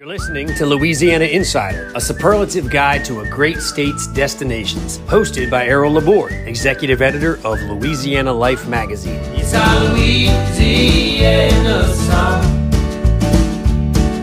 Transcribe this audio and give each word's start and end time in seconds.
You're 0.00 0.08
listening 0.08 0.48
to 0.54 0.64
Louisiana 0.64 1.26
Insider, 1.26 1.92
a 1.94 2.00
superlative 2.00 2.70
guide 2.70 3.04
to 3.04 3.20
a 3.20 3.28
great 3.28 3.58
state's 3.58 4.06
destinations, 4.06 4.98
hosted 5.00 5.50
by 5.50 5.66
Errol 5.66 5.92
Laborde, 5.92 6.32
executive 6.48 7.02
editor 7.02 7.38
of 7.44 7.60
Louisiana 7.64 8.32
Life 8.32 8.66
magazine. 8.66 9.20
It's 9.34 9.52
our 9.52 9.78
Louisiana 9.92 11.84
song. 11.92 12.42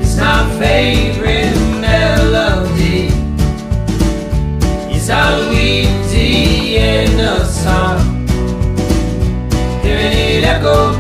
It's 0.01 0.17
my 0.17 0.49
favorite 0.57 1.53
melody. 1.79 3.09
It's 4.91 5.11
our 5.11 5.39
Louisiana 5.51 6.65
song. 7.45 8.25
Hearing 9.83 10.11
it 10.11 10.43
echo 10.43 10.96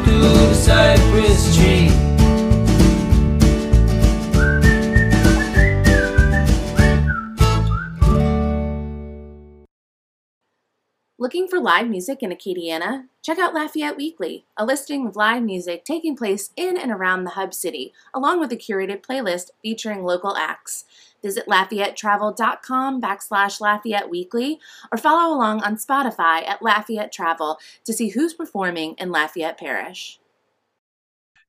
Looking 11.27 11.49
for 11.49 11.59
live 11.59 11.89
music 11.89 12.23
in 12.23 12.29
Acadiana? 12.31 13.07
Check 13.21 13.37
out 13.37 13.53
Lafayette 13.53 13.97
Weekly, 13.97 14.45
a 14.55 14.65
listing 14.65 15.05
of 15.05 15.17
live 15.17 15.43
music 15.43 15.83
taking 15.83 16.15
place 16.15 16.51
in 16.55 16.77
and 16.77 16.89
around 16.89 17.25
the 17.25 17.31
hub 17.31 17.53
city, 17.53 17.91
along 18.13 18.39
with 18.39 18.49
a 18.53 18.55
curated 18.55 19.05
playlist 19.05 19.49
featuring 19.61 20.05
local 20.05 20.37
acts. 20.37 20.85
Visit 21.21 21.45
LafayetteTravel.com 21.47 23.01
backslash 23.01 23.59
Lafayette 23.59 24.09
Weekly 24.09 24.61
or 24.89 24.97
follow 24.97 25.35
along 25.35 25.63
on 25.63 25.75
Spotify 25.75 26.47
at 26.47 26.61
Lafayette 26.61 27.11
Travel 27.11 27.59
to 27.83 27.91
see 27.91 28.07
who's 28.07 28.33
performing 28.33 28.95
in 28.97 29.11
Lafayette 29.11 29.59
Parish. 29.59 30.21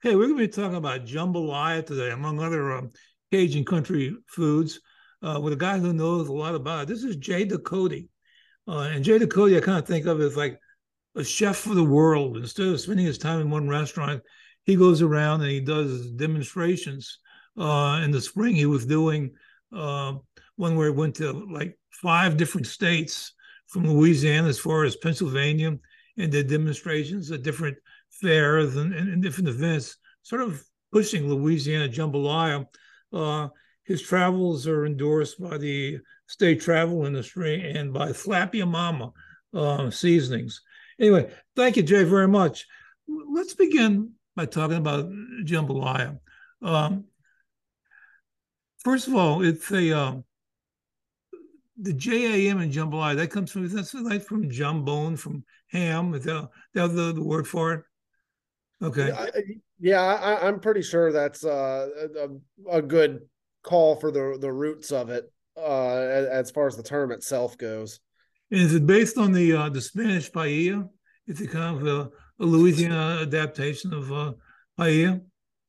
Hey, 0.03 0.17
we're 0.17 0.27
going 0.27 0.39
to 0.39 0.45
be 0.45 0.49
talking 0.49 0.75
about 0.75 1.07
jambalaya 1.07 1.87
today, 1.87 2.11
among 2.11 2.41
other 2.41 2.73
um, 2.73 2.91
Cajun 3.31 3.65
country 3.65 4.17
foods, 4.27 4.81
uh, 5.23 5.39
with 5.41 5.53
a 5.53 5.57
guy 5.57 5.79
who 5.79 5.93
knows 5.93 6.27
a 6.27 6.33
lot 6.33 6.57
about 6.57 6.83
it. 6.83 6.89
This 6.89 7.05
is 7.05 7.15
Jay 7.15 7.47
Ducote. 7.47 8.09
Uh, 8.69 8.91
and 8.93 9.03
Jay 9.03 9.19
Ducote, 9.19 9.57
I 9.57 9.61
kind 9.61 9.79
of 9.79 9.87
think 9.87 10.07
of 10.07 10.21
as 10.21 10.37
like 10.37 10.61
a 11.17 11.25
chef 11.25 11.57
for 11.57 11.75
the 11.75 11.85
world. 11.85 12.37
Instead 12.37 12.67
of 12.67 12.81
spending 12.81 13.07
his 13.07 13.19
time 13.19 13.41
in 13.41 13.51
one 13.51 13.69
restaurant, 13.69 14.23
he 14.65 14.77
goes 14.77 15.01
around 15.01 15.41
and 15.41 15.51
he 15.51 15.61
does 15.61 16.11
demonstrations. 16.11 17.19
Uh, 17.59 18.01
in 18.05 18.11
the 18.11 18.21
spring, 18.21 18.55
he 18.55 18.67
was 18.67 18.85
doing 18.85 19.31
uh, 19.75 20.13
one 20.57 20.77
where 20.77 20.91
he 20.91 20.95
went 20.95 21.15
to 21.17 21.33
like 21.33 21.79
five 21.91 22.37
different 22.37 22.67
states 22.67 23.33
from 23.69 23.89
Louisiana 23.89 24.49
as 24.49 24.59
far 24.59 24.85
as 24.85 24.97
Pennsylvania 24.97 25.77
and 26.19 26.33
did 26.33 26.49
demonstrations 26.49 27.31
at 27.31 27.43
different 27.43 27.77
fairs 28.11 28.77
and, 28.77 28.93
and, 28.93 29.09
and 29.09 29.23
different 29.23 29.49
events, 29.49 29.97
sort 30.23 30.43
of 30.43 30.63
pushing 30.93 31.29
Louisiana 31.29 31.89
jambalaya. 31.89 32.67
Uh, 33.13 33.49
his 33.89 34.03
travels 34.03 34.67
are 34.67 34.85
endorsed 34.85 35.41
by 35.41 35.57
the 35.57 35.99
state 36.27 36.61
travel 36.61 37.07
industry 37.07 37.73
and 37.75 37.91
by 37.91 38.13
Slap 38.13 38.55
Ya 38.55 38.67
Mama 38.67 39.13
uh, 39.55 39.91
seasonings. 39.91 40.61
Anyway, 41.01 41.33
thank 41.57 41.79
you, 41.79 41.83
Jay, 41.83 42.05
very 42.05 42.29
much. 42.29 42.67
Let's 43.09 43.55
begin 43.55 44.13
by 44.37 44.45
talking 44.45 44.77
about 44.77 45.09
jambalaya. 45.43 46.19
Um, 46.61 47.05
first 48.81 49.09
of 49.09 49.15
all, 49.15 49.43
it's 49.43 49.73
a 49.73 49.99
um, 49.99 50.25
the 51.81 51.95
JAM 51.95 52.61
and 52.61 52.71
jambalaya 52.71 53.17
that 53.17 53.31
comes 53.31 53.51
from 53.51 53.69
that's 53.69 53.95
like 53.95 54.23
from 54.23 54.51
jambon 54.51 55.19
from 55.19 55.45
ham. 55.69 56.13
Is 56.13 56.25
that, 56.25 56.51
that 56.75 56.89
the, 56.89 57.15
the 57.15 57.25
word 57.25 57.49
for 57.49 57.73
it? 57.73 57.85
Okay. 58.83 59.17
Yeah, 59.81 60.03
I, 60.03 60.47
am 60.47 60.61
pretty 60.61 60.83
sure 60.83 61.11
that's 61.11 61.43
uh, 61.43 61.89
a, 62.19 62.77
a 62.79 62.83
good 62.83 63.21
call 63.63 63.97
for 63.97 64.11
the 64.11 64.39
the 64.41 64.53
roots 64.53 64.93
of 64.93 65.11
it 65.11 65.31
uh, 65.57 66.27
as 66.31 66.51
far 66.51 66.67
as 66.67 66.77
the 66.77 66.83
term 66.83 67.13
itself 67.13 67.59
goes. 67.59 68.01
Is 68.51 68.75
it 68.75 68.87
based 68.87 69.19
on 69.19 69.33
the 69.33 69.53
uh, 69.53 69.69
the 69.69 69.81
Spanish 69.81 70.31
paella? 70.31 70.89
Is 71.27 71.41
it 71.41 71.51
kind 71.51 71.77
of 71.77 71.87
a, 71.87 72.11
a 72.43 72.47
Louisiana 72.47 73.21
adaptation 73.23 73.93
of 73.93 74.11
uh, 74.13 74.33
paella? 74.79 75.21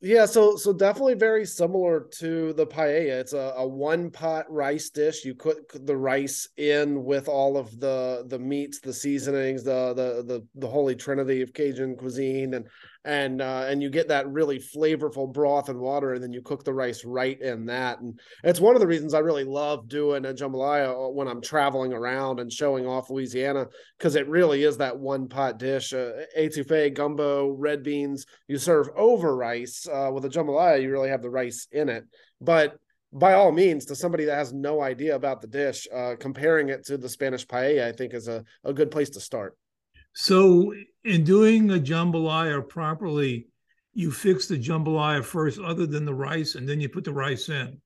Yeah, 0.01 0.27
so 0.27 0.55
so 0.55 0.71
definitely 0.71 1.15
very 1.15 1.45
similar 1.45 2.07
to 2.19 2.53
the 2.53 2.65
paella. 2.65 3.19
It's 3.19 3.33
a, 3.33 3.53
a 3.57 3.67
one 3.67 4.11
pot 4.11 4.45
rice 4.49 4.89
dish. 4.89 5.25
You 5.25 5.35
cook 5.35 5.73
the 5.73 5.97
rice 5.97 6.47
in 6.55 7.03
with 7.03 7.27
all 7.27 7.57
of 7.57 7.77
the 7.81 8.23
the 8.25 8.39
meats, 8.39 8.79
the 8.79 8.93
seasonings, 8.93 9.65
the 9.65 9.93
the 9.93 10.23
the 10.23 10.47
the 10.55 10.67
holy 10.69 10.95
trinity 10.95 11.41
of 11.41 11.53
Cajun 11.53 11.97
cuisine, 11.97 12.53
and 12.53 12.65
and 13.03 13.41
uh, 13.41 13.65
and 13.67 13.83
you 13.83 13.89
get 13.89 14.07
that 14.07 14.29
really 14.29 14.57
flavorful 14.57 15.33
broth 15.33 15.67
and 15.67 15.79
water, 15.79 16.13
and 16.13 16.23
then 16.23 16.31
you 16.31 16.41
cook 16.41 16.63
the 16.63 16.73
rice 16.73 17.03
right 17.03 17.39
in 17.41 17.65
that. 17.65 17.99
And 17.99 18.17
it's 18.45 18.61
one 18.61 18.75
of 18.75 18.81
the 18.81 18.87
reasons 18.87 19.13
I 19.13 19.19
really 19.19 19.43
love 19.43 19.89
doing 19.89 20.25
a 20.25 20.33
jambalaya 20.33 20.91
uh, 21.07 21.09
when 21.09 21.27
I'm 21.27 21.41
traveling 21.41 21.91
around 21.91 22.39
and 22.39 22.49
showing 22.51 22.87
off 22.87 23.09
Louisiana 23.09 23.67
because 23.97 24.15
it 24.15 24.29
really 24.29 24.63
is 24.63 24.77
that 24.77 24.97
one 24.97 25.27
pot 25.27 25.59
dish. 25.59 25.91
Uh, 25.93 26.11
etouffee, 26.37 26.93
gumbo, 26.93 27.49
red 27.49 27.83
beans. 27.83 28.25
You 28.47 28.57
serve 28.57 28.89
over 28.95 29.35
rice 29.35 29.87
uh, 29.89 30.11
with 30.11 30.25
a 30.25 30.29
jambalaya. 30.29 30.81
You 30.81 30.91
really 30.91 31.09
have 31.09 31.21
the 31.21 31.29
rice 31.29 31.67
in 31.71 31.89
it, 31.89 32.05
but 32.39 32.77
by 33.11 33.33
all 33.33 33.51
means, 33.51 33.85
to 33.85 33.95
somebody 33.95 34.25
that 34.25 34.35
has 34.35 34.53
no 34.53 34.81
idea 34.81 35.15
about 35.15 35.41
the 35.41 35.47
dish, 35.47 35.87
uh, 35.93 36.15
comparing 36.19 36.69
it 36.69 36.85
to 36.85 36.97
the 36.97 37.09
Spanish 37.09 37.45
paella, 37.45 37.87
I 37.87 37.91
think 37.91 38.13
is 38.13 38.27
a, 38.27 38.43
a 38.63 38.73
good 38.73 38.91
place 38.91 39.09
to 39.11 39.19
start. 39.19 39.57
So, 40.13 40.73
in 41.03 41.23
doing 41.23 41.71
a 41.71 41.79
jambalaya 41.79 42.67
properly, 42.67 43.47
you 43.93 44.11
fix 44.11 44.47
the 44.47 44.57
jambalaya 44.57 45.23
first, 45.23 45.59
other 45.59 45.85
than 45.85 46.05
the 46.05 46.13
rice, 46.13 46.55
and 46.55 46.67
then 46.67 46.79
you 46.79 46.89
put 46.89 47.03
the 47.03 47.13
rice 47.13 47.49
in. 47.49 47.81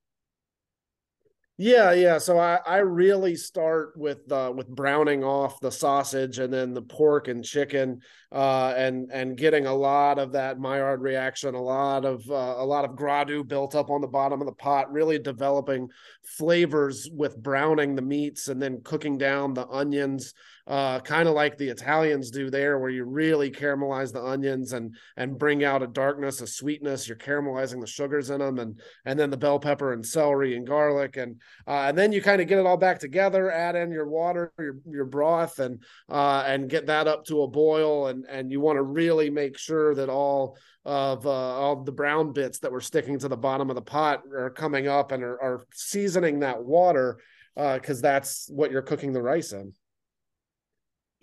Yeah, 1.56 1.92
yeah. 1.92 2.18
So 2.18 2.36
I, 2.36 2.58
I 2.66 2.78
really 2.78 3.36
start 3.36 3.92
with 3.96 4.30
uh, 4.32 4.52
with 4.56 4.66
browning 4.66 5.22
off 5.22 5.60
the 5.60 5.70
sausage 5.70 6.40
and 6.40 6.52
then 6.52 6.74
the 6.74 6.82
pork 6.82 7.28
and 7.28 7.44
chicken, 7.44 8.00
uh, 8.32 8.74
and 8.76 9.08
and 9.12 9.36
getting 9.36 9.66
a 9.66 9.72
lot 9.74 10.18
of 10.18 10.32
that 10.32 10.58
Maillard 10.58 11.00
reaction, 11.00 11.54
a 11.54 11.62
lot 11.62 12.04
of 12.04 12.28
uh, 12.28 12.56
a 12.58 12.66
lot 12.66 12.84
of 12.84 12.96
gradu 12.96 13.46
built 13.46 13.76
up 13.76 13.88
on 13.88 14.00
the 14.00 14.08
bottom 14.08 14.40
of 14.40 14.46
the 14.46 14.52
pot. 14.54 14.92
Really 14.92 15.16
developing 15.20 15.88
flavors 16.24 17.08
with 17.12 17.40
browning 17.40 17.94
the 17.94 18.02
meats 18.02 18.48
and 18.48 18.60
then 18.60 18.80
cooking 18.82 19.16
down 19.16 19.54
the 19.54 19.68
onions 19.68 20.34
uh, 20.66 20.98
kind 21.00 21.28
of 21.28 21.34
like 21.34 21.58
the 21.58 21.68
Italians 21.68 22.30
do 22.30 22.48
there, 22.48 22.78
where 22.78 22.90
you 22.90 23.04
really 23.04 23.50
caramelize 23.50 24.12
the 24.12 24.24
onions 24.24 24.72
and 24.72 24.94
and 25.16 25.38
bring 25.38 25.62
out 25.62 25.82
a 25.82 25.86
darkness, 25.86 26.40
a 26.40 26.46
sweetness. 26.46 27.06
You're 27.06 27.18
caramelizing 27.18 27.80
the 27.80 27.86
sugars 27.86 28.30
in 28.30 28.40
them, 28.40 28.58
and 28.58 28.80
and 29.04 29.18
then 29.18 29.28
the 29.28 29.36
bell 29.36 29.58
pepper 29.58 29.92
and 29.92 30.04
celery 30.04 30.56
and 30.56 30.66
garlic, 30.66 31.18
and 31.18 31.40
uh, 31.66 31.84
and 31.88 31.98
then 31.98 32.12
you 32.12 32.22
kind 32.22 32.40
of 32.40 32.48
get 32.48 32.58
it 32.58 32.66
all 32.66 32.78
back 32.78 32.98
together. 32.98 33.50
Add 33.50 33.76
in 33.76 33.92
your 33.92 34.08
water, 34.08 34.52
your 34.58 34.78
your 34.90 35.04
broth, 35.04 35.58
and 35.58 35.82
uh, 36.08 36.44
and 36.46 36.70
get 36.70 36.86
that 36.86 37.08
up 37.08 37.26
to 37.26 37.42
a 37.42 37.48
boil, 37.48 38.06
and 38.06 38.24
and 38.26 38.50
you 38.50 38.60
want 38.60 38.78
to 38.78 38.82
really 38.82 39.28
make 39.28 39.58
sure 39.58 39.94
that 39.94 40.08
all 40.08 40.56
of 40.86 41.26
uh, 41.26 41.30
all 41.30 41.82
the 41.82 41.92
brown 41.92 42.32
bits 42.32 42.60
that 42.60 42.72
were 42.72 42.80
sticking 42.80 43.18
to 43.18 43.28
the 43.28 43.36
bottom 43.36 43.68
of 43.68 43.76
the 43.76 43.82
pot 43.82 44.22
are 44.34 44.50
coming 44.50 44.88
up 44.88 45.12
and 45.12 45.22
are, 45.22 45.40
are 45.42 45.66
seasoning 45.74 46.40
that 46.40 46.62
water 46.62 47.18
because 47.54 47.98
uh, 47.98 48.02
that's 48.02 48.48
what 48.50 48.70
you're 48.70 48.82
cooking 48.82 49.12
the 49.12 49.22
rice 49.22 49.52
in 49.52 49.72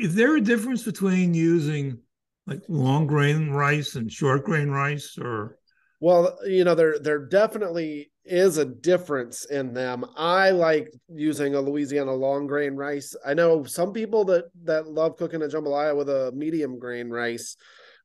is 0.02 0.16
there 0.16 0.36
a 0.36 0.42
difference 0.42 0.84
between 0.84 1.34
using 1.34 2.00
like 2.48 2.62
long 2.68 3.06
grain 3.06 3.52
rice 3.52 3.96
and 3.96 4.12
short 4.12 4.44
grain 4.44 4.70
rice 4.70 5.18
or? 5.18 5.58
Well 6.00 6.38
you 6.46 6.64
know 6.64 6.76
there 6.76 6.98
there 7.00 7.26
definitely 7.26 8.12
is 8.26 8.58
a 8.58 8.66
difference 8.66 9.46
in 9.46 9.74
them. 9.74 10.06
I 10.18 10.52
like 10.52 10.92
using 11.08 11.56
a 11.56 11.62
louisiana 11.62 12.14
long 12.14 12.48
grain 12.48 12.76
rice. 12.76 13.16
I 13.26 13.34
know 13.34 13.64
some 13.64 13.94
people 13.94 14.26
that 14.26 14.46
that 14.64 14.88
love 14.88 15.18
cooking 15.18 15.44
a 15.44 15.46
jambalaya 15.46 15.96
with 15.96 16.10
a 16.10 16.32
medium 16.34 16.80
grain 16.80 17.10
rice. 17.10 17.56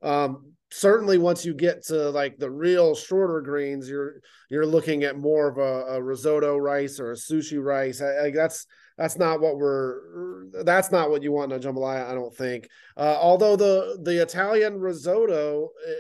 Um, 0.03 0.53
certainly 0.71 1.17
once 1.17 1.45
you 1.45 1.55
get 1.55 1.85
to 1.87 2.11
like 2.11 2.37
the 2.39 2.51
real 2.51 2.95
shorter 2.95 3.41
grains 3.41 3.89
you're 3.89 4.17
you're 4.51 4.67
looking 4.67 5.05
at 5.05 5.17
more 5.17 5.49
of 5.49 5.59
a, 5.59 5.95
a 5.95 6.03
risotto 6.03 6.57
rice 6.57 7.01
or 7.01 7.13
a 7.13 7.17
sushi 7.17 7.63
rice. 7.63 8.03
I, 8.03 8.27
I, 8.27 8.31
that's 8.31 8.67
that's 8.97 9.17
not 9.19 9.41
what 9.41 9.57
we're 9.57 10.65
that's 10.65 10.91
not 10.91 11.11
what 11.11 11.23
you 11.23 11.33
want 11.33 11.53
in 11.53 11.59
a 11.59 11.63
jambalaya 11.63 12.09
i 12.09 12.15
don't 12.15 12.35
think. 12.35 12.69
Uh, 12.97 13.17
although 13.21 13.57
the 13.57 13.99
the 14.03 14.23
italian 14.23 14.79
risotto 14.79 15.71
eh, 15.87 15.93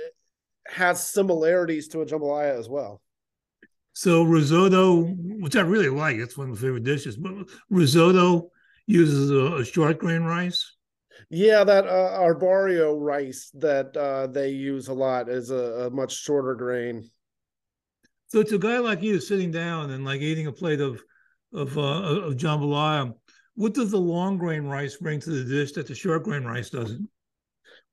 has 0.68 1.06
similarities 1.06 1.88
to 1.88 2.00
a 2.00 2.06
jambalaya 2.06 2.58
as 2.58 2.68
well. 2.68 3.00
So 3.92 4.22
risotto 4.22 5.02
which 5.04 5.56
i 5.56 5.60
really 5.60 5.88
like 5.88 6.16
it's 6.16 6.36
one 6.36 6.50
of 6.50 6.56
my 6.56 6.60
favorite 6.60 6.84
dishes 6.84 7.16
but 7.16 7.32
risotto 7.70 8.50
uses 8.86 9.30
a, 9.30 9.56
a 9.56 9.64
short 9.64 9.98
grain 9.98 10.22
rice? 10.22 10.72
Yeah 11.30 11.64
that 11.64 11.86
uh, 11.86 12.18
arborio 12.20 12.98
rice 12.98 13.50
that 13.54 13.96
uh, 13.96 14.26
they 14.28 14.50
use 14.50 14.88
a 14.88 14.94
lot 14.94 15.28
is 15.28 15.50
a, 15.50 15.86
a 15.86 15.90
much 15.90 16.14
shorter 16.14 16.54
grain. 16.54 17.10
So 18.28 18.40
it's 18.40 18.52
a 18.52 18.58
guy 18.58 18.78
like 18.78 19.02
you 19.02 19.20
sitting 19.20 19.50
down 19.50 19.90
and 19.90 20.04
like 20.04 20.20
eating 20.20 20.46
a 20.46 20.52
plate 20.52 20.80
of 20.80 21.02
of 21.52 21.76
uh, 21.76 21.80
of 21.80 22.36
jambalaya. 22.36 23.12
What 23.54 23.74
does 23.74 23.90
the 23.90 23.98
long 23.98 24.36
grain 24.36 24.64
rice 24.64 24.96
bring 24.96 25.20
to 25.20 25.30
the 25.30 25.44
dish 25.44 25.72
that 25.72 25.86
the 25.86 25.94
short 25.94 26.24
grain 26.24 26.44
rice 26.44 26.70
doesn't? 26.70 27.08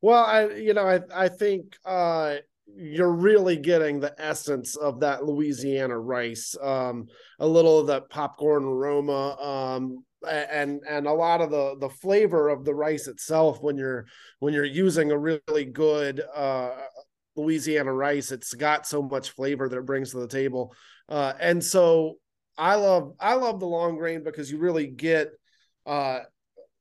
Well, 0.01 0.23
I 0.23 0.47
you 0.55 0.73
know 0.73 0.87
I 0.87 1.01
I 1.13 1.29
think 1.29 1.77
uh, 1.85 2.35
you're 2.67 3.13
really 3.13 3.57
getting 3.57 3.99
the 3.99 4.13
essence 4.17 4.75
of 4.75 4.99
that 4.99 5.25
Louisiana 5.25 5.97
rice. 5.97 6.55
Um, 6.61 7.07
a 7.39 7.47
little 7.47 7.79
of 7.79 7.87
that 7.87 8.09
popcorn 8.09 8.65
aroma, 8.65 9.37
um, 9.39 10.03
and 10.29 10.81
and 10.89 11.07
a 11.07 11.13
lot 11.13 11.41
of 11.41 11.51
the 11.51 11.77
the 11.79 11.89
flavor 11.89 12.49
of 12.49 12.65
the 12.65 12.75
rice 12.75 13.07
itself 13.07 13.61
when 13.61 13.77
you're 13.77 14.05
when 14.39 14.53
you're 14.53 14.65
using 14.65 15.11
a 15.11 15.17
really 15.17 15.65
good 15.65 16.21
uh, 16.35 16.71
Louisiana 17.35 17.93
rice, 17.93 18.31
it's 18.31 18.53
got 18.53 18.85
so 18.85 19.01
much 19.01 19.31
flavor 19.31 19.67
that 19.67 19.77
it 19.77 19.85
brings 19.85 20.11
to 20.11 20.19
the 20.19 20.27
table. 20.27 20.73
Uh, 21.09 21.33
and 21.39 21.63
so 21.63 22.15
I 22.57 22.75
love 22.75 23.13
I 23.19 23.35
love 23.35 23.59
the 23.59 23.67
long 23.67 23.97
grain 23.97 24.23
because 24.23 24.51
you 24.51 24.57
really 24.57 24.87
get 24.87 25.31
uh 25.85 26.19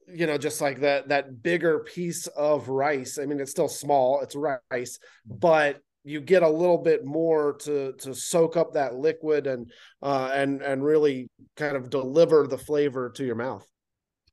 you 0.06 0.26
know 0.26 0.38
just 0.38 0.60
like 0.60 0.80
that 0.80 1.08
that 1.08 1.42
bigger 1.42 1.80
piece 1.80 2.26
of 2.28 2.68
rice. 2.68 3.18
I 3.18 3.26
mean 3.26 3.40
it's 3.40 3.50
still 3.50 3.68
small, 3.68 4.20
it's 4.20 4.36
rice, 4.36 4.98
but 5.26 5.80
you 6.04 6.20
get 6.20 6.42
a 6.42 6.48
little 6.48 6.78
bit 6.78 7.04
more 7.04 7.54
to 7.60 7.92
to 7.92 8.14
soak 8.14 8.56
up 8.56 8.74
that 8.74 8.96
liquid 8.96 9.46
and 9.46 9.70
uh 10.02 10.30
and 10.32 10.62
and 10.62 10.84
really 10.84 11.30
kind 11.56 11.76
of 11.76 11.90
deliver 11.90 12.46
the 12.46 12.58
flavor 12.58 13.10
to 13.10 13.24
your 13.24 13.36
mouth. 13.36 13.66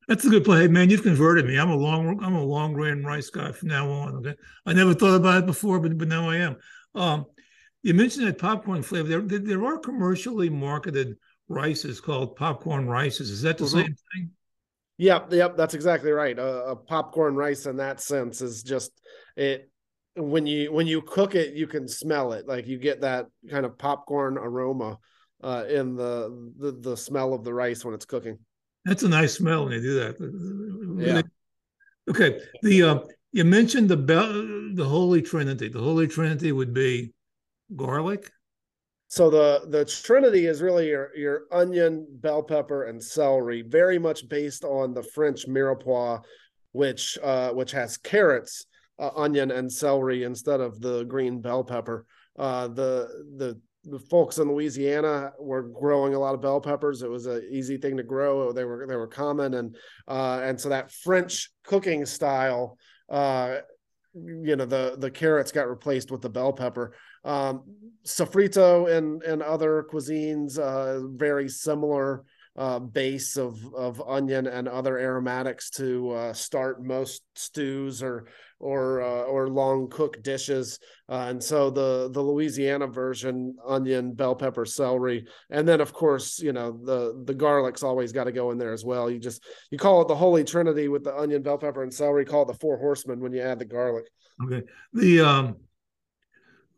That's 0.09 0.25
a 0.25 0.30
good 0.30 0.44
play, 0.44 0.68
man. 0.68 0.89
You've 0.89 1.03
converted 1.03 1.45
me. 1.45 1.59
I'm 1.59 1.69
a 1.69 1.75
long, 1.75 2.19
I'm 2.24 2.33
a 2.33 2.44
long 2.44 2.74
grain 2.74 3.03
rice 3.03 3.30
guy 3.30 3.51
from 3.51 3.68
now 3.68 3.92
on. 3.92 4.15
Okay, 4.15 4.35
I 4.65 4.74
never 4.74 4.95
thought 4.95 5.13
about 5.13 5.44
it 5.44 5.45
before, 5.45 5.80
but 5.80 5.95
but 6.00 6.07
now 6.07 6.27
I 6.27 6.38
am. 6.38 6.57
Um, 6.95 7.25
you 7.83 7.94
mentioned 7.94 8.25
that 8.25 8.39
popcorn 8.39 8.81
flavor. 8.81 9.21
There, 9.21 9.39
there 9.39 9.65
are 9.65 9.77
commercially 9.77 10.50
marketed 10.50 11.15
rices 11.50 12.00
called 12.00 12.36
popcorn 12.36 12.88
rices. 12.88 13.30
Is 13.30 13.42
that 13.42 13.57
the 13.57 13.66
mm-hmm. 13.66 13.80
same 13.80 13.96
thing? 14.13 14.30
Yep, 14.98 15.34
yep, 15.34 15.57
that's 15.57 15.74
exactly 15.74 16.12
right. 16.12 16.38
A, 16.38 16.66
a, 16.66 16.75
popcorn 16.75 17.36
rice 17.36 17.66
in 17.66 17.78
that 17.78 18.01
sense 18.01 18.42
is 18.42 18.63
just 18.63 18.92
it. 19.36 19.69
When 20.16 20.46
you 20.46 20.74
when 20.74 20.88
you 20.88 21.01
cook 21.01 21.36
it, 21.36 21.54
you 21.54 21.68
can 21.68 21.88
smell 21.88 22.34
it. 22.34 22.48
Like 22.48 22.68
you 22.68 22.78
get 22.78 23.01
that 23.01 23.28
kind 23.50 23.66
of 23.66 23.78
popcorn 23.78 24.38
aroma 24.38 24.98
uh, 25.42 25.63
in 25.69 25.96
the, 25.96 26.51
the 26.57 26.72
the 26.72 26.98
smell 26.98 27.34
of 27.34 27.46
the 27.46 27.54
rice 27.54 27.86
when 27.86 27.94
it's 27.94 28.06
cooking. 28.06 28.38
That's 28.84 29.04
a 29.04 29.10
nice 29.10 29.34
smell 29.34 29.63
when 29.63 29.74
you 29.74 29.81
do 29.81 29.94
that. 29.95 31.06
Yeah. 31.06 31.22
Okay. 32.10 32.42
The 32.63 32.84
uh, 32.84 33.00
you 33.31 33.45
mentioned 33.45 33.88
the 33.88 33.95
the 33.95 34.86
Holy 34.86 35.22
Trinity. 35.22 35.69
The 35.69 35.80
Holy 35.80 36.07
Trinity 36.07 36.52
would 36.52 36.74
be 36.74 37.13
garlic. 37.74 38.30
So 39.09 39.31
the 39.31 39.65
the 39.67 39.85
Trinity 39.85 40.45
is 40.45 40.61
really 40.61 40.88
your 40.89 41.09
your 41.15 41.41
onion, 41.51 42.06
bell 42.09 42.44
pepper, 42.44 42.83
and 42.83 43.03
celery, 43.03 43.63
very 43.63 43.97
much 43.97 44.29
based 44.29 44.63
on 44.63 44.94
the 44.94 45.01
French 45.01 45.47
mirepoix, 45.47 46.21
which 46.73 47.17
uh, 47.23 47.50
which 47.50 47.71
has 47.71 47.97
carrots, 47.97 48.67
uh, 49.00 49.09
onion, 49.15 49.50
and 49.50 49.71
celery 49.71 50.23
instead 50.23 50.61
of 50.61 50.79
the 50.79 51.03
green 51.06 51.41
bell 51.41 51.63
pepper. 51.63 52.06
Uh, 52.38 52.67
the 52.67 53.09
the 53.38 53.59
the 53.83 53.97
folks 53.97 54.38
in 54.38 54.47
Louisiana 54.47 55.31
were 55.39 55.63
growing 55.63 56.13
a 56.13 56.19
lot 56.19 56.35
of 56.35 56.41
bell 56.41 56.61
peppers. 56.61 57.01
It 57.01 57.09
was 57.09 57.25
an 57.25 57.47
easy 57.50 57.77
thing 57.77 57.97
to 57.97 58.03
grow. 58.03 58.51
They 58.51 58.63
were 58.63 58.85
they 58.88 58.95
were 58.95 59.07
common, 59.07 59.56
and 59.56 59.75
uh, 60.07 60.41
and 60.44 60.61
so 60.61 60.69
that 60.69 60.91
French 60.91 61.50
cooking 61.63 62.06
style, 62.06 62.77
uh, 63.09 63.57
you 64.13 64.56
know, 64.56 64.65
the 64.65 64.97
the 65.00 65.09
carrots 65.09 65.51
got 65.51 65.67
replaced 65.67 66.11
with 66.11 66.21
the 66.21 66.29
bell 66.29 66.53
pepper. 66.53 66.94
Um, 67.30 67.64
sofrito 68.06 68.92
and 68.92 69.22
and 69.22 69.44
other 69.44 69.86
cuisines, 69.92 70.58
uh, 70.58 71.08
very 71.16 71.48
similar 71.48 72.24
uh, 72.56 72.80
base 72.80 73.38
of 73.38 73.58
of 73.76 74.02
onion 74.08 74.48
and 74.48 74.68
other 74.68 74.98
aromatics 74.98 75.70
to 75.70 76.10
uh, 76.10 76.34
start 76.34 76.84
most 76.84 77.22
stews 77.36 78.02
or 78.02 78.26
or 78.60 79.02
uh, 79.04 79.24
or 79.24 79.48
long 79.48 79.90
cook 79.90 80.24
dishes. 80.24 80.80
Uh, 81.08 81.28
and 81.30 81.44
so 81.44 81.70
the 81.70 82.10
the 82.12 82.22
Louisiana 82.22 82.88
version, 82.88 83.56
onion, 83.66 84.14
bell 84.14 84.36
pepper, 84.36 84.66
celery, 84.66 85.28
and 85.52 85.68
then 85.68 85.81
of 85.81 85.94
course 85.94 86.40
you 86.40 86.52
know 86.52 86.80
the 86.84 87.22
the 87.26 87.34
garlic's 87.36 87.84
always 87.84 88.12
got 88.12 88.24
to 88.24 88.31
go 88.31 88.50
in 88.50 88.58
there 88.58 88.74
as 88.74 88.84
well. 88.84 89.08
You 89.10 89.20
just 89.20 89.44
you 89.70 89.78
call 89.78 90.02
it 90.02 90.08
the 90.08 90.16
Holy 90.16 90.44
Trinity 90.44 90.88
with 90.88 91.04
the 91.04 91.16
onion, 91.16 91.44
bell 91.44 91.60
pepper, 91.60 91.84
and 91.84 91.94
celery. 91.94 92.26
Call 92.26 92.42
it 92.42 92.48
the 92.48 92.60
four 92.60 92.80
horsemen 92.80 93.20
when 93.20 93.34
you 93.34 93.42
add 93.42 93.60
the 93.60 93.66
garlic. 93.66 94.06
Okay. 94.44 94.64
The 94.94 95.22
um 95.22 95.56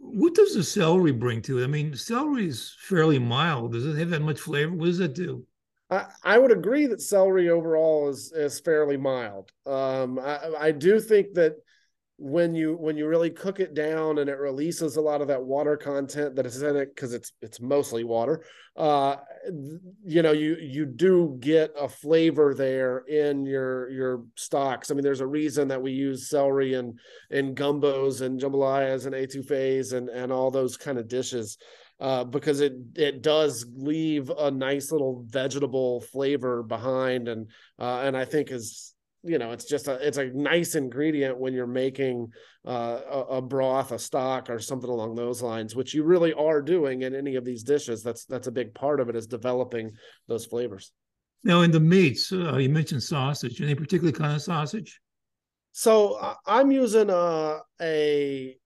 what 0.02 0.34
does 0.34 0.56
the 0.56 0.64
celery 0.64 1.12
bring 1.12 1.42
to 1.44 1.60
it? 1.60 1.64
I 1.64 1.68
mean, 1.68 1.96
celery 1.96 2.48
is 2.48 2.76
fairly 2.80 3.20
mild. 3.20 3.74
Does 3.74 3.86
it 3.86 3.98
have 3.98 4.10
that 4.10 4.22
much 4.22 4.40
flavor? 4.40 4.76
What 4.76 4.88
does 4.88 5.00
it 5.00 5.14
do? 5.14 5.46
I, 6.24 6.38
would 6.38 6.52
agree 6.52 6.86
that 6.88 7.02
celery 7.02 7.50
overall 7.50 8.08
is 8.08 8.32
is 8.32 8.62
fairly 8.62 8.96
mild. 8.96 9.52
Um, 9.66 10.20
I, 10.20 10.40
I 10.58 10.72
do 10.72 11.02
think 11.02 11.34
that 11.34 11.56
when 12.22 12.54
you 12.54 12.76
when 12.76 12.96
you 12.96 13.08
really 13.08 13.32
cook 13.32 13.60
it 13.60 13.74
down 13.74 14.20
and 14.20 14.30
it 14.30 14.38
releases 14.38 14.96
a 14.96 15.02
lot 15.02 15.22
of 15.22 15.28
that 15.28 15.44
water 15.44 15.76
content 15.76 16.36
that 16.36 16.46
is 16.46 16.62
in 16.62 16.76
it 16.76 16.96
because 16.96 17.14
it's 17.14 17.34
it's 17.42 17.60
mostly 17.60 18.04
water 18.04 18.46
uh 18.78 19.16
you 20.04 20.22
know 20.22 20.32
you 20.32 20.56
you 20.62 20.86
do 20.86 21.36
get 21.40 21.74
a 21.80 21.90
flavor 21.90 22.54
there 22.54 23.00
in 23.08 23.46
your 23.46 23.90
your 23.90 24.24
stocks. 24.36 24.92
I 24.92 24.94
mean 24.94 25.04
there's 25.04 25.20
a 25.20 25.28
reason 25.28 25.68
that 25.70 25.82
we 25.82 25.94
use 25.94 26.30
celery 26.30 26.76
and 26.76 27.00
in 27.32 27.56
gumbos 27.56 28.22
and 28.22 28.40
jambalayas 28.40 29.08
and 29.08 29.16
etouffees 29.16 29.94
and 29.94 30.08
and 30.08 30.32
all 30.32 30.52
those 30.52 30.78
kind 30.78 31.00
of 31.00 31.08
dishes 31.08 31.58
uh, 32.02 32.24
because 32.24 32.62
it 32.62 32.74
it 32.96 33.22
does 33.22 33.66
leave 33.76 34.30
a 34.32 34.50
nice 34.50 34.92
little 34.92 35.24
vegetable 35.28 36.02
flavor 36.02 36.64
behind. 36.64 37.28
And 37.28 37.50
uh, 37.80 38.02
and 38.04 38.18
I 38.18 38.26
think 38.26 38.52
is 38.52 38.94
you 39.24 39.38
know 39.38 39.52
it's 39.52 39.66
just 39.66 39.88
a 39.88 39.94
it's 40.06 40.18
a 40.18 40.26
nice 40.26 40.76
ingredient 40.76 41.38
when 41.38 41.54
you're 41.54 41.68
making 41.68 42.32
uh, 42.68 43.00
a, 43.10 43.20
a, 43.38 43.42
broth 43.42 43.92
a 43.92 44.00
stock 44.00 44.50
or 44.50 44.60
something 44.60 44.90
along 44.90 45.16
those 45.16 45.42
lines 45.42 45.76
which 45.76 45.94
you 45.94 46.04
really 46.04 46.34
are 46.34 46.62
doing 46.62 47.04
in 47.04 47.16
any 47.16 47.36
of 47.36 47.46
these 47.46 47.64
dishes. 47.64 48.04
That's 48.04 48.26
that's 48.26 48.48
a 48.48 48.52
big 48.52 48.74
part 48.74 49.00
of 49.00 49.10
it 49.10 49.16
is 49.16 49.28
developing 49.28 49.92
those 50.28 50.46
flavors. 50.46 50.92
Now 51.44 51.62
in 51.62 51.72
the 51.72 51.80
meats 51.80 52.32
uh, 52.32 52.58
you 52.58 52.70
mentioned 52.70 53.04
sausage. 53.04 53.62
Any 53.62 53.76
particular 53.76 54.12
kind 54.12 54.36
of 54.36 54.42
sausage? 54.42 55.00
So 55.74 56.36
i'm 56.46 56.72
using 56.72 57.10
uh, 57.10 57.60
a, 57.82 58.58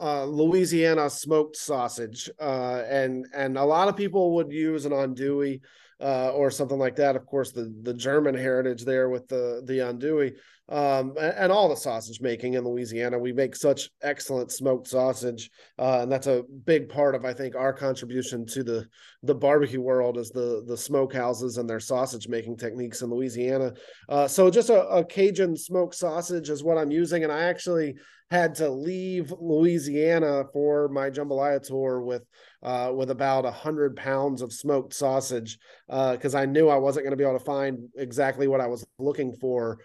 a 0.00 0.26
louisiana 0.26 1.08
smoked 1.08 1.56
sausage 1.56 2.28
uh, 2.40 2.82
and 2.88 3.26
and 3.34 3.56
a 3.56 3.64
lot 3.64 3.88
of 3.88 3.96
people 3.96 4.34
would 4.34 4.50
use 4.50 4.84
an 4.84 4.92
andouille 4.92 5.60
uh, 6.00 6.30
or 6.32 6.50
something 6.50 6.78
like 6.78 6.96
that. 6.96 7.16
Of 7.16 7.26
course, 7.26 7.52
the 7.52 7.74
the 7.82 7.94
German 7.94 8.34
heritage 8.34 8.84
there 8.84 9.08
with 9.08 9.28
the 9.28 9.62
the 9.64 9.78
andouille 9.78 10.36
um, 10.68 11.14
and, 11.20 11.52
all 11.52 11.68
the 11.68 11.76
sausage 11.76 12.22
making 12.22 12.54
in 12.54 12.64
Louisiana. 12.64 13.18
We 13.18 13.32
make 13.32 13.54
such 13.54 13.90
excellent 14.02 14.50
smoked 14.50 14.88
sausage, 14.88 15.50
uh, 15.78 16.00
and 16.02 16.10
that's 16.10 16.26
a 16.26 16.44
big 16.64 16.88
part 16.88 17.14
of 17.14 17.26
I 17.26 17.34
think 17.34 17.54
our 17.54 17.72
contribution 17.72 18.46
to 18.46 18.64
the 18.64 18.88
the 19.22 19.34
barbecue 19.34 19.82
world 19.82 20.16
is 20.16 20.30
the 20.30 20.64
the 20.66 20.74
smokehouses 20.74 21.58
and 21.58 21.68
their 21.68 21.80
sausage 21.80 22.28
making 22.28 22.56
techniques 22.56 23.02
in 23.02 23.10
Louisiana. 23.10 23.74
Uh, 24.08 24.26
so 24.26 24.50
just 24.50 24.70
a, 24.70 24.88
a 24.88 25.04
Cajun 25.04 25.54
smoked 25.54 25.96
sausage 25.96 26.48
is 26.48 26.64
what 26.64 26.78
I'm 26.78 26.90
using, 26.90 27.24
and 27.24 27.32
I 27.32 27.42
actually 27.42 27.96
had 28.30 28.54
to 28.54 28.70
leave 28.70 29.32
Louisiana 29.38 30.44
for 30.52 30.88
my 30.88 31.10
jambalaya 31.10 31.62
tour 31.62 32.00
with 32.00 32.22
uh, 32.62 32.90
with 32.94 33.10
about 33.10 33.44
a 33.44 33.50
hundred 33.50 33.96
pounds 33.96 34.40
of 34.40 34.50
smoked 34.50 34.94
sausage 34.94 35.58
because 35.86 36.34
uh, 36.34 36.38
I 36.38 36.46
knew 36.46 36.68
I 36.70 36.78
wasn't 36.78 37.04
going 37.04 37.12
to 37.12 37.18
be 37.18 37.24
able 37.24 37.38
to 37.38 37.44
find 37.44 37.90
exactly 37.96 38.48
what 38.48 38.62
I 38.62 38.66
was 38.66 38.86
looking 38.98 39.34
for 39.34 39.78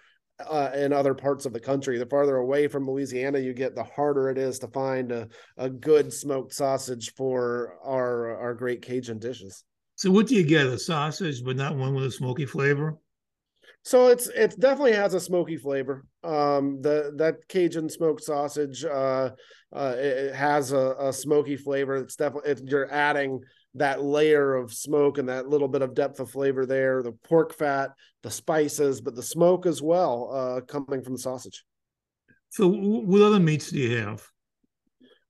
uh, 0.48 0.72
in 0.76 0.94
other 0.94 1.14
parts 1.14 1.46
of 1.46 1.54
the 1.54 1.60
country. 1.60 1.98
The 1.98 2.06
farther 2.06 2.38
away 2.38 2.68
from 2.68 2.88
Louisiana 2.88 3.40
you 3.40 3.54
get, 3.54 3.76
the 3.76 3.84
harder 3.84 4.30
it 4.30 4.38
is 4.38 4.60
to 4.60 4.68
find 4.68 5.12
a, 5.12 5.28
a 5.58 5.70
good 5.70 6.14
smoked 6.14 6.54
sausage 6.54 7.14
for 7.16 7.78
our 7.84 8.38
our 8.38 8.54
great 8.54 8.82
Cajun 8.82 9.20
dishes. 9.20 9.64
So, 9.96 10.12
what 10.12 10.28
do 10.28 10.36
you 10.36 10.44
get? 10.44 10.68
A 10.68 10.80
sausage, 10.80 11.44
but 11.44 11.56
not 11.56 11.76
one 11.76 11.94
with 11.94 12.06
a 12.06 12.12
smoky 12.12 12.46
flavor. 12.46 12.98
So 13.84 14.08
it's 14.08 14.28
it 14.28 14.60
definitely 14.60 14.94
has 14.94 15.14
a 15.14 15.20
smoky 15.20 15.58
flavor. 15.58 16.06
Um, 16.24 16.82
the 16.82 17.14
that 17.18 17.48
Cajun 17.48 17.90
smoked 17.90 18.24
sausage, 18.24 18.84
uh, 18.84 19.32
uh, 19.74 19.96
it, 19.98 20.06
it 20.06 20.36
has 20.36 20.74
a, 20.74 20.96
a, 21.00 21.14
smoky 21.14 21.56
flavor. 21.56 21.96
It's 21.96 22.16
definitely 22.16 22.52
it, 22.52 22.62
you're 22.66 22.92
adding 22.92 23.42
that 23.76 24.04
layer 24.04 24.56
of 24.56 24.74
smoke 24.74 25.18
and 25.18 25.30
that 25.30 25.48
little 25.48 25.68
bit 25.68 25.82
of 25.82 25.94
depth 25.94 26.20
of 26.20 26.32
flavor 26.32 26.66
there. 26.66 27.04
The 27.04 27.12
pork 27.12 27.54
fat, 27.54 27.92
the 28.24 28.32
spices, 28.32 29.02
but 29.02 29.16
the 29.16 29.24
smoke 29.24 29.66
as 29.66 29.82
well, 29.82 30.32
uh, 30.34 30.62
coming 30.62 31.02
from 31.04 31.14
the 31.14 31.20
sausage. 31.20 31.64
So, 32.50 32.68
what 32.68 33.22
other 33.22 33.40
meats 33.40 33.70
do 33.70 33.78
you 33.78 33.98
have? 33.98 34.26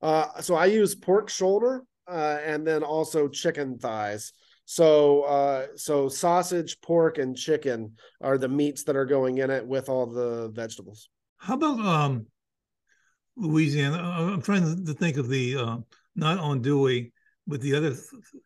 Uh, 0.01 0.39
so 0.41 0.55
I 0.55 0.67
use 0.67 0.95
pork 0.95 1.29
shoulder 1.29 1.83
uh, 2.07 2.37
and 2.45 2.65
then 2.65 2.83
also 2.83 3.27
chicken 3.27 3.77
thighs. 3.77 4.31
So 4.65 5.23
uh, 5.23 5.67
so 5.75 6.09
sausage, 6.09 6.79
pork, 6.81 7.17
and 7.17 7.35
chicken 7.35 7.93
are 8.21 8.37
the 8.37 8.47
meats 8.47 8.83
that 8.83 8.95
are 8.95 9.05
going 9.05 9.39
in 9.39 9.49
it 9.49 9.65
with 9.65 9.89
all 9.89 10.05
the 10.05 10.49
vegetables. 10.53 11.09
How 11.37 11.55
about 11.55 11.79
um, 11.79 12.27
Louisiana? 13.35 13.97
I'm 13.97 14.41
trying 14.43 14.85
to 14.85 14.93
think 14.93 15.17
of 15.17 15.27
the 15.27 15.57
uh, 15.57 15.77
not 16.15 16.37
andouille, 16.37 17.11
but 17.49 17.61
the 17.61 17.75
other 17.75 17.95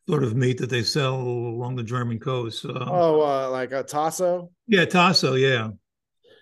sort 0.07 0.24
of 0.24 0.36
meat 0.36 0.57
that 0.60 0.69
they 0.69 0.81
sell 0.81 1.15
along 1.15 1.75
the 1.75 1.83
German 1.83 2.19
coast. 2.19 2.65
Uh, 2.65 2.86
oh, 2.88 3.22
uh, 3.22 3.50
like 3.50 3.72
a 3.74 3.83
tasso. 3.83 4.50
Yeah, 4.67 4.86
tasso. 4.86 5.36
Yeah. 5.36 5.69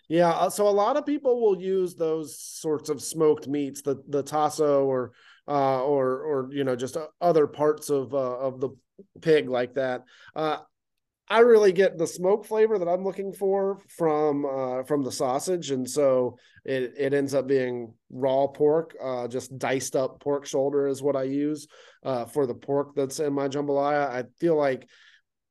Yeah, 0.08 0.32
uh, 0.32 0.50
so 0.50 0.68
a 0.68 0.70
lot 0.70 0.98
of 0.98 1.06
people 1.06 1.42
will 1.42 1.62
use 1.62 1.96
those 1.96 2.38
sorts 2.38 2.90
of 2.90 3.02
smoked 3.02 3.48
meats, 3.48 3.82
the 3.82 4.04
the 4.10 4.22
tasso 4.22 4.84
or 4.84 5.14
uh, 5.48 5.82
or 5.82 6.22
or 6.22 6.50
you 6.52 6.66
know 6.66 6.76
just 6.76 6.98
other 7.22 7.48
parts 7.48 7.90
of 7.90 8.14
uh, 8.14 8.18
of 8.40 8.60
the 8.60 8.72
pig 9.22 9.50
like 9.50 9.76
that. 9.76 10.04
Uh, 10.36 10.58
I 11.32 11.40
really 11.40 11.72
get 11.72 11.98
the 11.98 12.06
smoke 12.06 12.44
flavor 12.46 12.78
that 12.78 12.90
I'm 12.90 13.06
looking 13.06 13.32
for 13.32 13.80
from 13.88 14.46
uh, 14.46 14.84
from 14.84 15.02
the 15.02 15.14
sausage, 15.14 15.72
and 15.72 15.90
so 15.90 16.38
it 16.66 16.94
it 16.98 17.14
ends 17.14 17.34
up 17.34 17.48
being 17.48 17.94
raw 18.10 18.48
pork, 18.48 18.98
uh, 19.02 19.30
just 19.30 19.58
diced 19.58 19.96
up 19.96 20.20
pork 20.20 20.46
shoulder 20.46 20.88
is 20.88 21.02
what 21.02 21.16
I 21.16 21.24
use 21.24 21.68
uh, 22.04 22.26
for 22.26 22.46
the 22.46 22.54
pork 22.54 22.96
that's 22.96 23.22
in 23.22 23.32
my 23.32 23.48
jambalaya. 23.48 24.10
I 24.10 24.26
feel 24.42 24.58
like 24.58 24.90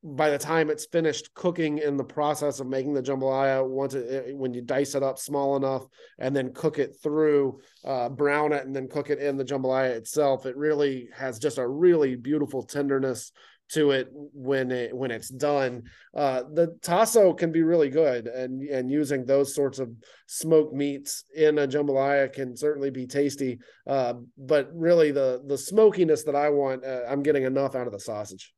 by 0.02 0.28
the 0.28 0.38
time 0.38 0.68
it's 0.68 0.84
finished 0.84 1.32
cooking 1.32 1.78
in 1.78 1.96
the 1.96 2.04
process 2.04 2.60
of 2.60 2.66
making 2.66 2.92
the 2.92 3.02
jambalaya, 3.02 3.66
once 3.66 3.94
it, 3.94 4.37
when 4.37 4.52
you 4.52 4.60
dice 4.60 4.94
it 4.94 5.02
up 5.02 5.18
small 5.18 5.56
enough 5.56 5.87
and 6.18 6.37
then 6.37 6.52
cook 6.52 6.78
it 6.78 6.96
through, 7.02 7.58
uh, 7.87 8.10
brown 8.10 8.52
it 8.52 8.66
and 8.66 8.76
then 8.76 8.88
cook 8.88 9.08
it 9.08 9.18
in 9.18 9.38
the 9.38 9.44
jambalaya 9.44 9.90
itself, 9.90 10.44
it 10.44 10.56
really 10.56 11.08
has 11.14 11.38
just 11.38 11.56
a 11.56 11.66
really 11.66 12.16
beautiful 12.16 12.62
tenderness 12.62 13.32
to 13.73 13.93
it 13.93 14.09
when 14.12 14.71
it 14.71 14.95
when 14.97 15.11
it's 15.11 15.29
done. 15.29 15.83
Uh, 16.15 16.43
the 16.53 16.77
tasso 16.83 17.33
can 17.33 17.53
be 17.53 17.62
really 17.62 17.91
good, 17.91 18.27
and 18.27 18.62
and 18.69 18.91
using 18.91 19.25
those 19.25 19.55
sorts 19.55 19.79
of 19.79 19.91
smoked 20.27 20.75
meats 20.75 21.25
in 21.35 21.59
a 21.59 21.67
jambalaya 21.67 22.33
can 22.33 22.57
certainly 22.57 22.91
be 22.91 23.07
tasty. 23.07 23.59
Uh, 23.87 24.15
but 24.37 24.71
really, 24.75 25.11
the 25.11 25.43
the 25.47 25.59
smokiness 25.59 26.25
that 26.25 26.37
I 26.37 26.50
want, 26.50 26.85
uh, 26.85 27.03
I'm 27.09 27.23
getting 27.23 27.45
enough 27.45 27.75
out 27.75 27.87
of 27.87 27.93
the 27.93 28.00
sausage. 28.00 28.53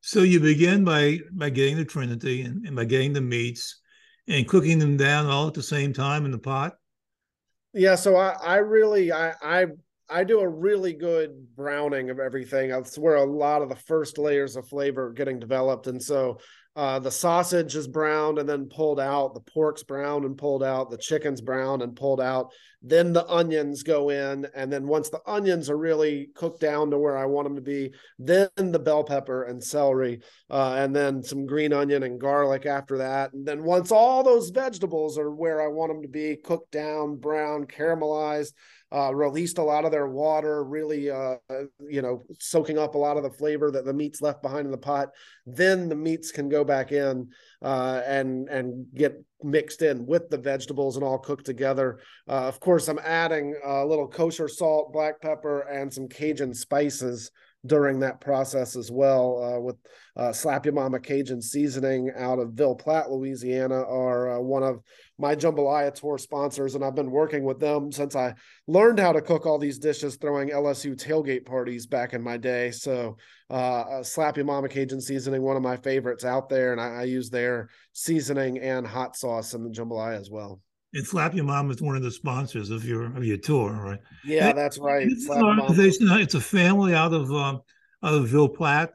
So 0.00 0.22
you 0.22 0.40
begin 0.40 0.84
by 0.84 1.20
by 1.32 1.50
getting 1.50 1.76
the 1.76 1.84
trinity 1.84 2.42
and, 2.42 2.66
and 2.66 2.76
by 2.76 2.84
getting 2.84 3.12
the 3.12 3.20
meats 3.20 3.80
and 4.28 4.48
cooking 4.48 4.78
them 4.78 4.96
down 4.96 5.26
all 5.26 5.48
at 5.48 5.54
the 5.54 5.62
same 5.62 5.92
time 5.92 6.24
in 6.24 6.30
the 6.30 6.38
pot. 6.38 6.74
Yeah, 7.72 7.94
so 7.94 8.16
I 8.16 8.36
I 8.42 8.56
really 8.56 9.12
I 9.12 9.32
I 9.42 9.66
I 10.08 10.24
do 10.24 10.40
a 10.40 10.48
really 10.48 10.92
good 10.92 11.54
browning 11.56 12.10
of 12.10 12.18
everything. 12.18 12.70
That's 12.70 12.98
where 12.98 13.16
a 13.16 13.24
lot 13.24 13.62
of 13.62 13.68
the 13.68 13.76
first 13.76 14.18
layers 14.18 14.56
of 14.56 14.68
flavor 14.68 15.06
are 15.06 15.12
getting 15.12 15.38
developed. 15.38 15.86
And 15.86 16.02
so 16.02 16.38
uh, 16.74 16.98
the 16.98 17.10
sausage 17.10 17.76
is 17.76 17.86
browned 17.86 18.38
and 18.38 18.48
then 18.48 18.68
pulled 18.68 18.98
out. 18.98 19.34
The 19.34 19.40
pork's 19.40 19.82
browned 19.82 20.24
and 20.24 20.38
pulled 20.38 20.62
out. 20.62 20.90
The 20.90 20.96
chicken's 20.96 21.42
browned 21.42 21.82
and 21.82 21.94
pulled 21.94 22.20
out. 22.20 22.50
Then 22.80 23.12
the 23.12 23.26
onions 23.26 23.82
go 23.82 24.08
in. 24.08 24.46
And 24.54 24.72
then 24.72 24.86
once 24.86 25.10
the 25.10 25.20
onions 25.26 25.68
are 25.68 25.76
really 25.76 26.30
cooked 26.34 26.60
down 26.60 26.90
to 26.90 26.98
where 26.98 27.16
I 27.16 27.26
want 27.26 27.46
them 27.46 27.56
to 27.56 27.62
be, 27.62 27.92
then 28.18 28.48
the 28.56 28.78
bell 28.78 29.04
pepper 29.04 29.44
and 29.44 29.62
celery, 29.62 30.20
uh, 30.50 30.76
and 30.78 30.96
then 30.96 31.22
some 31.22 31.44
green 31.44 31.74
onion 31.74 32.04
and 32.04 32.18
garlic 32.18 32.64
after 32.64 32.98
that. 32.98 33.34
And 33.34 33.46
then 33.46 33.64
once 33.64 33.92
all 33.92 34.22
those 34.22 34.48
vegetables 34.48 35.18
are 35.18 35.30
where 35.30 35.62
I 35.62 35.68
want 35.68 35.92
them 35.92 36.02
to 36.02 36.08
be, 36.08 36.36
cooked 36.36 36.72
down, 36.72 37.16
brown, 37.16 37.66
caramelized, 37.66 38.52
uh, 38.92 39.14
released 39.14 39.58
a 39.58 39.62
lot 39.62 39.84
of 39.84 39.90
their 39.90 40.06
water, 40.06 40.64
really, 40.64 41.10
uh, 41.10 41.36
you 41.88 42.02
know, 42.02 42.22
soaking 42.38 42.78
up 42.78 42.94
a 42.94 42.98
lot 42.98 43.16
of 43.16 43.22
the 43.22 43.30
flavor 43.30 43.70
that 43.70 43.84
the 43.84 43.92
meat's 43.92 44.20
left 44.20 44.42
behind 44.42 44.66
in 44.66 44.70
the 44.70 44.76
pot. 44.76 45.08
Then 45.46 45.88
the 45.88 45.94
meats 45.96 46.30
can 46.30 46.48
go 46.48 46.62
back 46.62 46.92
in 46.92 47.28
uh, 47.62 48.02
and 48.06 48.48
and 48.48 48.86
get 48.94 49.22
mixed 49.42 49.82
in 49.82 50.06
with 50.06 50.28
the 50.28 50.38
vegetables 50.38 50.96
and 50.96 51.04
all 51.04 51.18
cooked 51.18 51.46
together. 51.46 52.00
Uh, 52.28 52.46
of 52.48 52.60
course, 52.60 52.88
I'm 52.88 53.00
adding 53.02 53.56
a 53.64 53.84
little 53.84 54.08
kosher 54.08 54.48
salt, 54.48 54.92
black 54.92 55.20
pepper, 55.20 55.60
and 55.62 55.92
some 55.92 56.08
Cajun 56.08 56.52
spices 56.52 57.30
during 57.64 58.00
that 58.00 58.20
process 58.20 58.74
as 58.74 58.90
well 58.90 59.42
uh, 59.42 59.60
with 59.60 59.76
uh, 60.16 60.32
Slap 60.32 60.66
Your 60.66 60.74
Mama 60.74 60.98
Cajun 60.98 61.40
seasoning 61.40 62.10
out 62.16 62.38
of 62.38 62.52
Ville 62.52 62.74
Platte, 62.74 63.10
Louisiana, 63.10 63.82
are 63.82 64.32
uh, 64.32 64.40
one 64.40 64.64
of 64.64 64.80
my 65.22 65.36
jambalaya 65.36 65.94
tour 65.94 66.18
sponsors, 66.18 66.74
and 66.74 66.84
I've 66.84 66.96
been 66.96 67.12
working 67.12 67.44
with 67.44 67.60
them 67.60 67.92
since 67.92 68.16
I 68.16 68.34
learned 68.66 68.98
how 68.98 69.12
to 69.12 69.22
cook 69.22 69.46
all 69.46 69.56
these 69.56 69.78
dishes, 69.78 70.16
throwing 70.16 70.50
LSU 70.50 70.96
tailgate 70.96 71.46
parties 71.46 71.86
back 71.86 72.12
in 72.12 72.20
my 72.20 72.36
day. 72.36 72.72
So, 72.72 73.16
uh, 73.48 74.02
Slap 74.02 74.36
Your 74.36 74.46
Mama 74.46 74.68
Cajun 74.68 75.00
seasoning, 75.00 75.40
one 75.42 75.56
of 75.56 75.62
my 75.62 75.76
favorites 75.76 76.24
out 76.24 76.48
there, 76.48 76.72
and 76.72 76.80
I, 76.80 76.88
I 76.88 77.02
use 77.04 77.30
their 77.30 77.68
seasoning 77.92 78.58
and 78.58 78.84
hot 78.84 79.16
sauce 79.16 79.54
in 79.54 79.62
the 79.62 79.70
jambalaya 79.70 80.20
as 80.20 80.28
well. 80.28 80.60
And 80.92 81.06
Slap 81.06 81.34
Your 81.34 81.44
Mom 81.44 81.70
is 81.70 81.80
one 81.80 81.94
of 81.96 82.02
the 82.02 82.10
sponsors 82.10 82.70
of 82.70 82.84
your 82.84 83.16
of 83.16 83.24
your 83.24 83.38
tour, 83.38 83.72
right? 83.72 84.00
Yeah, 84.26 84.48
and 84.48 84.58
that's 84.58 84.78
right. 84.78 85.06
It's 85.06 85.28
an 85.28 85.42
organization. 85.42 86.08
It's 86.10 86.34
a 86.34 86.40
family 86.40 86.94
out 86.94 87.14
of 87.14 87.30
um, 87.32 87.62
out 88.02 88.14
of 88.14 88.28
Ville 88.28 88.48
Platte. 88.48 88.92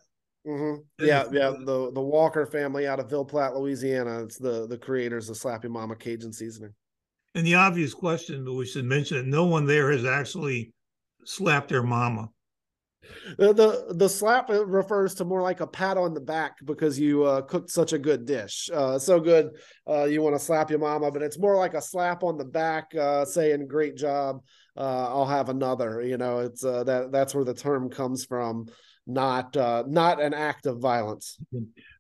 Mm-hmm. 0.48 1.06
Yeah, 1.06 1.26
yeah. 1.32 1.52
The 1.60 1.92
the 1.94 2.02
Walker 2.02 2.46
family 2.46 2.88
out 2.88 3.00
of 3.00 3.10
Ville 3.10 3.26
Platte, 3.26 3.56
Louisiana. 3.56 4.24
It's 4.24 4.38
the 4.38 4.66
the 4.68 4.78
creators 4.78 5.30
of 5.30 5.38
Slap 5.38 5.64
Your 5.64 5.72
Mama 5.72 5.96
Cajun 5.96 6.32
seasoning. 6.32 6.74
And 7.36 7.46
the 7.46 7.56
obvious 7.56 7.94
question, 7.94 8.46
but 8.46 8.54
we 8.54 8.66
should 8.66 8.86
mention 8.86 9.18
that 9.18 9.28
no 9.28 9.46
one 9.46 9.66
there 9.66 9.92
has 9.92 10.06
actually 10.06 10.74
slapped 11.26 11.70
their 11.70 11.84
mama. 11.84 12.30
The, 13.38 13.54
the 13.54 13.94
the 13.94 14.10
slap 14.10 14.50
refers 14.50 15.14
to 15.16 15.26
more 15.26 15.42
like 15.42 15.60
a 15.60 15.68
pat 15.68 15.98
on 15.98 16.14
the 16.14 16.22
back 16.22 16.56
because 16.66 17.00
you 17.00 17.24
uh, 17.24 17.42
cooked 17.42 17.70
such 17.70 17.94
a 17.94 18.00
good 18.00 18.26
dish, 18.26 18.70
uh, 18.74 18.98
so 19.00 19.20
good 19.20 19.52
uh, 19.88 20.06
you 20.06 20.22
want 20.22 20.36
to 20.36 20.40
slap 20.40 20.70
your 20.70 20.80
mama, 20.80 21.12
but 21.12 21.22
it's 21.22 21.38
more 21.38 21.56
like 21.56 21.74
a 21.74 21.82
slap 21.82 22.24
on 22.24 22.38
the 22.38 22.46
back, 22.46 22.94
uh, 22.96 23.24
saying 23.24 23.68
"Great 23.68 23.96
job, 23.96 24.42
uh, 24.76 25.08
I'll 25.10 25.26
have 25.26 25.50
another." 25.50 26.02
You 26.02 26.18
know, 26.18 26.40
it's 26.40 26.66
uh, 26.66 26.84
that 26.86 27.12
that's 27.12 27.36
where 27.36 27.46
the 27.46 27.54
term 27.54 27.90
comes 27.90 28.26
from, 28.26 28.68
not 29.08 29.56
uh, 29.58 29.84
not 29.88 30.22
an 30.22 30.34
act 30.34 30.66
of 30.66 30.80
violence. 30.80 31.38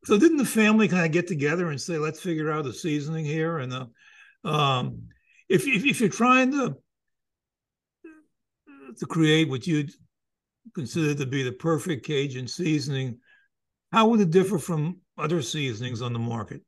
So 0.06 0.20
didn't 0.20 0.38
the 0.38 0.46
family 0.46 0.88
kind 0.88 1.06
of 1.06 1.12
get 1.12 1.28
together 1.28 1.70
and 1.70 1.82
say, 1.82 1.98
"Let's 1.98 2.20
figure 2.20 2.52
out 2.52 2.66
the 2.66 2.74
seasoning 2.74 3.26
here"? 3.26 3.58
And 3.60 3.74
um, 4.44 5.08
if, 5.50 5.66
if 5.66 5.86
if 5.86 6.00
you're 6.00 6.10
trying 6.10 6.52
to 6.52 6.78
to 8.98 9.06
create 9.06 9.50
what 9.50 9.68
you'd 9.68 9.92
consider 10.74 11.16
to 11.16 11.26
be 11.26 11.44
the 11.44 11.52
perfect 11.52 12.06
Cajun 12.06 12.48
seasoning. 12.48 13.20
How 13.92 14.08
would 14.08 14.20
it 14.20 14.32
differ 14.32 14.60
from 14.60 15.00
other 15.18 15.42
seasonings 15.42 16.02
on 16.02 16.14
the 16.14 16.20
market? 16.20 16.62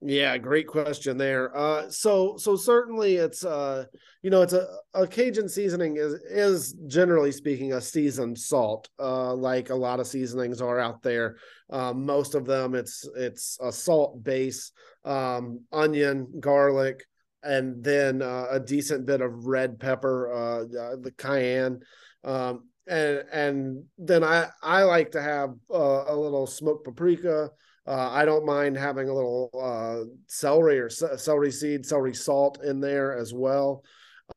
Yeah, 0.00 0.38
great 0.38 0.68
question 0.68 1.18
there. 1.18 1.56
Uh, 1.56 1.90
so 1.90 2.36
so 2.36 2.54
certainly 2.54 3.16
it's 3.16 3.44
uh, 3.44 3.84
you 4.22 4.30
know, 4.30 4.42
it's 4.42 4.52
a, 4.52 4.64
a 4.94 5.08
Cajun 5.08 5.48
seasoning 5.48 5.96
is 5.96 6.14
is 6.30 6.72
generally 6.86 7.32
speaking 7.32 7.72
a 7.72 7.80
seasoned 7.80 8.38
salt, 8.38 8.88
uh, 9.00 9.34
like 9.34 9.70
a 9.70 9.74
lot 9.74 9.98
of 9.98 10.06
seasonings 10.06 10.62
are 10.62 10.78
out 10.78 11.02
there. 11.02 11.36
Um, 11.70 12.06
most 12.06 12.36
of 12.36 12.46
them 12.46 12.76
it's 12.76 13.08
it's 13.16 13.58
a 13.60 13.72
salt 13.72 14.22
base, 14.22 14.70
um, 15.04 15.62
onion, 15.72 16.28
garlic, 16.38 17.04
and 17.42 17.82
then 17.82 18.22
uh, 18.22 18.46
a 18.50 18.60
decent 18.60 19.04
bit 19.04 19.20
of 19.20 19.46
red 19.46 19.80
pepper, 19.80 20.32
uh, 20.32 20.96
the 21.00 21.12
cayenne. 21.18 21.80
Um, 22.22 22.68
and 22.86 23.24
and 23.32 23.84
then 23.98 24.22
I 24.22 24.46
I 24.62 24.84
like 24.84 25.10
to 25.12 25.22
have 25.22 25.50
uh, 25.72 26.04
a 26.06 26.14
little 26.14 26.46
smoked 26.46 26.84
paprika. 26.84 27.50
Uh, 27.88 28.10
I 28.12 28.26
don't 28.26 28.44
mind 28.44 28.76
having 28.76 29.08
a 29.08 29.14
little 29.14 29.50
uh, 29.58 30.04
celery 30.26 30.78
or 30.78 30.90
celery 30.90 31.50
seed, 31.50 31.86
celery 31.86 32.14
salt 32.14 32.62
in 32.62 32.80
there 32.80 33.16
as 33.16 33.32
well. 33.32 33.82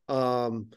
Um, 0.08 0.68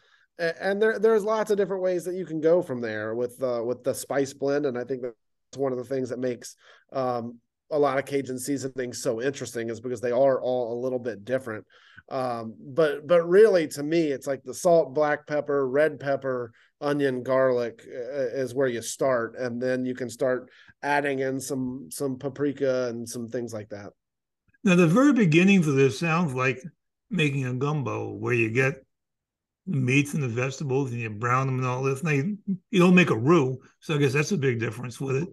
and, 0.40 0.54
and 0.60 0.82
there 0.82 0.98
there's 0.98 1.22
lots 1.22 1.52
of 1.52 1.56
different 1.56 1.84
ways 1.84 2.04
that 2.04 2.16
you 2.16 2.26
can 2.26 2.40
go 2.40 2.62
from 2.62 2.80
there 2.80 3.14
with 3.14 3.40
uh, 3.40 3.62
with 3.64 3.84
the 3.84 3.94
spice 3.94 4.32
blend, 4.32 4.66
and 4.66 4.76
I 4.76 4.82
think 4.82 5.02
that's 5.02 5.56
one 5.56 5.70
of 5.70 5.78
the 5.78 5.84
things 5.84 6.08
that 6.08 6.18
makes 6.18 6.56
um, 6.92 7.38
a 7.74 7.78
lot 7.78 7.98
of 7.98 8.04
Cajun 8.06 8.38
seasonings 8.38 9.02
so 9.02 9.20
interesting 9.20 9.68
is 9.68 9.80
because 9.80 10.00
they 10.00 10.12
are 10.12 10.40
all 10.40 10.72
a 10.72 10.80
little 10.80 11.00
bit 11.00 11.24
different. 11.24 11.66
Um, 12.08 12.54
but 12.60 13.06
but 13.06 13.28
really, 13.28 13.66
to 13.68 13.82
me, 13.82 14.12
it's 14.12 14.26
like 14.26 14.42
the 14.44 14.54
salt, 14.54 14.94
black 14.94 15.26
pepper, 15.26 15.68
red 15.68 15.98
pepper, 15.98 16.52
onion, 16.80 17.22
garlic 17.22 17.82
uh, 17.88 18.28
is 18.42 18.54
where 18.54 18.68
you 18.68 18.80
start, 18.80 19.36
and 19.36 19.60
then 19.60 19.84
you 19.84 19.94
can 19.94 20.08
start 20.08 20.50
adding 20.82 21.18
in 21.20 21.40
some 21.40 21.88
some 21.90 22.16
paprika 22.16 22.88
and 22.88 23.08
some 23.08 23.28
things 23.28 23.52
like 23.52 23.70
that. 23.70 23.90
Now, 24.62 24.76
the 24.76 24.86
very 24.86 25.12
beginning 25.12 25.62
for 25.62 25.72
this 25.72 25.98
sounds 25.98 26.34
like 26.34 26.62
making 27.10 27.46
a 27.46 27.54
gumbo, 27.54 28.12
where 28.12 28.34
you 28.34 28.50
get 28.50 28.74
the 29.66 29.78
meats 29.78 30.14
and 30.14 30.22
the 30.22 30.28
vegetables 30.28 30.92
and 30.92 31.00
you 31.00 31.10
brown 31.10 31.46
them 31.46 31.58
and 31.58 31.66
all 31.66 31.82
this. 31.82 32.04
Now, 32.04 32.10
you, 32.10 32.38
you 32.70 32.80
don't 32.80 32.94
make 32.94 33.10
a 33.10 33.16
roux, 33.16 33.58
so 33.80 33.94
I 33.94 33.98
guess 33.98 34.12
that's 34.12 34.32
a 34.32 34.36
big 34.36 34.60
difference 34.60 35.00
with 35.00 35.16
it 35.16 35.28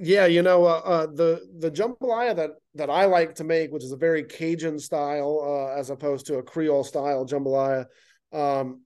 yeah 0.00 0.26
you 0.26 0.42
know 0.42 0.64
uh, 0.64 0.80
uh, 0.84 1.06
the 1.06 1.40
the 1.58 1.70
jambalaya 1.70 2.34
that 2.34 2.50
that 2.74 2.90
i 2.90 3.04
like 3.04 3.34
to 3.34 3.44
make 3.44 3.70
which 3.70 3.84
is 3.84 3.92
a 3.92 3.96
very 3.96 4.22
cajun 4.24 4.78
style 4.78 5.40
uh, 5.44 5.78
as 5.78 5.90
opposed 5.90 6.26
to 6.26 6.36
a 6.36 6.42
creole 6.42 6.84
style 6.84 7.26
jambalaya 7.26 7.84
um, 8.32 8.80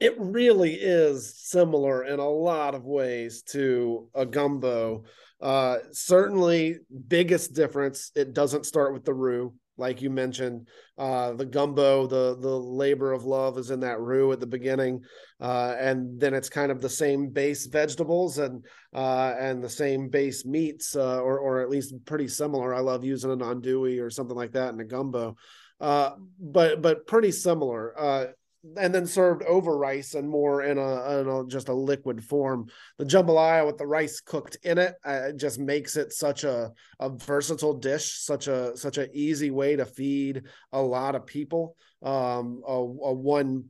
it 0.00 0.14
really 0.18 0.72
is 0.72 1.36
similar 1.36 2.04
in 2.04 2.18
a 2.18 2.28
lot 2.28 2.74
of 2.74 2.84
ways 2.84 3.42
to 3.42 4.08
a 4.14 4.24
gumbo. 4.24 5.04
Uh, 5.40 5.78
certainly 5.92 6.78
biggest 7.08 7.54
difference 7.54 8.10
it 8.14 8.34
doesn't 8.34 8.66
start 8.66 8.92
with 8.92 9.04
the 9.04 9.14
roux 9.14 9.54
like 9.80 10.00
you 10.00 10.10
mentioned 10.10 10.68
uh, 10.98 11.32
the 11.32 11.44
gumbo 11.44 12.06
the 12.06 12.36
the 12.40 12.48
labor 12.48 13.12
of 13.12 13.24
love 13.24 13.58
is 13.58 13.70
in 13.70 13.80
that 13.80 13.98
roux 13.98 14.30
at 14.30 14.38
the 14.38 14.46
beginning 14.46 15.00
uh, 15.40 15.74
and 15.78 16.20
then 16.20 16.34
it's 16.34 16.48
kind 16.48 16.70
of 16.70 16.80
the 16.80 16.88
same 16.88 17.28
base 17.28 17.66
vegetables 17.66 18.38
and 18.38 18.64
uh, 18.94 19.34
and 19.38 19.62
the 19.62 19.68
same 19.68 20.08
base 20.08 20.44
meats 20.44 20.94
uh, 20.94 21.20
or 21.20 21.38
or 21.38 21.60
at 21.60 21.70
least 21.70 21.94
pretty 22.04 22.28
similar. 22.28 22.74
I 22.74 22.80
love 22.80 23.04
using 23.04 23.30
an 23.30 23.40
andouille 23.40 24.02
or 24.02 24.10
something 24.10 24.36
like 24.36 24.52
that 24.52 24.74
in 24.74 24.80
a 24.80 24.84
gumbo. 24.84 25.36
Uh, 25.80 26.10
but 26.38 26.82
but 26.82 27.06
pretty 27.06 27.32
similar. 27.32 27.98
Uh, 27.98 28.26
and 28.76 28.94
then 28.94 29.06
served 29.06 29.42
over 29.44 29.76
rice 29.76 30.14
and 30.14 30.28
more 30.28 30.62
in 30.62 30.76
a, 30.76 31.20
in 31.20 31.28
a 31.28 31.46
just 31.46 31.68
a 31.68 31.74
liquid 31.74 32.22
form. 32.22 32.66
The 32.98 33.04
jambalaya 33.04 33.66
with 33.66 33.78
the 33.78 33.86
rice 33.86 34.20
cooked 34.20 34.58
in 34.62 34.78
it 34.78 34.94
uh, 35.04 35.32
just 35.32 35.58
makes 35.58 35.96
it 35.96 36.12
such 36.12 36.44
a 36.44 36.70
a 36.98 37.08
versatile 37.08 37.74
dish, 37.74 38.18
such 38.18 38.48
a 38.48 38.76
such 38.76 38.98
an 38.98 39.08
easy 39.14 39.50
way 39.50 39.76
to 39.76 39.86
feed 39.86 40.42
a 40.72 40.82
lot 40.82 41.14
of 41.14 41.26
people. 41.26 41.76
Um, 42.02 42.62
a, 42.66 42.72
a 42.72 43.12
one 43.12 43.66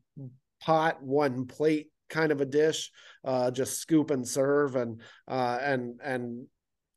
pot, 0.60 1.02
one 1.02 1.46
plate 1.46 1.90
kind 2.08 2.32
of 2.32 2.40
a 2.40 2.46
dish, 2.46 2.90
uh, 3.24 3.50
just 3.50 3.78
scoop 3.78 4.10
and 4.10 4.26
serve, 4.26 4.76
and 4.76 5.00
uh, 5.28 5.58
and 5.62 6.00
and 6.02 6.46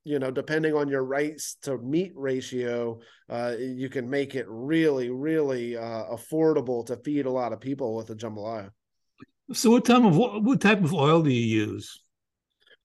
you 0.03 0.19
know, 0.19 0.31
depending 0.31 0.73
on 0.73 0.89
your 0.89 1.03
rice 1.03 1.57
to 1.61 1.77
meat 1.77 2.11
ratio, 2.15 2.99
uh, 3.29 3.53
you 3.57 3.89
can 3.89 4.09
make 4.09 4.35
it 4.35 4.45
really, 4.49 5.09
really 5.09 5.77
uh, 5.77 6.05
affordable 6.11 6.85
to 6.85 6.97
feed 6.97 7.25
a 7.25 7.31
lot 7.31 7.53
of 7.53 7.61
people 7.61 7.95
with 7.95 8.09
a 8.09 8.15
jambalaya. 8.15 8.69
So, 9.53 9.71
what 9.71 9.85
type 9.85 10.03
of 10.03 10.15
what 10.15 10.61
type 10.61 10.83
of 10.83 10.93
oil 10.93 11.21
do 11.21 11.29
you 11.29 11.65
use? 11.65 12.01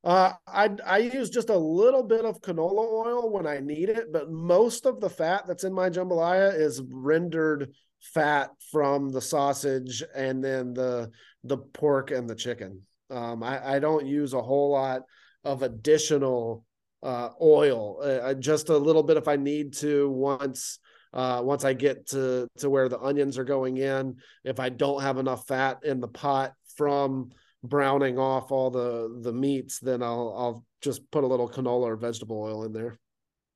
Uh, 0.04 0.32
I 0.46 0.70
I 0.86 0.98
use 0.98 1.30
just 1.30 1.50
a 1.50 1.56
little 1.56 2.02
bit 2.02 2.24
of 2.24 2.40
canola 2.40 2.86
oil 2.86 3.30
when 3.30 3.46
I 3.46 3.58
need 3.58 3.88
it, 3.88 4.12
but 4.12 4.30
most 4.30 4.86
of 4.86 5.00
the 5.00 5.10
fat 5.10 5.44
that's 5.46 5.64
in 5.64 5.72
my 5.72 5.90
jambalaya 5.90 6.54
is 6.54 6.80
rendered 6.88 7.72
fat 8.00 8.50
from 8.70 9.10
the 9.10 9.20
sausage 9.20 10.04
and 10.14 10.42
then 10.42 10.72
the 10.72 11.10
the 11.44 11.58
pork 11.58 12.10
and 12.10 12.30
the 12.30 12.34
chicken. 12.36 12.82
Um, 13.10 13.42
I, 13.42 13.76
I 13.76 13.78
don't 13.78 14.06
use 14.06 14.34
a 14.34 14.42
whole 14.42 14.70
lot 14.72 15.02
of 15.44 15.62
additional 15.62 16.64
uh, 17.02 17.30
oil, 17.40 18.00
uh, 18.02 18.34
just 18.34 18.68
a 18.68 18.76
little 18.76 19.02
bit 19.02 19.16
if 19.16 19.28
I 19.28 19.36
need 19.36 19.74
to 19.74 20.10
once 20.10 20.78
uh, 21.12 21.40
once 21.42 21.64
I 21.64 21.72
get 21.72 22.08
to 22.08 22.48
to 22.58 22.70
where 22.70 22.88
the 22.88 23.00
onions 23.00 23.38
are 23.38 23.44
going 23.44 23.76
in. 23.76 24.16
If 24.44 24.60
I 24.60 24.68
don't 24.68 25.02
have 25.02 25.18
enough 25.18 25.46
fat 25.46 25.78
in 25.84 26.00
the 26.00 26.08
pot 26.08 26.54
from 26.76 27.30
browning 27.62 28.18
off 28.18 28.52
all 28.52 28.70
the 28.70 29.20
the 29.22 29.32
meats, 29.32 29.78
then 29.78 30.02
I'll 30.02 30.34
I'll 30.36 30.64
just 30.80 31.10
put 31.10 31.24
a 31.24 31.26
little 31.26 31.48
canola 31.48 31.86
or 31.86 31.96
vegetable 31.96 32.40
oil 32.40 32.64
in 32.64 32.72
there. 32.72 32.98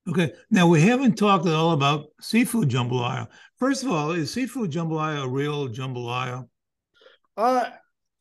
Okay. 0.08 0.32
Now 0.50 0.66
we 0.66 0.80
haven't 0.80 1.14
talked 1.14 1.46
at 1.46 1.54
all 1.54 1.72
about 1.72 2.06
seafood 2.20 2.68
jambalaya. 2.68 3.28
First 3.58 3.84
of 3.84 3.90
all, 3.90 4.10
is 4.10 4.32
seafood 4.32 4.72
jambalaya 4.72 5.24
a 5.24 5.28
real 5.28 5.68
jambalaya? 5.68 6.48
Uh, 7.36 7.70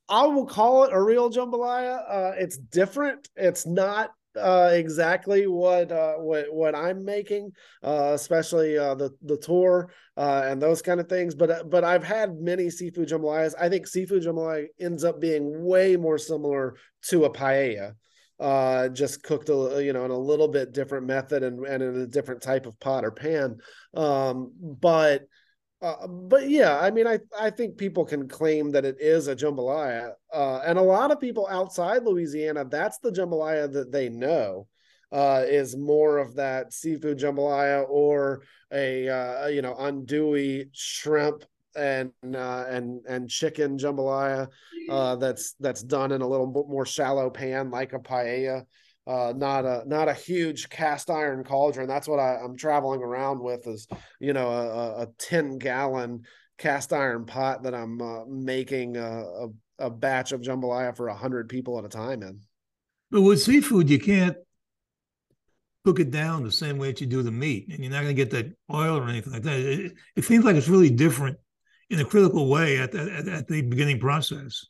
I 0.08 0.28
will 0.28 0.46
call 0.46 0.84
it 0.84 0.94
a 0.94 1.02
real 1.02 1.32
jambalaya. 1.32 2.04
Uh, 2.08 2.32
it's 2.38 2.58
different. 2.58 3.30
It's 3.36 3.66
not 3.66 4.12
uh, 4.40 4.70
exactly 4.74 5.48
what 5.48 5.92
uh, 5.92 6.16
what 6.16 6.54
what 6.54 6.76
I'm 6.76 7.04
making, 7.04 7.52
uh, 7.84 8.12
especially 8.14 8.78
uh, 8.78 8.96
the 8.96 9.12
the 9.24 9.38
tour 9.38 9.92
uh, 10.18 10.44
and 10.46 10.62
those 10.62 10.82
kind 10.82 11.00
of 11.00 11.08
things. 11.08 11.36
But 11.36 11.52
uh, 11.52 11.64
but 11.64 11.84
I've 11.84 12.04
had 12.04 12.40
many 12.40 12.70
seafood 12.70 13.10
jambalayas. 13.10 13.54
I 13.60 13.70
think 13.70 13.88
seafood 13.88 14.24
jambalaya 14.24 14.68
ends 14.80 15.04
up 15.04 15.20
being 15.20 15.64
way 15.64 15.98
more 15.98 16.18
similar 16.18 16.76
to 17.10 17.26
a 17.26 17.34
paella, 17.34 17.94
uh, 18.40 18.90
just 18.90 19.24
cooked 19.24 19.50
a 19.50 19.82
you 19.84 19.94
know 19.94 20.06
in 20.06 20.12
a 20.12 20.18
little 20.18 20.48
bit 20.48 20.74
different 20.74 21.06
method 21.08 21.44
and 21.44 21.66
and 21.66 21.84
in 21.84 22.02
a 22.02 22.08
different 22.08 22.42
type 22.42 22.66
of 22.66 22.80
pot 22.80 23.06
or 23.06 23.12
pan. 23.12 23.58
Um, 23.94 24.52
but 24.60 25.24
uh, 25.82 26.08
but 26.08 26.48
yeah, 26.48 26.80
I 26.80 26.92
mean, 26.92 27.08
I 27.08 27.20
I 27.40 27.50
think 27.50 27.78
people 27.78 28.06
can 28.06 28.28
claim 28.28 28.70
that 28.72 28.86
it 28.86 28.98
is 29.00 29.28
a 29.28 29.36
jambalaya, 29.36 30.14
uh, 30.32 30.62
and 30.66 30.78
a 30.78 30.82
lot 30.82 31.12
of 31.12 31.20
people 31.20 31.48
outside 31.50 32.04
Louisiana, 32.04 32.66
that's 32.66 33.00
the 33.00 33.12
jambalaya 33.12 33.72
that 33.74 33.92
they 33.92 34.08
know, 34.08 34.68
uh, 35.12 35.44
is 35.48 35.76
more 35.76 36.20
of 36.20 36.36
that 36.36 36.72
seafood 36.72 37.18
jambalaya 37.18 37.86
or 37.90 38.44
a 38.72 39.10
uh, 39.10 39.48
you 39.48 39.64
know 39.64 39.74
andouille 39.74 40.70
shrimp 40.72 41.44
and 41.76 42.12
uh, 42.36 42.66
and 42.70 43.02
and 43.08 43.28
chicken 43.28 43.78
jambalaya 43.78 44.48
that's 45.20 45.56
that's 45.60 45.82
done 45.82 46.12
in 46.12 46.22
a 46.22 46.28
little 46.28 46.48
more 46.70 46.86
shallow 46.86 47.30
pan 47.32 47.72
like 47.72 47.94
a 47.94 48.00
paella 48.00 48.66
uh, 49.12 49.34
not 49.36 49.66
a 49.66 49.84
not 49.86 50.08
a 50.08 50.14
huge 50.14 50.70
cast 50.70 51.10
iron 51.10 51.44
cauldron. 51.44 51.88
That's 51.88 52.08
what 52.08 52.20
I, 52.20 52.38
am 52.42 52.56
traveling 52.56 53.02
around 53.02 53.42
with 53.42 53.68
is 53.68 53.86
you 54.20 54.32
know 54.32 54.50
a, 54.50 55.04
a 55.04 55.08
10 55.18 55.58
gallon 55.58 56.24
cast 56.58 56.94
iron 56.94 57.26
pot 57.26 57.64
that 57.64 57.76
I'm 57.76 58.02
uh, 58.02 58.26
making 58.26 58.96
a, 58.96 59.24
a, 59.24 59.48
a, 59.80 59.90
batch 59.90 60.32
of 60.32 60.42
jambalaya 60.42 60.96
for 60.96 61.10
hundred 61.10 61.50
people 61.50 61.78
at 61.78 61.84
a 61.84 61.90
time 61.90 62.24
in. 62.24 62.40
But 63.10 63.24
with 63.24 63.42
seafood, 63.42 63.90
you 63.90 64.00
can't 64.00 64.38
cook 65.84 66.00
it 66.00 66.12
down 66.12 66.44
the 66.44 66.52
same 66.52 66.78
way 66.78 66.88
that 66.88 67.02
you 67.02 67.08
do 67.08 67.22
the 67.22 67.32
meat, 67.32 67.68
and 67.70 67.80
you're 67.80 67.92
not 67.92 68.04
going 68.04 68.16
to 68.16 68.26
get 68.26 68.32
that 68.32 68.54
oil 68.74 68.98
or 68.98 69.10
anything 69.10 69.34
like 69.34 69.44
that. 69.44 69.60
It, 69.60 69.94
it 70.16 70.24
seems 70.24 70.46
like 70.46 70.56
it's 70.56 70.70
really 70.70 70.92
different 70.92 71.38
in 71.90 72.00
a 72.00 72.06
critical 72.06 72.48
way 72.48 72.78
at, 72.78 72.96
at, 72.96 73.28
at 73.28 73.48
the 73.50 73.62
beginning 73.62 74.00
process. 74.00 74.68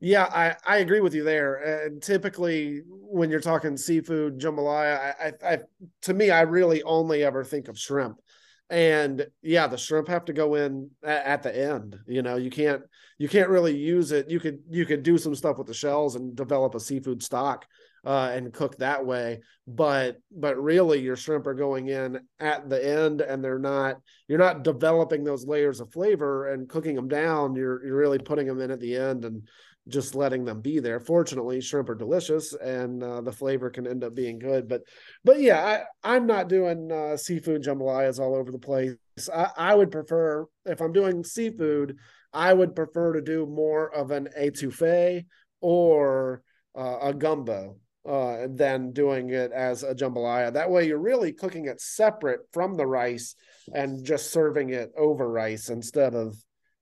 Yeah, 0.00 0.24
I, 0.24 0.56
I 0.66 0.78
agree 0.78 1.00
with 1.00 1.14
you 1.14 1.24
there. 1.24 1.84
And 1.86 2.02
typically, 2.02 2.82
when 2.86 3.30
you're 3.30 3.40
talking 3.40 3.76
seafood 3.76 4.38
jambalaya, 4.38 5.14
I, 5.18 5.26
I, 5.26 5.54
I 5.54 5.58
to 6.02 6.14
me, 6.14 6.30
I 6.30 6.42
really 6.42 6.82
only 6.82 7.22
ever 7.24 7.44
think 7.44 7.68
of 7.68 7.78
shrimp. 7.78 8.20
And 8.68 9.26
yeah, 9.42 9.68
the 9.68 9.78
shrimp 9.78 10.08
have 10.08 10.24
to 10.26 10.32
go 10.32 10.56
in 10.56 10.90
at, 11.02 11.24
at 11.24 11.42
the 11.42 11.56
end. 11.56 11.98
You 12.06 12.22
know, 12.22 12.36
you 12.36 12.50
can't 12.50 12.82
you 13.18 13.28
can't 13.28 13.48
really 13.48 13.76
use 13.76 14.12
it. 14.12 14.28
You 14.28 14.40
could 14.40 14.58
you 14.68 14.84
could 14.84 15.02
do 15.02 15.18
some 15.18 15.34
stuff 15.34 15.56
with 15.56 15.68
the 15.68 15.74
shells 15.74 16.16
and 16.16 16.36
develop 16.36 16.74
a 16.74 16.80
seafood 16.80 17.22
stock 17.22 17.64
uh, 18.04 18.30
and 18.34 18.52
cook 18.52 18.76
that 18.78 19.06
way. 19.06 19.40
But 19.66 20.18
but 20.30 20.60
really, 20.60 21.00
your 21.00 21.16
shrimp 21.16 21.46
are 21.46 21.54
going 21.54 21.88
in 21.88 22.20
at 22.40 22.68
the 22.68 22.84
end, 22.84 23.20
and 23.20 23.42
they're 23.42 23.58
not. 23.58 24.00
You're 24.28 24.38
not 24.38 24.64
developing 24.64 25.24
those 25.24 25.46
layers 25.46 25.80
of 25.80 25.92
flavor 25.92 26.52
and 26.52 26.68
cooking 26.68 26.96
them 26.96 27.08
down. 27.08 27.54
You're 27.54 27.84
you're 27.84 27.96
really 27.96 28.18
putting 28.18 28.46
them 28.46 28.60
in 28.60 28.70
at 28.70 28.80
the 28.80 28.96
end, 28.96 29.24
and 29.24 29.46
just 29.88 30.14
letting 30.14 30.44
them 30.44 30.60
be 30.60 30.80
there. 30.80 31.00
Fortunately, 31.00 31.60
shrimp 31.60 31.88
are 31.88 31.94
delicious 31.94 32.54
and 32.54 33.02
uh, 33.02 33.20
the 33.20 33.32
flavor 33.32 33.70
can 33.70 33.86
end 33.86 34.02
up 34.02 34.14
being 34.14 34.38
good. 34.38 34.68
But, 34.68 34.82
but 35.24 35.40
yeah, 35.40 35.84
I, 36.04 36.14
I'm 36.14 36.26
not 36.26 36.48
doing 36.48 36.90
uh, 36.90 37.16
seafood 37.16 37.62
jambalayas 37.62 38.18
all 38.18 38.34
over 38.34 38.50
the 38.50 38.58
place. 38.58 38.96
I, 39.32 39.50
I 39.56 39.74
would 39.74 39.90
prefer 39.90 40.46
if 40.64 40.80
I'm 40.80 40.92
doing 40.92 41.22
seafood, 41.22 41.98
I 42.32 42.52
would 42.52 42.74
prefer 42.74 43.12
to 43.12 43.20
do 43.20 43.46
more 43.46 43.94
of 43.94 44.10
an 44.10 44.28
etouffee 44.38 45.26
or 45.60 46.42
uh, 46.76 46.98
a 47.02 47.14
gumbo 47.14 47.76
uh, 48.06 48.46
than 48.50 48.92
doing 48.92 49.30
it 49.30 49.52
as 49.52 49.82
a 49.82 49.94
jambalaya. 49.94 50.52
That 50.52 50.70
way, 50.70 50.86
you're 50.86 50.98
really 50.98 51.32
cooking 51.32 51.66
it 51.66 51.80
separate 51.80 52.40
from 52.52 52.74
the 52.74 52.86
rice 52.86 53.34
and 53.72 54.04
just 54.04 54.32
serving 54.32 54.70
it 54.70 54.92
over 54.96 55.28
rice 55.28 55.70
instead 55.70 56.14
of 56.14 56.36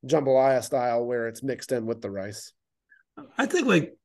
jambalaya 0.06 0.62
style 0.62 1.04
where 1.06 1.28
it's 1.28 1.42
mixed 1.42 1.72
in 1.72 1.86
with 1.86 2.02
the 2.02 2.10
rice. 2.10 2.52
I 3.38 3.46
think 3.46 3.66
like 3.66 3.96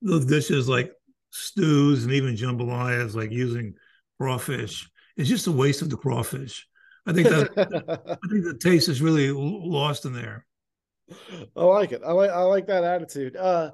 those 0.00 0.26
dishes 0.26 0.68
like 0.68 0.92
stews 1.30 2.04
and 2.04 2.12
even 2.12 2.36
jambalayas, 2.36 3.14
like 3.14 3.30
using 3.30 3.74
crawfish, 4.18 4.88
it's 5.16 5.28
just 5.28 5.46
a 5.46 5.52
waste 5.52 5.82
of 5.82 5.90
the 5.90 5.96
crawfish. 5.96 6.66
I 7.06 7.12
think 7.12 7.28
that 7.28 7.50
I 8.22 8.28
think 8.28 8.44
the 8.44 8.58
taste 8.60 8.88
is 8.88 9.02
really 9.02 9.30
lost 9.30 10.04
in 10.04 10.12
there. 10.12 10.46
I 11.56 11.64
like 11.64 11.92
it. 11.92 12.02
I 12.04 12.12
like 12.12 12.30
I 12.30 12.42
like 12.42 12.66
that 12.68 12.84
attitude. 12.84 13.36
Uh, 13.36 13.72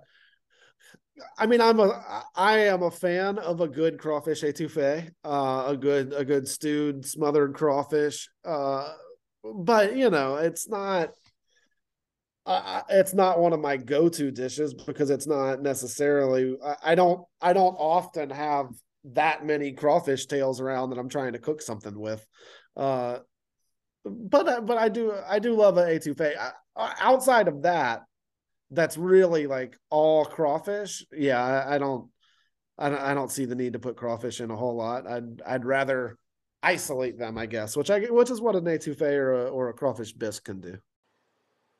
I 1.39 1.47
mean, 1.47 1.61
I'm 1.61 1.79
a 1.81 2.25
I 2.35 2.59
am 2.59 2.83
a 2.83 2.91
fan 2.91 3.39
of 3.39 3.61
a 3.61 3.69
good 3.69 3.99
crawfish 3.99 4.43
etouffee, 4.43 5.11
uh, 5.25 5.65
a 5.69 5.77
good 5.77 6.13
a 6.13 6.25
good 6.25 6.49
stewed 6.49 7.05
smothered 7.05 7.55
crawfish. 7.55 8.29
Uh, 8.45 8.93
but 9.45 9.97
you 9.97 10.11
know, 10.11 10.37
it's 10.37 10.69
not 10.69 11.11
uh, 12.51 12.83
it's 12.89 13.15
not 13.15 13.39
one 13.39 13.53
of 13.53 13.61
my 13.61 13.77
go-to 13.77 14.31
dishes 14.31 14.75
because 14.75 15.11
it's 15.11 15.27
not 15.27 15.63
necessarily 15.63 16.57
I, 16.65 16.77
I 16.83 16.95
don't 16.95 17.25
I 17.41 17.53
don't 17.53 17.75
often 17.75 18.31
have 18.31 18.67
that 19.05 19.47
many 19.47 19.73
crawfish 19.73 20.27
tails 20.27 20.61
around 20.61 20.91
that 20.91 20.99
I'm 20.99 21.09
trying 21.09 21.33
to 21.35 21.39
cook 21.39 21.63
something 21.63 21.99
with. 21.99 22.27
Uh, 22.77 23.19
but 24.05 24.49
uh, 24.49 24.61
but 24.63 24.79
I 24.79 24.89
do 24.89 25.15
I 25.29 25.39
do 25.39 25.55
love 25.55 25.77
an 25.77 25.89
etouffee. 25.89 26.37
I, 26.37 26.53
outside 27.01 27.47
of 27.47 27.63
that, 27.63 28.03
that's 28.71 28.97
really 28.97 29.47
like 29.47 29.77
all 29.89 30.25
crawfish. 30.25 31.05
Yeah, 31.13 31.43
I, 31.43 31.77
I 31.77 31.79
don't 31.79 32.09
I 32.79 32.89
don't 32.89 33.01
I 33.01 33.15
don't 33.15 33.31
see 33.31 33.45
the 33.45 33.55
need 33.55 33.75
to 33.75 33.79
put 33.79 33.97
crawfish 33.97 34.41
in 34.41 34.51
a 34.51 34.57
whole 34.57 34.77
lot. 34.77 35.07
I'd 35.07 35.41
I'd 35.47 35.65
rather 35.65 36.17
isolate 36.65 37.17
them, 37.17 37.39
I 37.39 37.47
guess, 37.47 37.77
which 37.77 37.91
I 37.91 38.01
which 38.07 38.31
is 38.31 38.41
what 38.41 38.57
an 38.57 38.65
etouffee 38.65 39.03
or 39.03 39.47
a, 39.47 39.51
or 39.51 39.69
a 39.69 39.75
crawfish 39.75 40.13
bisque 40.13 40.45
can 40.45 40.61
do. 40.61 40.79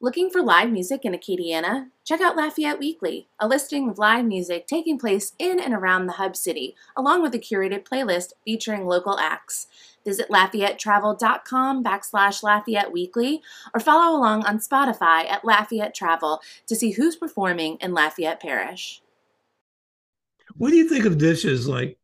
Looking 0.03 0.31
for 0.31 0.43
live 0.43 0.71
music 0.71 1.05
in 1.05 1.13
Acadiana? 1.13 1.89
Check 2.07 2.23
out 2.23 2.35
Lafayette 2.35 2.79
Weekly, 2.79 3.29
a 3.39 3.47
listing 3.47 3.91
of 3.91 3.99
live 3.99 4.25
music 4.25 4.67
taking 4.67 4.99
place 4.99 5.35
in 5.39 5.61
and 5.61 5.75
around 5.75 6.07
the 6.07 6.15
Hub 6.15 6.37
City, 6.37 6.75
along 6.97 7.21
with 7.21 7.35
a 7.35 7.39
curated 7.39 7.87
playlist 7.87 8.33
featuring 8.47 8.87
local 8.87 9.19
acts. 9.19 9.67
Visit 10.07 10.31
LafayetteTravel.com 10.31 11.85
backslash 11.85 12.43
Lafayette 12.43 12.91
Weekly 12.91 13.43
or 13.75 13.81
follow 13.81 14.17
along 14.17 14.47
on 14.47 14.59
Spotify 14.59 15.31
at 15.31 15.45
Lafayette 15.45 15.95
Travel 15.95 16.41
to 16.67 16.75
see 16.75 16.93
who's 16.93 17.17
performing 17.17 17.77
in 17.83 17.93
Lafayette 17.93 18.41
Parish. 18.41 19.03
What 20.57 20.71
do 20.71 20.77
you 20.77 20.89
think 20.89 21.05
of 21.05 21.19
dishes 21.19 21.69
like 21.69 21.99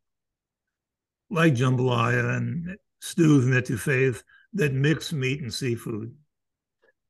like 1.31 1.55
jambalaya 1.55 2.37
and 2.37 2.77
stews 2.99 3.45
and 3.45 3.55
etouffees 3.55 4.21
that 4.53 4.73
mix 4.73 5.11
meat 5.11 5.41
and 5.41 5.51
seafood? 5.51 6.15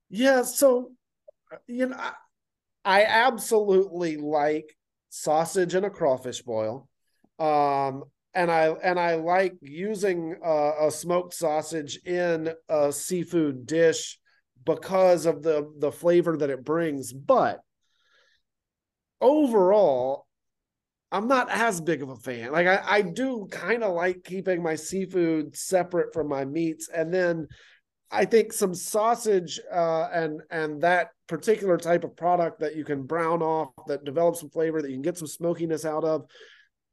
Yeah, 0.09 0.43
so 0.43 0.91
you 1.67 1.87
know, 1.87 1.97
I, 1.97 2.11
I 2.85 3.03
absolutely 3.05 4.17
like 4.17 4.75
sausage 5.09 5.75
in 5.75 5.83
a 5.85 5.89
crawfish 5.89 6.41
boil. 6.41 6.89
Um, 7.39 8.05
and 8.33 8.51
I 8.51 8.69
and 8.69 8.99
I 8.99 9.15
like 9.15 9.55
using 9.61 10.35
uh, 10.45 10.87
a 10.87 10.91
smoked 10.91 11.33
sausage 11.33 11.99
in 12.05 12.53
a 12.69 12.91
seafood 12.91 13.65
dish 13.65 14.19
because 14.65 15.25
of 15.25 15.43
the 15.43 15.71
the 15.79 15.91
flavor 15.91 16.37
that 16.37 16.49
it 16.49 16.63
brings. 16.63 17.13
But 17.13 17.61
overall, 19.21 20.25
I'm 21.11 21.27
not 21.27 21.49
as 21.49 21.81
big 21.81 22.01
of 22.01 22.09
a 22.09 22.15
fan. 22.17 22.51
Like 22.51 22.67
I, 22.67 22.81
I 22.85 23.01
do 23.01 23.47
kind 23.51 23.83
of 23.83 23.93
like 23.95 24.23
keeping 24.23 24.61
my 24.61 24.75
seafood 24.75 25.55
separate 25.55 26.13
from 26.13 26.27
my 26.27 26.45
meats, 26.45 26.89
and 26.93 27.13
then 27.13 27.47
I 28.11 28.25
think 28.25 28.53
some 28.53 28.73
sausage 28.73 29.59
uh, 29.71 30.07
and 30.13 30.41
and 30.49 30.81
that 30.81 31.09
particular 31.27 31.77
type 31.77 32.03
of 32.03 32.15
product 32.15 32.59
that 32.61 32.75
you 32.75 32.85
can 32.85 33.03
brown 33.03 33.41
off 33.41 33.69
that 33.87 34.05
develops 34.05 34.39
some 34.39 34.49
flavor 34.49 34.81
that 34.81 34.89
you 34.89 34.95
can 34.95 35.01
get 35.01 35.17
some 35.17 35.27
smokiness 35.27 35.85
out 35.85 36.03
of. 36.03 36.25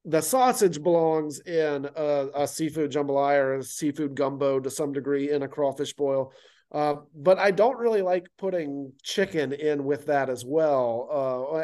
The 0.04 0.20
sausage 0.20 0.82
belongs 0.82 1.40
in 1.40 1.88
a, 1.96 2.28
a 2.34 2.48
seafood 2.48 2.90
jambalaya 2.90 3.38
or 3.38 3.54
a 3.54 3.62
seafood 3.62 4.14
gumbo 4.14 4.60
to 4.60 4.70
some 4.70 4.92
degree 4.92 5.30
in 5.30 5.42
a 5.42 5.48
crawfish 5.48 5.94
boil. 5.94 6.32
Uh, 6.72 6.96
but 7.14 7.38
I 7.38 7.52
don't 7.52 7.78
really 7.78 8.02
like 8.02 8.26
putting 8.36 8.92
chicken 9.04 9.52
in 9.52 9.84
with 9.84 10.06
that 10.06 10.28
as 10.28 10.44
well. 10.44 11.08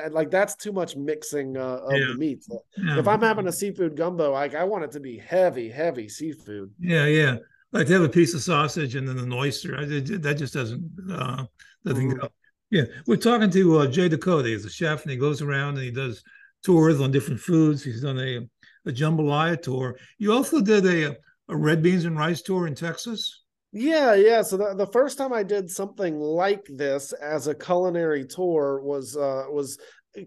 Uh, 0.04 0.08
like 0.10 0.30
that's 0.30 0.54
too 0.54 0.70
much 0.70 0.94
mixing 0.94 1.56
uh, 1.56 1.80
of 1.82 1.92
yeah. 1.92 2.06
the 2.06 2.14
meats. 2.14 2.48
If 2.76 3.08
I'm 3.08 3.20
having 3.20 3.48
a 3.48 3.52
seafood 3.52 3.96
gumbo, 3.96 4.30
like 4.32 4.54
I 4.54 4.62
want 4.62 4.84
it 4.84 4.92
to 4.92 5.00
be 5.00 5.18
heavy, 5.18 5.68
heavy 5.68 6.08
seafood. 6.08 6.70
Yeah, 6.78 7.06
yeah. 7.06 7.38
Like 7.72 7.86
to 7.86 7.92
have 7.92 8.02
a 8.02 8.08
piece 8.08 8.34
of 8.34 8.42
sausage 8.42 8.96
and 8.96 9.06
then 9.06 9.18
an 9.18 9.32
oyster. 9.32 9.78
I, 9.78 9.84
that 9.84 10.34
just 10.38 10.54
doesn't 10.54 10.90
uh, 11.12 11.44
doesn't 11.84 12.10
mm. 12.10 12.20
go. 12.20 12.28
Yeah, 12.70 12.84
we're 13.06 13.16
talking 13.16 13.50
to 13.50 13.78
uh, 13.78 13.86
Jay 13.86 14.08
Ducote. 14.08 14.46
He's 14.46 14.64
a 14.64 14.70
chef, 14.70 15.02
and 15.02 15.10
he 15.10 15.16
goes 15.16 15.42
around 15.42 15.76
and 15.76 15.84
he 15.84 15.90
does 15.90 16.22
tours 16.62 17.00
on 17.00 17.10
different 17.10 17.40
foods. 17.40 17.82
He's 17.82 18.02
done 18.02 18.18
a 18.18 18.48
a 18.86 18.92
jambalaya 18.92 19.60
tour. 19.60 19.98
You 20.18 20.32
also 20.32 20.60
did 20.60 20.86
a 20.86 21.16
a 21.48 21.56
red 21.56 21.82
beans 21.82 22.04
and 22.04 22.18
rice 22.18 22.42
tour 22.42 22.66
in 22.66 22.74
Texas. 22.74 23.42
Yeah, 23.72 24.14
yeah. 24.14 24.42
So 24.42 24.56
the, 24.56 24.74
the 24.74 24.86
first 24.86 25.16
time 25.16 25.32
I 25.32 25.44
did 25.44 25.70
something 25.70 26.18
like 26.18 26.66
this 26.66 27.12
as 27.12 27.46
a 27.46 27.54
culinary 27.54 28.26
tour 28.26 28.80
was 28.82 29.16
uh, 29.16 29.44
was 29.48 29.78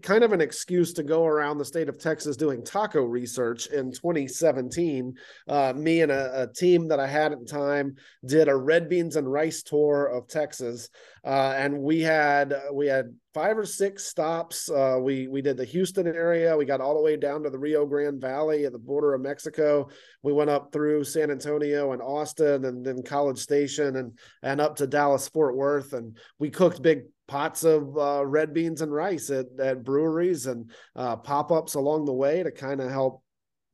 kind 0.02 0.24
of 0.24 0.32
an 0.32 0.40
excuse 0.40 0.92
to 0.94 1.02
go 1.02 1.26
around 1.26 1.58
the 1.58 1.64
state 1.64 1.88
of 1.88 1.98
Texas 1.98 2.36
doing 2.36 2.64
taco 2.64 3.02
research 3.02 3.66
in 3.66 3.92
2017. 3.92 5.14
Uh, 5.46 5.72
me 5.76 6.00
and 6.00 6.10
a, 6.10 6.42
a, 6.42 6.52
team 6.52 6.88
that 6.88 6.98
I 6.98 7.06
had 7.06 7.32
at 7.32 7.40
the 7.40 7.46
time 7.46 7.96
did 8.24 8.48
a 8.48 8.56
red 8.56 8.88
beans 8.88 9.16
and 9.16 9.30
rice 9.30 9.62
tour 9.62 10.06
of 10.06 10.26
Texas, 10.26 10.88
uh, 11.24 11.54
and 11.56 11.80
we 11.80 12.00
had 12.00 12.54
we 12.72 12.86
had 12.86 13.14
five 13.32 13.56
or 13.56 13.64
six 13.64 14.04
stops. 14.04 14.70
Uh, 14.70 14.98
we 15.00 15.26
we 15.26 15.40
did 15.40 15.56
the 15.56 15.64
Houston 15.64 16.06
area. 16.06 16.56
We 16.56 16.66
got 16.66 16.82
all 16.82 16.94
the 16.94 17.02
way 17.02 17.16
down 17.16 17.42
to 17.44 17.50
the 17.50 17.58
Rio 17.58 17.86
Grande 17.86 18.20
Valley 18.20 18.66
at 18.66 18.72
the 18.72 18.78
border 18.78 19.14
of 19.14 19.22
Mexico. 19.22 19.88
We 20.22 20.34
went 20.34 20.50
up 20.50 20.70
through 20.70 21.04
San 21.04 21.30
Antonio 21.30 21.92
and 21.92 22.02
Austin, 22.02 22.66
and 22.66 22.84
then 22.84 23.02
College 23.02 23.38
Station, 23.38 23.96
and 23.96 24.18
and 24.42 24.60
up 24.60 24.76
to 24.76 24.86
Dallas 24.86 25.28
Fort 25.28 25.56
Worth. 25.56 25.94
And 25.94 26.18
we 26.38 26.50
cooked 26.50 26.82
big 26.82 27.04
pots 27.26 27.64
of 27.64 27.96
uh, 27.96 28.24
red 28.26 28.52
beans 28.52 28.82
and 28.82 28.92
rice 28.92 29.30
at, 29.30 29.46
at 29.58 29.82
breweries 29.82 30.44
and 30.44 30.70
uh, 30.94 31.16
pop-ups 31.16 31.74
along 31.74 32.04
the 32.04 32.12
way 32.12 32.42
to 32.42 32.50
kind 32.50 32.82
of 32.82 32.90
help 32.90 33.22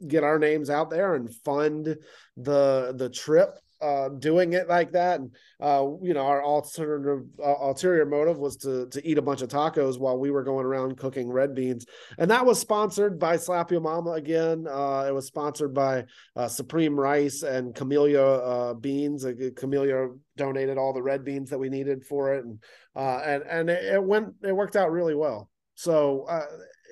get 0.07 0.23
our 0.23 0.39
names 0.39 0.71
out 0.71 0.89
there 0.89 1.15
and 1.15 1.35
fund 1.45 1.97
the 2.37 2.95
the 2.97 3.11
trip 3.11 3.59
uh, 3.81 4.09
doing 4.11 4.53
it 4.53 4.69
like 4.69 4.93
that. 4.93 5.21
And 5.21 5.35
uh, 5.61 5.87
you 6.03 6.15
know, 6.15 6.27
our 6.27 6.45
alternative 6.45 7.25
uh, 7.43 7.55
ulterior 7.61 8.07
motive 8.07 8.39
was 8.39 8.57
to 8.59 8.87
to 8.89 9.07
eat 9.07 9.19
a 9.19 9.23
bunch 9.23 9.43
of 9.43 9.49
tacos 9.49 9.99
while 9.99 10.19
we 10.19 10.31
were 10.31 10.45
going 10.45 10.67
around 10.67 10.99
cooking 10.99 11.31
red 11.31 11.55
beans. 11.55 11.87
And 12.19 12.31
that 12.31 12.45
was 12.45 12.59
sponsored 12.59 13.19
by 13.19 13.37
Slap 13.37 13.71
Your 13.71 13.81
Mama 13.81 14.13
again. 14.13 14.67
Uh, 14.69 15.05
it 15.09 15.15
was 15.15 15.27
sponsored 15.27 15.75
by 15.75 16.05
uh, 16.37 16.49
Supreme 16.49 16.99
Rice 16.99 17.43
and 17.43 17.75
Camellia 17.75 18.75
Beans. 18.81 19.25
Camellia 19.57 20.09
donated 20.37 20.79
all 20.79 20.93
the 20.93 21.03
red 21.03 21.25
beans 21.25 21.51
that 21.51 21.59
we 21.59 21.69
needed 21.69 22.05
for 22.05 22.35
it, 22.35 22.45
and 22.45 22.59
and 22.95 23.43
and 23.43 23.71
it, 23.71 24.03
went 24.03 24.35
it 24.43 24.55
worked 24.55 24.77
out 24.77 24.91
really 24.91 25.15
well. 25.15 25.49
So 25.75 26.27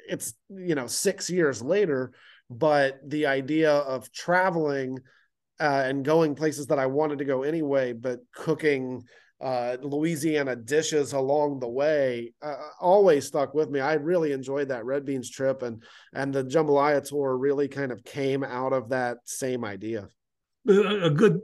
it's 0.08 0.34
you 0.48 0.74
know 0.74 0.86
six 0.86 1.28
years 1.28 1.62
later, 1.62 2.12
but 2.50 2.98
the 3.06 3.26
idea 3.26 3.72
of 3.72 4.10
traveling 4.12 4.98
uh, 5.60 5.82
and 5.86 6.04
going 6.04 6.34
places 6.34 6.66
that 6.66 6.78
I 6.78 6.86
wanted 6.86 7.18
to 7.18 7.24
go 7.24 7.42
anyway, 7.42 7.92
but 7.92 8.20
cooking 8.34 9.04
uh, 9.40 9.76
Louisiana 9.82 10.56
dishes 10.56 11.12
along 11.12 11.60
the 11.60 11.68
way 11.68 12.32
uh, 12.42 12.56
always 12.80 13.26
stuck 13.26 13.54
with 13.54 13.70
me. 13.70 13.80
I 13.80 13.94
really 13.94 14.32
enjoyed 14.32 14.68
that 14.68 14.84
red 14.84 15.04
beans 15.04 15.30
trip, 15.30 15.62
and 15.62 15.82
and 16.12 16.34
the 16.34 16.44
jambalaya 16.44 17.06
tour 17.06 17.36
really 17.36 17.68
kind 17.68 17.92
of 17.92 18.04
came 18.04 18.42
out 18.42 18.72
of 18.72 18.88
that 18.88 19.18
same 19.24 19.64
idea. 19.64 20.08
A 20.68 21.10
good 21.10 21.40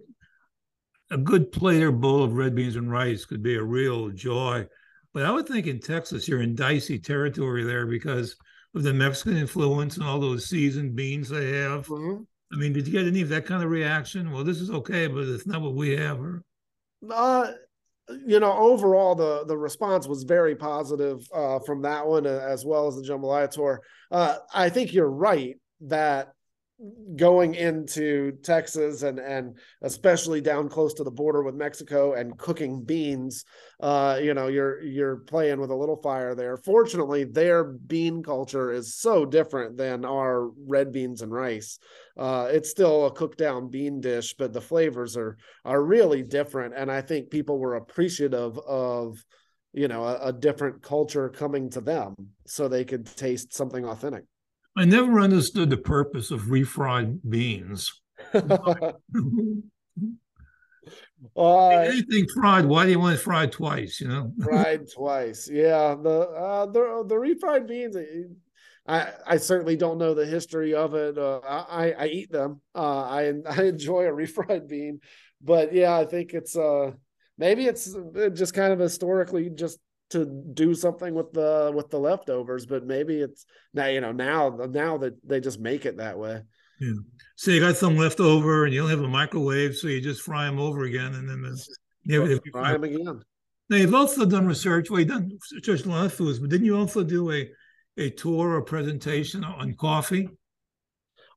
a 1.11 1.17
good 1.17 1.53
plater 1.53 1.93
bowl 1.93 2.25
of 2.25 2.35
red 2.35 2.55
beans 2.55 2.77
and 2.77 2.91
rice 2.91 3.25
could 3.25 3.43
be 3.43 3.55
a 3.55 3.63
real 3.63 4.11
joy. 4.11 4.67
But 5.13 5.25
I 5.25 5.31
would 5.31 5.47
think 5.47 5.69
in 5.69 5.79
Texas 5.79 6.27
you're 6.27 6.43
in 6.43 6.57
dicey 6.57 6.99
territory 6.99 7.63
there 7.63 7.87
because 7.87 8.35
of 8.75 8.83
the 8.83 8.93
Mexican 8.93 9.37
influence 9.37 9.97
and 9.97 10.05
all 10.05 10.19
those 10.19 10.47
seasoned 10.47 10.97
beans 10.97 11.29
they 11.29 11.53
have. 11.53 11.87
Mm-hmm. 11.87 12.25
I 12.55 12.57
mean, 12.57 12.73
did 12.73 12.87
you 12.87 12.93
get 12.93 13.07
any 13.07 13.21
of 13.21 13.29
that 13.31 13.47
kind 13.47 13.65
of 13.65 13.71
reaction? 13.71 14.31
Well, 14.31 14.45
this 14.45 14.61
is 14.61 14.71
okay, 14.71 15.09
but 15.09 15.25
it's 15.25 15.47
not 15.47 15.61
what 15.61 15.75
we 15.75 15.97
have. 15.97 16.21
Or... 16.21 16.43
Uh, 17.11 17.53
you 18.27 18.39
know, 18.39 18.53
overall, 18.53 19.15
the 19.15 19.45
the 19.47 19.57
response 19.57 20.07
was 20.07 20.23
very 20.23 20.55
positive 20.55 21.27
uh, 21.35 21.59
from 21.61 21.83
that 21.83 22.07
one, 22.07 22.27
uh, 22.27 22.47
as 22.49 22.65
well 22.65 22.87
as 22.87 22.97
the 22.97 23.03
jambalaya 23.03 23.51
tour. 23.51 23.83
Uh, 24.11 24.37
I 24.53 24.69
think 24.69 24.93
you're 24.93 25.11
right 25.11 25.57
that 25.83 26.33
going 27.17 27.55
into 27.55 28.33
Texas 28.43 29.03
and 29.03 29.21
and 29.21 29.57
especially 29.83 30.41
down 30.41 30.69
close 30.69 30.93
to 30.95 31.05
the 31.05 31.11
border 31.11 31.43
with 31.43 31.55
Mexico 31.55 32.15
and 32.15 32.37
cooking 32.37 32.83
beans, 32.83 33.45
uh, 33.81 34.19
you 34.21 34.35
know, 34.35 34.49
you're 34.49 34.83
you're 34.83 35.19
playing 35.19 35.61
with 35.61 35.71
a 35.71 35.75
little 35.75 36.01
fire 36.03 36.35
there. 36.35 36.57
Fortunately, 36.57 37.25
their 37.25 37.65
bean 37.65 38.23
culture 38.23 38.73
is 38.73 38.97
so 38.97 39.25
different 39.25 39.77
than 39.77 40.05
our 40.05 40.51
red 40.67 40.91
beans 40.93 41.23
and 41.23 41.33
rice. 41.33 41.79
Uh, 42.19 42.49
it's 42.51 42.71
still 42.71 43.07
a 43.07 43.13
cooked 43.13 43.39
down 43.39 43.71
bean 43.71 44.01
dish, 44.01 44.35
but 44.37 44.53
the 44.53 44.61
flavors 44.61 45.17
are 45.17 45.37
are 45.65 45.83
really 45.83 46.23
different, 46.23 46.75
and 46.77 46.91
I 46.91 47.03
think 47.03 47.31
people 47.31 47.59
were 47.59 47.77
appreciative 47.77 48.59
of 48.59 49.25
you 49.73 49.87
know 49.87 50.05
a, 50.05 50.29
a 50.29 50.33
different 50.33 50.83
culture 50.83 51.29
coming 51.29 51.71
to 51.71 51.81
them 51.81 52.15
so 52.47 52.67
they 52.67 52.85
could 52.85 53.07
taste 53.07 53.55
something 53.55 53.85
authentic. 53.85 54.25
I 54.77 54.85
never 54.85 55.21
understood 55.21 55.71
the 55.71 55.77
purpose 55.77 56.31
of 56.31 56.43
refried 56.43 57.21
beans. 57.29 58.01
uh, 58.35 58.91
Anything 61.37 62.27
fried, 62.35 62.65
why 62.67 62.85
do 62.85 62.91
you 62.91 62.99
want 62.99 63.15
it 63.15 63.21
fried 63.21 63.53
twice? 63.53 64.01
You 64.01 64.09
know, 64.09 64.33
fried 64.43 64.91
twice. 64.91 65.49
Yeah, 65.49 65.95
the 66.01 66.21
uh, 66.21 66.67
the 66.67 67.05
the 67.07 67.15
refried 67.15 67.69
beans. 67.69 67.97
I 68.87 69.13
I 69.27 69.37
certainly 69.37 69.77
don't 69.77 69.99
know 69.99 70.15
the 70.15 70.27
history 70.27 70.75
of 70.75 70.95
it. 70.95 71.19
Uh, 71.19 71.41
I 71.45 71.93
I 71.93 72.07
eat 72.07 72.33
them. 72.33 72.61
Uh, 72.75 73.03
I 73.03 73.33
I 73.49 73.63
enjoy 73.65 74.07
a 74.07 74.13
refried 74.13 74.69
bean, 74.69 75.01
but 75.41 75.73
yeah, 75.73 75.97
I 75.97 76.05
think 76.05 76.35
it's 76.35 76.57
uh 76.57 76.93
maybe 77.39 77.67
it's 77.67 77.97
just 78.33 78.55
kind 78.55 78.73
of 78.73 78.79
historically 78.79 79.51
just 79.51 79.79
to 80.11 80.25
do 80.55 80.75
something 80.75 81.15
with 81.15 81.33
the 81.33 81.73
with 81.75 81.91
the 81.91 81.99
leftovers 81.99 82.67
but 82.67 82.87
maybe 82.87 83.21
it's 83.21 83.47
now 83.73 83.87
you 83.87 84.01
know 84.01 84.13
now 84.13 84.51
now 84.71 84.99
that 84.99 85.15
they 85.27 85.41
just 85.41 85.59
make 85.59 85.87
it 85.87 85.97
that 85.97 86.19
way. 86.19 86.43
Yeah. 86.81 86.93
So 87.37 87.51
you 87.51 87.61
got 87.61 87.77
some 87.77 87.97
left 87.97 88.21
over 88.21 88.65
and 88.65 88.75
you 88.75 88.81
don't 88.81 88.91
have 88.91 89.01
a 89.01 89.09
microwave 89.09 89.77
so 89.77 89.89
you 89.89 90.01
just 90.01 90.23
fry 90.23 90.47
them 90.47 90.59
over 90.59 90.85
again 90.85 91.15
and 91.15 91.29
then 91.29 91.57
you 92.05 92.41
fry 92.53 92.73
them 92.73 92.85
again. 92.85 93.23
Now 93.71 93.77
you've 93.77 93.95
also 93.95 94.27
done 94.27 94.47
research 94.47 94.91
well 94.91 95.01
you've 95.01 95.09
done 95.09 95.39
research 95.53 95.85
on 95.85 95.93
a 95.93 95.97
lot 95.97 96.07
of 96.07 96.15
foods 96.15 96.39
but 96.39 96.51
didn't 96.51 96.67
you 96.67 96.77
also 96.77 97.03
do 97.03 97.33
a 97.33 97.51
a 97.97 98.11
tour 98.11 98.55
or 98.55 98.63
presentation 98.63 99.43
on 99.45 99.75
coffee? 99.75 100.29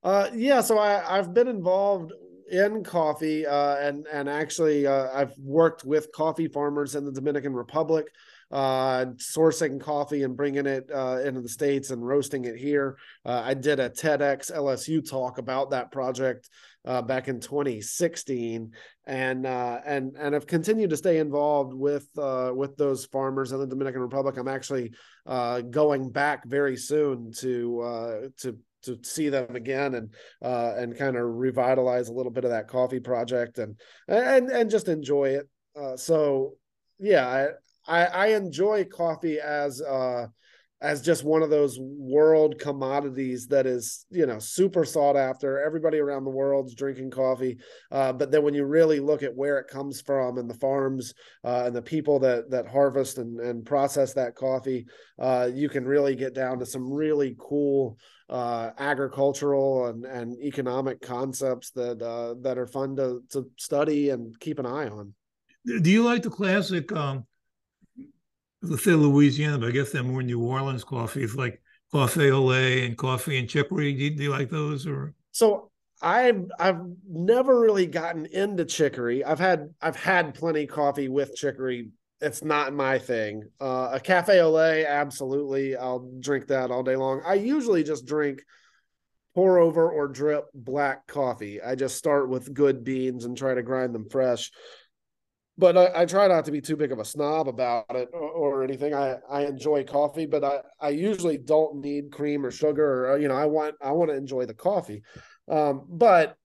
Uh 0.04 0.30
yeah 0.36 0.62
so 0.62 0.78
i 0.78 1.18
i've 1.18 1.34
been 1.34 1.48
involved 1.48 2.12
in 2.50 2.84
coffee 2.84 3.46
uh, 3.46 3.76
and 3.78 4.08
and 4.08 4.30
actually 4.30 4.88
uh, 4.88 5.10
I've 5.14 5.38
worked 5.38 5.84
with 5.84 6.12
coffee 6.12 6.48
farmers 6.48 6.96
in 6.96 7.06
the 7.06 7.12
Dominican 7.12 7.54
Republic 7.54 8.08
uh, 8.52 9.06
sourcing 9.18 9.80
coffee 9.82 10.24
and 10.24 10.38
bringing 10.38 10.66
it 10.66 10.90
uh, 10.94 11.20
into 11.24 11.42
the 11.42 11.50
states 11.50 11.90
and 11.90 12.06
roasting 12.06 12.46
it 12.46 12.56
here. 12.56 12.98
Uh, 13.26 13.42
I 13.44 13.54
did 13.54 13.80
a 13.80 13.90
TEDx 13.90 14.52
LSU 14.52 15.08
talk 15.08 15.38
about 15.38 15.72
that 15.72 15.92
project 15.92 16.50
uh, 16.86 17.02
back 17.02 17.28
in 17.28 17.40
2016, 17.42 18.72
and 19.06 19.46
uh, 19.46 19.80
and 19.86 20.16
and 20.18 20.34
have 20.34 20.48
continued 20.48 20.90
to 20.92 20.98
stay 20.98 21.18
involved 21.18 21.74
with 21.74 22.08
uh, 22.18 22.52
with 22.56 22.78
those 22.78 23.06
farmers 23.06 23.52
in 23.52 23.60
the 23.60 23.68
Dominican 23.68 24.02
Republic. 24.02 24.38
I'm 24.38 24.48
actually 24.48 24.94
uh, 25.26 25.62
going 25.62 26.10
back 26.10 26.46
very 26.48 26.78
soon 26.78 27.32
to 27.40 27.82
uh, 27.82 28.20
to 28.38 28.58
to 28.84 28.98
see 29.04 29.28
them 29.28 29.56
again 29.56 29.96
and 29.96 30.14
uh, 30.42 30.74
and 30.78 30.98
kind 30.98 31.18
of 31.18 31.24
revitalize 31.26 32.08
a 32.08 32.14
little 32.14 32.32
bit 32.32 32.46
of 32.46 32.52
that 32.52 32.70
coffee 32.70 33.02
project 33.02 33.60
and 33.60 33.76
and 34.08 34.50
and 34.50 34.70
just 34.70 34.88
enjoy 34.88 35.30
it. 35.30 35.50
Uh, 35.80 35.98
so 35.98 36.54
yeah, 37.00 37.48
I, 37.88 38.06
I, 38.06 38.28
enjoy 38.28 38.86
coffee 38.86 39.40
as 39.40 39.82
uh 39.82 40.28
as 40.80 41.02
just 41.02 41.24
one 41.24 41.42
of 41.42 41.50
those 41.50 41.80
world 41.80 42.60
commodities 42.60 43.48
that 43.48 43.66
is 43.66 44.06
you 44.10 44.26
know 44.26 44.40
super 44.40 44.86
sought 44.86 45.16
after. 45.16 45.60
Everybody 45.60 45.98
around 45.98 46.24
the 46.24 46.30
world's 46.30 46.76
drinking 46.76 47.12
coffee. 47.12 47.58
Uh, 47.92 48.14
but 48.14 48.30
then 48.32 48.44
when 48.44 48.54
you 48.54 48.66
really 48.66 49.00
look 49.00 49.24
at 49.24 49.36
where 49.36 49.58
it 49.58 49.68
comes 49.68 50.02
from 50.02 50.38
and 50.38 50.50
the 50.50 50.54
farms 50.54 51.14
uh, 51.44 51.64
and 51.66 51.76
the 51.76 51.82
people 51.82 52.20
that 52.20 52.52
that 52.52 52.68
harvest 52.68 53.18
and, 53.18 53.40
and 53.40 53.66
process 53.66 54.14
that 54.14 54.36
coffee 54.36 54.86
uh, 55.20 55.50
you 55.52 55.68
can 55.70 55.86
really 55.86 56.16
get 56.16 56.36
down 56.36 56.60
to 56.60 56.66
some 56.66 56.92
really 56.92 57.36
cool 57.40 57.98
uh, 58.30 58.72
agricultural 58.78 59.88
and, 59.88 60.06
and 60.06 60.38
economic 60.44 61.02
concepts 61.02 61.72
that 61.72 62.02
uh, 62.02 62.36
that 62.42 62.58
are 62.58 62.68
fun 62.68 62.96
to 62.96 63.24
to 63.32 63.50
study 63.58 64.10
and 64.12 64.40
keep 64.40 64.60
an 64.60 64.66
eye 64.66 64.88
on. 64.88 65.14
Do 65.82 65.90
you 65.90 66.04
like 66.04 66.22
the 66.22 66.30
classic 66.30 66.92
um 66.92 67.26
let's 68.62 68.84
say 68.84 68.92
Louisiana, 68.92 69.58
but 69.58 69.70
I 69.70 69.72
guess 69.72 69.92
they're 69.92 70.04
more 70.04 70.24
New 70.24 70.42
Orleans 70.42 70.84
coffees 70.84 71.36
like 71.36 71.62
Cafe 71.94 72.32
au 72.32 72.44
lait 72.44 72.86
and 72.86 72.98
coffee 72.98 73.38
and 73.38 73.50
chicory. 73.50 73.94
Do 73.94 74.04
you, 74.04 74.10
do 74.12 74.24
you 74.24 74.30
like 74.30 74.50
those 74.50 74.86
or? 74.86 75.14
So 75.32 75.72
I've 76.02 76.46
I've 76.60 76.82
never 77.10 77.60
really 77.60 77.88
gotten 77.88 78.26
into 78.26 78.66
chicory. 78.66 79.24
I've 79.24 79.40
had 79.40 79.74
I've 79.82 79.96
had 79.96 80.36
plenty 80.36 80.68
coffee 80.68 81.08
with 81.08 81.36
chicory. 81.36 81.92
It's 82.20 82.44
not 82.44 82.74
my 82.74 82.98
thing. 82.98 83.44
Uh, 83.62 83.92
a 83.94 84.00
cafe 84.00 84.42
au 84.42 84.52
lait, 84.52 84.86
absolutely. 84.86 85.76
I'll 85.76 86.12
drink 86.20 86.48
that 86.48 86.72
all 86.72 86.84
day 86.84 86.96
long. 86.96 87.22
I 87.26 87.36
usually 87.36 87.84
just 87.84 88.06
drink 88.06 88.42
pour 89.36 89.60
over 89.60 89.90
or 89.90 90.08
drip 90.08 90.46
black 90.54 91.06
coffee. 91.06 91.62
I 91.62 91.76
just 91.76 91.96
start 91.96 92.28
with 92.28 92.54
good 92.54 92.84
beans 92.84 93.24
and 93.24 93.38
try 93.38 93.54
to 93.54 93.62
grind 93.62 93.94
them 93.94 94.10
fresh 94.10 94.52
but 95.58 95.78
I, 95.78 96.02
I, 96.02 96.06
try 96.06 96.28
not 96.28 96.46
to 96.46 96.52
be 96.52 96.62
too 96.62 96.76
big 96.76 96.92
of 96.92 97.00
a 97.00 97.06
snob 97.06 97.48
about 97.48 97.96
it 97.96 98.10
or, 98.14 98.20
or, 98.20 98.64
anything. 98.64 98.94
I, 98.94 99.18
I 99.30 99.46
enjoy 99.46 99.84
coffee, 99.84 100.26
but 100.26 100.44
I, 100.44 100.60
I 100.80 100.90
usually 100.90 101.38
don't 101.38 101.82
need 101.82 102.12
cream 102.12 102.46
or 102.46 102.52
sugar 102.52 103.10
or 103.10 103.18
you 103.18 103.28
know 103.28 103.36
I 103.36 103.46
want 103.46 103.76
I 103.82 103.92
want 103.92 104.12
to 104.12 104.16
enjoy 104.16 104.46
the 104.46 104.54
coffee. 104.54 105.02
Um, 105.50 105.86
but 105.90 106.38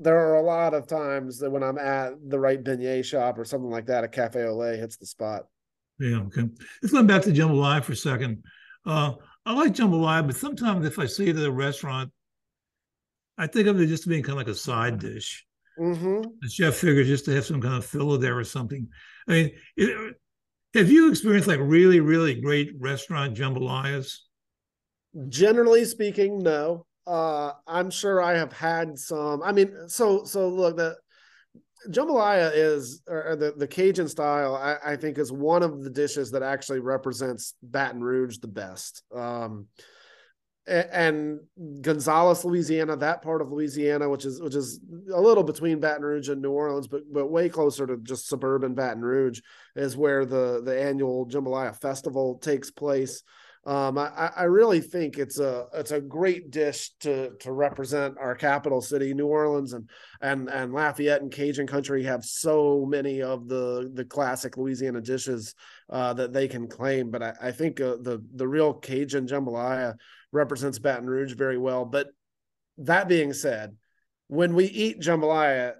there 0.00 0.18
are 0.18 0.36
a 0.36 0.42
lot 0.42 0.74
of 0.74 0.86
times 0.86 1.38
that 1.38 1.50
when 1.50 1.62
I'm 1.62 1.78
at 1.78 2.14
the 2.28 2.38
right 2.38 2.62
beignet 2.62 3.04
shop 3.04 3.38
or 3.38 3.44
something 3.44 3.70
like 3.70 3.86
that, 3.86 4.02
a 4.02 4.08
cafe 4.08 4.44
au 4.44 4.56
lait 4.56 4.78
hits 4.78 4.96
the 4.96 5.06
spot. 5.06 5.42
Yeah, 5.98 6.20
okay. 6.20 6.48
Let's 6.82 6.92
go 6.92 7.02
back 7.02 7.22
to 7.22 7.30
jambalaya 7.30 7.84
for 7.84 7.92
a 7.92 7.96
second. 7.96 8.42
Uh, 8.86 9.12
I 9.44 9.52
like 9.52 9.74
jambalaya, 9.74 10.26
but 10.26 10.36
sometimes 10.36 10.86
if 10.86 10.98
I 10.98 11.06
see 11.06 11.28
it 11.28 11.36
at 11.36 11.44
a 11.44 11.52
restaurant, 11.52 12.10
I 13.36 13.46
think 13.46 13.68
of 13.68 13.78
it 13.80 13.86
just 13.86 14.08
being 14.08 14.22
kind 14.22 14.32
of 14.32 14.38
like 14.38 14.48
a 14.48 14.54
side 14.54 14.98
dish. 14.98 15.46
Mm-hmm. 15.80 16.22
The 16.42 16.48
chef 16.50 16.74
figures 16.74 17.08
just 17.08 17.24
to 17.24 17.34
have 17.34 17.46
some 17.46 17.60
kind 17.60 17.74
of 17.74 17.86
filler 17.86 18.18
there 18.18 18.38
or 18.38 18.44
something. 18.44 18.86
I 19.26 19.32
mean, 19.32 19.50
it, 19.76 20.14
have 20.74 20.90
you 20.90 21.08
experienced 21.08 21.48
like 21.48 21.58
really, 21.60 22.00
really 22.00 22.34
great 22.38 22.72
restaurant 22.78 23.34
jambalayas? 23.34 24.18
Generally 25.28 25.86
speaking, 25.86 26.38
no. 26.38 26.86
Uh, 27.06 27.52
I'm 27.66 27.90
sure 27.90 28.22
I 28.22 28.36
have 28.36 28.52
had 28.52 28.98
some. 28.98 29.42
I 29.42 29.52
mean, 29.52 29.74
so 29.88 30.24
so 30.24 30.48
look, 30.48 30.76
the 30.76 30.96
jambalaya 31.88 32.52
is 32.54 33.02
or 33.08 33.34
the 33.34 33.54
the 33.56 33.66
Cajun 33.66 34.06
style. 34.06 34.54
I, 34.54 34.92
I 34.92 34.96
think 34.96 35.16
is 35.18 35.32
one 35.32 35.62
of 35.62 35.82
the 35.82 35.90
dishes 35.90 36.30
that 36.32 36.42
actually 36.42 36.80
represents 36.80 37.54
Baton 37.62 38.02
Rouge 38.02 38.38
the 38.38 38.48
best. 38.48 39.02
Um, 39.14 39.66
and 40.70 41.40
Gonzales, 41.80 42.44
Louisiana, 42.44 42.96
that 42.96 43.22
part 43.22 43.42
of 43.42 43.50
Louisiana, 43.50 44.08
which 44.08 44.24
is 44.24 44.40
which 44.40 44.54
is 44.54 44.80
a 45.12 45.20
little 45.20 45.42
between 45.42 45.80
Baton 45.80 46.02
Rouge 46.02 46.28
and 46.28 46.40
New 46.40 46.52
Orleans, 46.52 46.86
but 46.86 47.02
but 47.12 47.30
way 47.30 47.48
closer 47.48 47.86
to 47.86 47.96
just 47.98 48.28
suburban 48.28 48.74
Baton 48.74 49.02
Rouge, 49.02 49.40
is 49.74 49.96
where 49.96 50.24
the 50.24 50.62
the 50.64 50.80
annual 50.80 51.26
Jambalaya 51.26 51.76
Festival 51.76 52.38
takes 52.38 52.70
place. 52.70 53.22
Um, 53.66 53.98
I, 53.98 54.30
I 54.34 54.42
really 54.44 54.80
think 54.80 55.18
it's 55.18 55.38
a 55.38 55.66
it's 55.74 55.90
a 55.90 56.00
great 56.00 56.50
dish 56.50 56.92
to 57.00 57.32
to 57.40 57.52
represent 57.52 58.16
our 58.18 58.34
capital 58.34 58.80
city, 58.80 59.12
New 59.12 59.26
Orleans, 59.26 59.74
and 59.74 59.90
and 60.22 60.48
and 60.48 60.72
Lafayette 60.72 61.20
and 61.20 61.30
Cajun 61.30 61.66
country 61.66 62.04
have 62.04 62.24
so 62.24 62.86
many 62.88 63.20
of 63.20 63.48
the 63.48 63.90
the 63.92 64.04
classic 64.04 64.56
Louisiana 64.56 65.02
dishes 65.02 65.54
uh, 65.90 66.14
that 66.14 66.32
they 66.32 66.48
can 66.48 66.68
claim. 66.68 67.10
But 67.10 67.22
I, 67.22 67.34
I 67.42 67.52
think 67.52 67.80
uh, 67.82 67.96
the 68.00 68.24
the 68.34 68.48
real 68.48 68.72
Cajun 68.72 69.26
jambalaya 69.26 69.96
represents 70.32 70.78
Baton 70.78 71.06
Rouge 71.06 71.34
very 71.34 71.58
well. 71.58 71.84
But 71.84 72.08
that 72.78 73.08
being 73.08 73.32
said, 73.32 73.76
when 74.28 74.54
we 74.54 74.66
eat 74.66 75.00
jambalaya, 75.00 75.74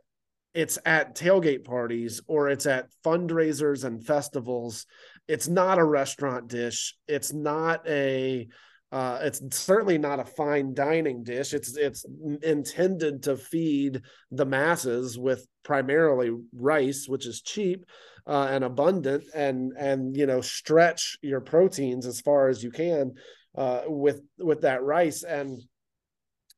it's 0.54 0.78
at 0.84 1.14
tailgate 1.14 1.64
parties 1.64 2.20
or 2.26 2.48
it's 2.48 2.66
at 2.66 2.88
fundraisers 3.04 3.84
and 3.84 4.04
festivals. 4.04 4.86
It's 5.28 5.48
not 5.48 5.78
a 5.78 5.84
restaurant 5.84 6.48
dish. 6.48 6.96
It's 7.06 7.32
not 7.32 7.86
a 7.88 8.48
uh, 8.92 9.20
it's 9.22 9.40
certainly 9.56 9.98
not 9.98 10.18
a 10.18 10.24
fine 10.24 10.74
dining 10.74 11.22
dish. 11.22 11.54
It's 11.54 11.76
it's 11.76 12.04
intended 12.42 13.22
to 13.24 13.36
feed 13.36 14.02
the 14.32 14.44
masses 14.44 15.16
with 15.16 15.46
primarily 15.62 16.32
rice, 16.52 17.06
which 17.06 17.24
is 17.24 17.40
cheap 17.40 17.84
uh, 18.26 18.48
and 18.50 18.64
abundant, 18.64 19.24
and 19.34 19.72
and 19.78 20.16
you 20.16 20.26
know 20.26 20.40
stretch 20.40 21.16
your 21.22 21.40
proteins 21.40 22.06
as 22.06 22.20
far 22.20 22.48
as 22.48 22.62
you 22.62 22.70
can 22.70 23.14
uh, 23.56 23.82
with 23.86 24.20
with 24.38 24.62
that 24.62 24.82
rice. 24.82 25.22
And 25.22 25.60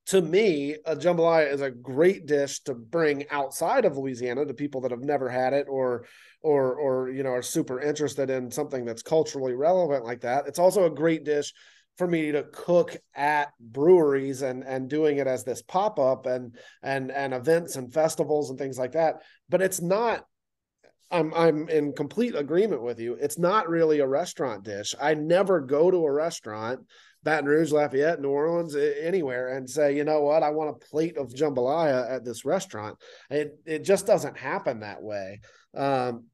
to 0.07 0.21
me, 0.21 0.77
a 0.85 0.97
jambalaya 0.97 1.53
is 1.53 1.61
a 1.61 1.71
great 1.71 2.27
dish 2.27 2.61
to 2.65 2.75
bring 2.75 3.29
outside 3.31 3.85
of 3.85 3.97
Louisiana 3.97 4.45
to 4.45 4.55
people 4.55 4.81
that 4.81 4.91
have 4.91 5.03
never 5.03 5.29
had 5.29 5.53
it 5.53 5.67
or 5.69 6.07
or 6.43 6.75
or 6.75 7.11
you 7.11 7.23
know 7.23 7.31
are 7.31 7.43
super 7.43 7.81
interested 7.81 8.29
in 8.29 8.51
something 8.51 8.85
that's 8.85 9.03
culturally 9.03 9.55
relevant 9.55 10.05
like 10.05 10.23
that. 10.23 10.47
It's 10.47 10.59
also 10.59 10.87
a 10.87 10.91
great 10.91 11.25
dish 11.25 11.53
for 11.99 12.07
me 12.07 12.33
to 12.33 12.45
cook 12.53 12.97
at 13.15 13.53
breweries 13.61 14.43
and 14.43 14.65
and 14.65 14.91
doing 14.91 15.19
it 15.19 15.27
as 15.27 15.45
this 15.45 15.63
pop 15.63 15.99
up 15.99 16.27
and 16.27 16.57
and 16.83 17.13
and 17.13 17.33
events 17.33 17.77
and 17.77 17.93
festivals 17.93 18.51
and 18.51 18.59
things 18.59 18.79
like 18.79 18.93
that. 18.93 19.23
But 19.49 19.63
it's 19.63 19.81
not 19.81 20.27
I'm 21.13 21.33
I'm 21.35 21.69
in 21.69 21.93
complete 21.93 22.35
agreement 22.35 22.83
with 22.83 22.99
you. 22.99 23.15
It's 23.21 23.39
not 23.39 23.69
really 23.69 24.01
a 24.01 24.07
restaurant 24.07 24.65
dish. 24.65 24.95
I 25.01 25.15
never 25.15 25.61
go 25.61 25.91
to 25.91 26.07
a 26.07 26.13
restaurant, 26.13 26.81
Baton 27.23 27.45
Rouge, 27.45 27.71
Lafayette, 27.71 28.21
New 28.21 28.31
Orleans, 28.31 28.75
anywhere, 28.75 29.57
and 29.57 29.69
say, 29.69 29.95
you 29.95 30.05
know 30.05 30.23
what, 30.23 30.43
I 30.43 30.51
want 30.51 30.71
a 30.71 30.87
plate 30.87 31.19
of 31.19 31.29
jambalaya 31.29 32.11
at 32.11 32.25
this 32.25 32.45
restaurant. 32.45 32.99
It 33.31 33.59
it 33.67 33.85
just 33.85 34.07
doesn't 34.07 34.39
happen 34.39 34.81
that 34.81 35.03
way. 35.03 35.41
Um, 35.77 36.25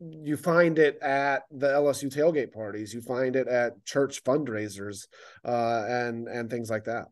you 0.00 0.36
find 0.36 0.78
it 0.78 0.98
at 1.00 1.44
the 1.52 1.68
LSU 1.68 2.12
tailgate 2.12 2.52
parties. 2.52 2.92
You 2.92 3.00
find 3.00 3.36
it 3.36 3.46
at 3.46 3.84
church 3.84 4.24
fundraisers, 4.24 5.06
uh, 5.44 5.84
and 5.88 6.26
and 6.26 6.50
things 6.50 6.70
like 6.70 6.84
that. 6.84 7.06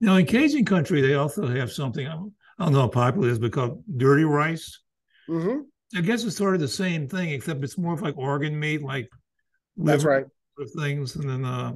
Now, 0.00 0.16
in 0.16 0.26
Cajun 0.26 0.66
country, 0.66 1.00
they 1.00 1.14
also 1.14 1.46
have 1.46 1.72
something. 1.72 2.06
I 2.06 2.12
don't 2.64 2.72
know 2.72 2.80
how 2.80 2.88
popular 2.88 3.28
it 3.28 3.32
is, 3.32 3.38
but 3.38 3.52
called 3.52 3.82
dirty 3.96 4.24
rice. 4.24 4.78
Mm-hmm. 5.28 5.60
I 5.94 6.00
guess 6.00 6.24
it's 6.24 6.36
sort 6.36 6.54
of 6.54 6.60
the 6.60 6.68
same 6.68 7.08
thing, 7.08 7.30
except 7.30 7.62
it's 7.62 7.78
more 7.78 7.94
of 7.94 8.02
like 8.02 8.16
organ 8.16 8.58
meat, 8.58 8.82
like 8.82 9.08
that's 9.76 10.04
right 10.04 10.26
things, 10.76 11.16
and 11.16 11.28
then 11.28 11.44
uh, 11.44 11.72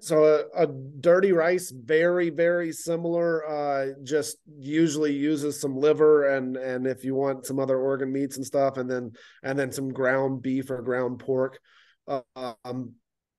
so 0.00 0.24
a, 0.24 0.64
a, 0.64 0.66
dirty 1.00 1.32
rice, 1.32 1.70
very 1.70 2.30
very 2.30 2.72
similar. 2.72 3.46
Uh, 3.46 3.92
just 4.02 4.36
usually 4.58 5.12
uses 5.12 5.60
some 5.60 5.76
liver 5.76 6.34
and 6.34 6.56
and 6.56 6.86
if 6.86 7.04
you 7.04 7.14
want 7.14 7.46
some 7.46 7.58
other 7.58 7.78
organ 7.78 8.12
meats 8.12 8.36
and 8.36 8.46
stuff, 8.46 8.76
and 8.76 8.90
then 8.90 9.12
and 9.42 9.58
then 9.58 9.72
some 9.72 9.92
ground 9.92 10.42
beef 10.42 10.70
or 10.70 10.82
ground 10.82 11.18
pork. 11.18 11.58
Um, 12.06 12.92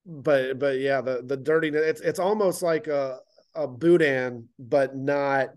but 0.04 0.58
but 0.58 0.78
yeah, 0.78 1.00
the 1.00 1.22
the 1.24 1.36
dirty 1.36 1.68
it's 1.68 2.00
it's 2.00 2.18
almost 2.18 2.62
like 2.62 2.86
a 2.86 3.18
a 3.54 3.66
boudin, 3.66 4.48
but 4.58 4.96
not 4.96 5.50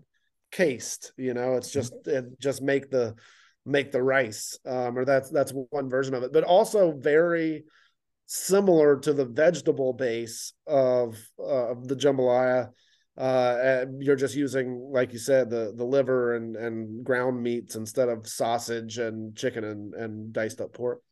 cased. 0.50 1.12
You 1.16 1.34
know, 1.34 1.54
it's 1.54 1.72
just 1.72 1.94
it 2.06 2.40
just 2.40 2.62
make 2.62 2.90
the 2.90 3.14
make 3.64 3.92
the 3.92 4.02
rice 4.02 4.58
um, 4.66 4.98
or 4.98 5.04
that's 5.04 5.30
that's 5.30 5.52
one 5.70 5.88
version 5.88 6.14
of 6.14 6.22
it 6.22 6.32
but 6.32 6.44
also 6.44 6.92
very 6.92 7.64
similar 8.26 8.98
to 8.98 9.12
the 9.12 9.26
vegetable 9.26 9.92
base 9.92 10.54
of 10.66 11.18
uh, 11.38 11.70
of 11.70 11.86
the 11.86 11.94
jambalaya. 11.94 12.70
Uh, 13.14 13.84
you're 13.98 14.16
just 14.16 14.34
using 14.34 14.88
like 14.90 15.12
you 15.12 15.18
said 15.18 15.50
the 15.50 15.74
the 15.76 15.84
liver 15.84 16.34
and 16.34 16.56
and 16.56 17.04
ground 17.04 17.42
meats 17.42 17.76
instead 17.76 18.08
of 18.08 18.26
sausage 18.26 18.96
and 18.96 19.36
chicken 19.36 19.64
and 19.64 19.92
and 19.92 20.32
diced 20.32 20.62
up 20.62 20.72
pork. 20.72 21.02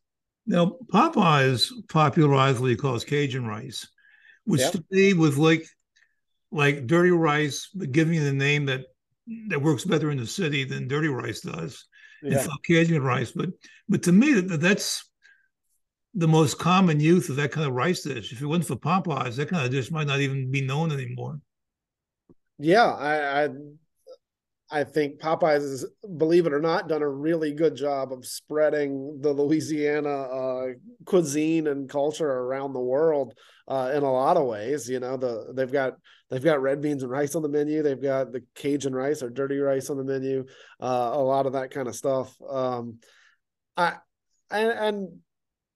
Now 0.46 0.78
popeyes 0.90 1.70
popularized 1.90 2.58
what 2.58 2.70
he 2.70 2.76
calls 2.76 3.04
cajun 3.04 3.46
rice 3.46 3.86
which 4.44 4.62
yep. 4.62 4.72
to 4.72 4.84
me 4.90 5.12
was 5.12 5.36
like 5.36 5.66
like 6.50 6.86
dirty 6.86 7.10
rice 7.10 7.68
but 7.74 7.92
giving 7.92 8.24
the 8.24 8.32
name 8.32 8.64
that 8.64 8.86
that 9.48 9.60
works 9.60 9.84
better 9.84 10.10
in 10.10 10.16
the 10.16 10.26
city 10.26 10.64
than 10.64 10.88
dirty 10.88 11.08
rice 11.08 11.42
does 11.42 11.86
yeah. 12.22 12.42
and 12.42 12.62
Cajun 12.64 13.02
rice. 13.02 13.32
But 13.32 13.50
but 13.88 14.02
to 14.04 14.12
me, 14.12 14.40
that, 14.40 14.60
that's 14.60 15.04
the 16.14 16.28
most 16.28 16.58
common 16.58 17.00
use 17.00 17.28
of 17.28 17.36
that 17.36 17.52
kind 17.52 17.66
of 17.66 17.74
rice 17.74 18.02
dish. 18.02 18.32
If 18.32 18.42
it 18.42 18.46
wasn't 18.46 18.66
for 18.66 18.76
Popeyes, 18.76 19.36
that 19.36 19.48
kind 19.48 19.64
of 19.64 19.70
dish 19.70 19.90
might 19.90 20.06
not 20.06 20.20
even 20.20 20.50
be 20.50 20.60
known 20.60 20.92
anymore. 20.92 21.40
Yeah, 22.58 22.84
I, 22.84 23.44
I 23.44 23.48
I 24.70 24.84
think 24.84 25.18
Popeyes 25.18 25.62
is, 25.62 25.86
believe 26.16 26.46
it 26.46 26.52
or 26.52 26.60
not, 26.60 26.88
done 26.88 27.02
a 27.02 27.08
really 27.08 27.52
good 27.52 27.74
job 27.74 28.12
of 28.12 28.24
spreading 28.24 29.18
the 29.20 29.32
Louisiana 29.32 30.08
uh, 30.08 30.66
cuisine 31.04 31.66
and 31.66 31.88
culture 31.88 32.30
around 32.30 32.72
the 32.72 32.80
world 32.80 33.34
uh, 33.66 33.90
in 33.94 34.04
a 34.04 34.12
lot 34.12 34.36
of 34.36 34.46
ways. 34.46 34.88
You 34.88 35.00
know, 35.00 35.16
the 35.16 35.52
they've 35.54 35.72
got 35.72 35.94
they've 36.30 36.44
got 36.44 36.62
red 36.62 36.80
beans 36.80 37.02
and 37.02 37.10
rice 37.10 37.34
on 37.34 37.42
the 37.42 37.48
menu. 37.48 37.82
They've 37.82 38.00
got 38.00 38.32
the 38.32 38.44
Cajun 38.54 38.94
rice 38.94 39.22
or 39.22 39.30
dirty 39.30 39.58
rice 39.58 39.90
on 39.90 39.96
the 39.96 40.04
menu. 40.04 40.46
Uh, 40.80 41.10
a 41.14 41.22
lot 41.22 41.46
of 41.46 41.54
that 41.54 41.72
kind 41.72 41.88
of 41.88 41.96
stuff. 41.96 42.34
Um, 42.48 42.98
I 43.76 43.94
and, 44.50 44.70
and 44.70 45.08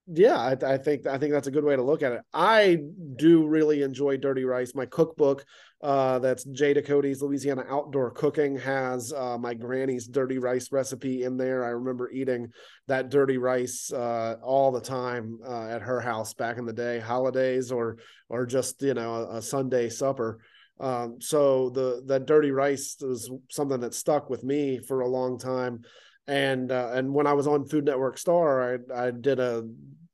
yeah, 0.07 0.37
I, 0.37 0.73
I, 0.73 0.77
think 0.77 1.07
I 1.07 1.17
think 1.17 1.31
that's 1.31 1.47
a 1.47 1.51
good 1.51 1.63
way 1.63 1.75
to 1.75 1.81
look 1.81 2.03
at 2.03 2.11
it. 2.11 2.21
I 2.31 2.77
do 3.15 3.47
really 3.47 3.81
enjoy 3.81 4.17
dirty 4.17 4.43
rice. 4.43 4.75
My 4.75 4.85
cookbook, 4.85 5.43
uh, 5.81 6.19
that's 6.19 6.43
Jay 6.43 6.75
Ducote's 6.75 7.21
Louisiana 7.21 7.65
Outdoor 7.67 8.11
Cooking, 8.11 8.55
has 8.57 9.11
uh, 9.11 9.37
my 9.39 9.55
granny's 9.55 10.07
dirty 10.07 10.37
rice 10.37 10.71
recipe 10.71 11.23
in 11.23 11.37
there. 11.37 11.63
I 11.65 11.69
remember 11.69 12.11
eating 12.11 12.49
that 12.87 13.09
dirty 13.09 13.37
rice 13.37 13.91
uh, 13.91 14.35
all 14.43 14.71
the 14.71 14.81
time 14.81 15.39
uh, 15.43 15.67
at 15.69 15.81
her 15.81 15.99
house 15.99 16.35
back 16.35 16.57
in 16.57 16.65
the 16.65 16.73
day, 16.73 16.99
holidays 16.99 17.71
or 17.71 17.97
or 18.29 18.45
just 18.45 18.83
you 18.83 18.93
know 18.93 19.15
a, 19.15 19.37
a 19.37 19.41
Sunday 19.41 19.89
supper. 19.89 20.39
Um, 20.79 21.17
so 21.19 21.71
the 21.71 22.03
that 22.05 22.27
dirty 22.27 22.51
rice 22.51 22.97
was 23.01 23.31
something 23.49 23.79
that 23.79 23.95
stuck 23.95 24.29
with 24.29 24.43
me 24.43 24.79
for 24.79 25.01
a 25.01 25.07
long 25.07 25.39
time 25.39 25.81
and 26.27 26.71
uh, 26.71 26.91
and 26.93 27.13
when 27.13 27.27
I 27.27 27.33
was 27.33 27.47
on 27.47 27.65
Food 27.65 27.85
Network 27.85 28.17
Star, 28.17 28.75
I 28.75 29.07
I 29.07 29.11
did 29.11 29.39
a 29.39 29.67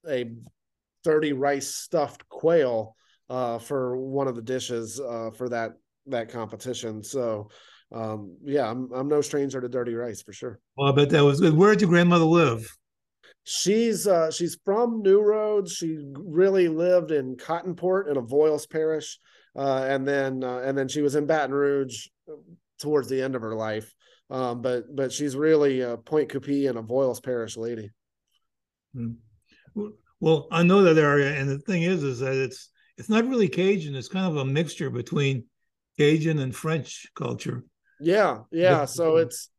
a 0.08 0.32
dirty 1.04 1.34
rice 1.34 1.76
stuffed 1.76 2.28
quail 2.30 2.96
uh, 3.30 3.60
for 3.60 3.98
one 3.98 4.28
of 4.28 4.36
the 4.36 4.42
dishes 4.42 5.00
uh, 5.00 5.30
for 5.36 5.50
that 5.50 5.74
that 6.08 6.30
competition. 6.30 7.04
So 7.04 7.50
um, 7.94 8.36
yeah, 8.44 8.70
I'm 8.70 8.92
I'm 8.94 9.08
no 9.08 9.22
stranger 9.22 9.62
to 9.62 9.70
dirty 9.70 9.94
rice 9.94 10.22
for 10.22 10.34
sure. 10.34 10.60
Well, 10.78 10.92
I 10.92 10.96
bet 10.96 11.10
that 11.10 11.24
was 11.24 11.40
good. 11.40 11.56
Where 11.56 11.72
did 11.72 11.82
your 11.82 11.90
grandmother 11.90 12.26
live? 12.26 12.70
She's 13.44 14.06
uh, 14.06 14.32
she's 14.32 14.58
from 14.64 15.02
New 15.02 15.22
Roads. 15.22 15.74
She 15.74 15.98
really 16.14 16.68
lived 16.68 17.12
in 17.12 17.36
Cottonport 17.38 18.10
in 18.10 18.18
a 18.18 18.22
Avoyelles 18.22 18.70
Parish, 18.70 19.18
uh, 19.56 19.86
and 19.88 20.08
then 20.08 20.44
uh, 20.44 20.60
and 20.60 20.78
then 20.78 20.88
she 20.88 21.02
was 21.02 21.16
in 21.16 21.26
Baton 21.26 21.54
Rouge 21.54 22.08
towards 22.80 23.10
the 23.10 23.22
end 23.22 23.36
of 23.36 23.42
her 23.42 23.56
life. 23.56 23.94
Um, 24.32 24.62
but 24.62 24.96
but 24.96 25.12
she's 25.12 25.36
really 25.36 25.82
a 25.82 25.98
Pointe 25.98 26.30
Coupee 26.30 26.68
and 26.68 26.78
Avoyelles 26.78 27.22
Parish 27.22 27.58
lady. 27.58 27.92
Hmm. 28.96 29.12
Well, 30.22 30.48
I 30.52 30.64
know 30.64 30.84
that 30.84 30.98
area, 30.98 31.34
and 31.38 31.50
the 31.50 31.60
thing 31.60 31.84
is, 31.84 32.02
is 32.02 32.20
that 32.20 32.36
it's 32.36 32.70
it's 32.98 33.10
not 33.10 33.28
really 33.28 33.50
Cajun. 33.50 33.96
It's 33.96 34.08
kind 34.08 34.26
of 34.26 34.38
a 34.38 34.46
mixture 34.46 34.90
between 34.90 35.46
Cajun 35.98 36.40
and 36.40 36.56
French 36.56 37.08
culture. 37.14 37.66
Yeah, 38.00 38.40
yeah. 38.52 38.86
So 38.86 39.18
it's 39.18 39.50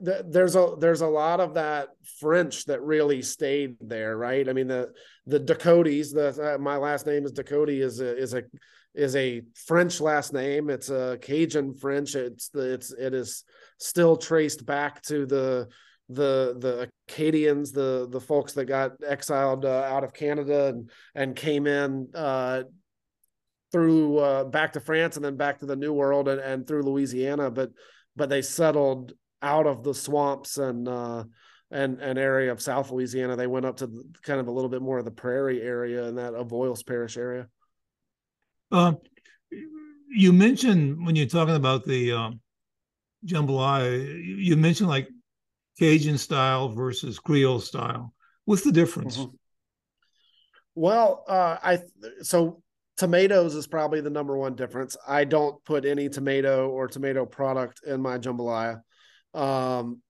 there's 0.00 0.54
a 0.54 0.74
there's 0.78 1.00
a 1.00 1.06
lot 1.06 1.40
of 1.40 1.54
that 1.54 1.88
French 2.20 2.64
that 2.66 2.82
really 2.82 3.22
stayed 3.22 3.76
there, 3.80 4.16
right? 4.16 4.48
I 4.48 4.52
mean 4.52 4.68
the 4.68 4.92
the 5.26 5.40
Ducotes, 5.40 6.12
the 6.12 6.54
uh, 6.54 6.58
my 6.58 6.76
last 6.76 7.06
name 7.06 7.24
is 7.24 7.32
Ducote 7.32 7.80
is 7.80 8.00
a 8.00 8.16
is 8.16 8.34
a 8.34 8.42
is 8.94 9.16
a 9.16 9.42
French 9.66 10.00
last 10.00 10.32
name. 10.32 10.70
It's 10.70 10.90
a 10.90 11.18
Cajun 11.20 11.74
French. 11.74 12.14
It's 12.14 12.48
the 12.50 12.74
it's 12.74 12.92
it 12.92 13.14
is 13.14 13.44
still 13.78 14.16
traced 14.16 14.66
back 14.66 15.02
to 15.02 15.26
the 15.26 15.68
the 16.08 16.56
the 16.58 16.90
Acadians, 17.08 17.72
the 17.72 18.06
the 18.10 18.20
folks 18.20 18.52
that 18.54 18.66
got 18.66 18.92
exiled 19.04 19.64
uh, 19.64 19.82
out 19.82 20.04
of 20.04 20.14
Canada 20.14 20.66
and 20.66 20.90
and 21.14 21.36
came 21.36 21.66
in 21.66 22.08
uh, 22.14 22.62
through 23.72 24.18
uh, 24.18 24.44
back 24.44 24.72
to 24.74 24.80
France 24.80 25.16
and 25.16 25.24
then 25.24 25.36
back 25.36 25.58
to 25.58 25.66
the 25.66 25.76
New 25.76 25.92
World 25.92 26.28
and, 26.28 26.40
and 26.40 26.66
through 26.66 26.82
Louisiana, 26.82 27.50
but 27.50 27.70
but 28.14 28.28
they 28.28 28.42
settled 28.42 29.12
out 29.42 29.66
of 29.66 29.82
the 29.82 29.94
swamps 29.94 30.58
and 30.58 30.88
uh, 30.88 31.24
and 31.70 32.00
an 32.00 32.18
area 32.18 32.52
of 32.52 32.62
South 32.62 32.90
Louisiana. 32.90 33.36
They 33.36 33.46
went 33.46 33.66
up 33.66 33.78
to 33.78 34.04
kind 34.22 34.40
of 34.40 34.48
a 34.48 34.52
little 34.52 34.70
bit 34.70 34.82
more 34.82 34.98
of 34.98 35.04
the 35.04 35.10
prairie 35.10 35.60
area 35.60 36.04
and 36.04 36.18
that 36.18 36.34
of 36.34 36.48
Avoyelles 36.48 36.86
Parish 36.86 37.16
area. 37.16 37.48
Um, 38.70 38.98
you 40.08 40.32
mentioned 40.32 41.04
when 41.04 41.16
you're 41.16 41.26
talking 41.26 41.56
about 41.56 41.84
the 41.84 42.12
um, 42.12 42.40
jambalaya, 43.24 44.22
you 44.24 44.56
mentioned 44.56 44.88
like 44.88 45.08
Cajun 45.78 46.18
style 46.18 46.70
versus 46.70 47.18
Creole 47.18 47.60
style. 47.60 48.12
What's 48.44 48.62
the 48.62 48.72
difference? 48.72 49.18
Mm-hmm. 49.18 49.34
Well, 50.74 51.24
uh, 51.28 51.56
I 51.62 51.78
so 52.22 52.62
tomatoes 52.96 53.54
is 53.54 53.66
probably 53.66 54.00
the 54.00 54.10
number 54.10 54.36
one 54.36 54.54
difference. 54.54 54.96
I 55.06 55.24
don't 55.24 55.62
put 55.64 55.84
any 55.84 56.08
tomato 56.08 56.68
or 56.68 56.88
tomato 56.88 57.26
product 57.26 57.80
in 57.86 58.00
my 58.00 58.18
jambalaya. 58.18 58.80
Um, 59.34 60.02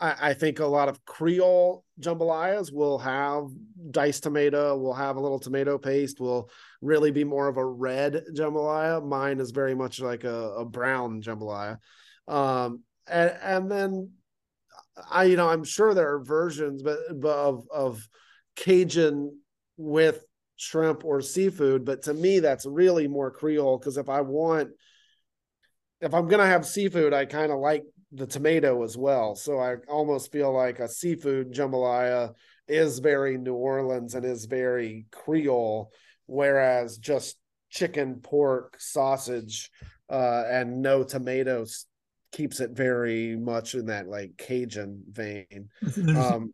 I, 0.00 0.30
I, 0.30 0.34
think 0.34 0.60
a 0.60 0.66
lot 0.66 0.88
of 0.88 1.04
Creole 1.04 1.84
jambalayas 2.00 2.72
will 2.72 2.98
have 2.98 3.48
diced 3.90 4.22
tomato, 4.22 4.76
will 4.76 4.94
have 4.94 5.16
a 5.16 5.20
little 5.20 5.40
tomato 5.40 5.78
paste, 5.78 6.20
will 6.20 6.48
really 6.80 7.10
be 7.10 7.24
more 7.24 7.48
of 7.48 7.56
a 7.56 7.64
red 7.64 8.22
jambalaya. 8.34 9.04
Mine 9.04 9.40
is 9.40 9.50
very 9.50 9.74
much 9.74 10.00
like 10.00 10.22
a, 10.22 10.54
a 10.54 10.64
brown 10.64 11.22
jambalaya. 11.22 11.78
Um, 12.28 12.82
and, 13.06 13.36
and 13.42 13.70
then 13.70 14.10
I, 15.10 15.24
you 15.24 15.36
know, 15.36 15.48
I'm 15.48 15.64
sure 15.64 15.94
there 15.94 16.14
are 16.14 16.24
versions, 16.24 16.82
but, 16.82 16.98
but 17.14 17.36
of 17.36 17.66
of 17.72 18.08
Cajun 18.56 19.38
with 19.76 20.24
shrimp 20.56 21.04
or 21.04 21.20
seafood. 21.20 21.84
But 21.84 22.02
to 22.02 22.14
me, 22.14 22.40
that's 22.40 22.66
really 22.66 23.08
more 23.08 23.30
Creole 23.30 23.78
because 23.78 23.96
if 23.96 24.08
I 24.08 24.20
want, 24.20 24.70
if 26.00 26.14
I'm 26.14 26.28
gonna 26.28 26.46
have 26.46 26.66
seafood, 26.66 27.12
I 27.12 27.24
kind 27.24 27.52
of 27.52 27.58
like 27.58 27.84
the 28.12 28.26
tomato 28.26 28.82
as 28.82 28.96
well. 28.96 29.34
So 29.34 29.58
I 29.58 29.76
almost 29.88 30.30
feel 30.32 30.52
like 30.52 30.78
a 30.78 30.88
seafood 30.88 31.52
jambalaya 31.52 32.34
is 32.68 32.98
very 32.98 33.38
New 33.38 33.54
Orleans 33.54 34.14
and 34.14 34.24
is 34.24 34.44
very 34.44 35.06
Creole, 35.10 35.90
whereas 36.26 36.98
just 36.98 37.36
chicken, 37.70 38.16
pork, 38.16 38.76
sausage, 38.78 39.70
uh, 40.10 40.44
and 40.46 40.82
no 40.82 41.02
tomatoes 41.02 41.86
keeps 42.32 42.60
it 42.60 42.70
very 42.70 43.36
much 43.36 43.74
in 43.74 43.86
that 43.86 44.08
like 44.08 44.36
Cajun 44.36 45.02
vein. 45.10 45.68
um, 46.16 46.52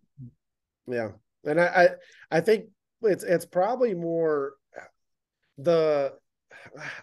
yeah, 0.87 1.11
and 1.45 1.61
I, 1.61 1.67
I 2.31 2.39
I 2.39 2.41
think 2.41 2.67
it's 3.03 3.25
it's 3.25 3.47
probably 3.47 3.95
more 3.95 4.55
the 5.57 6.13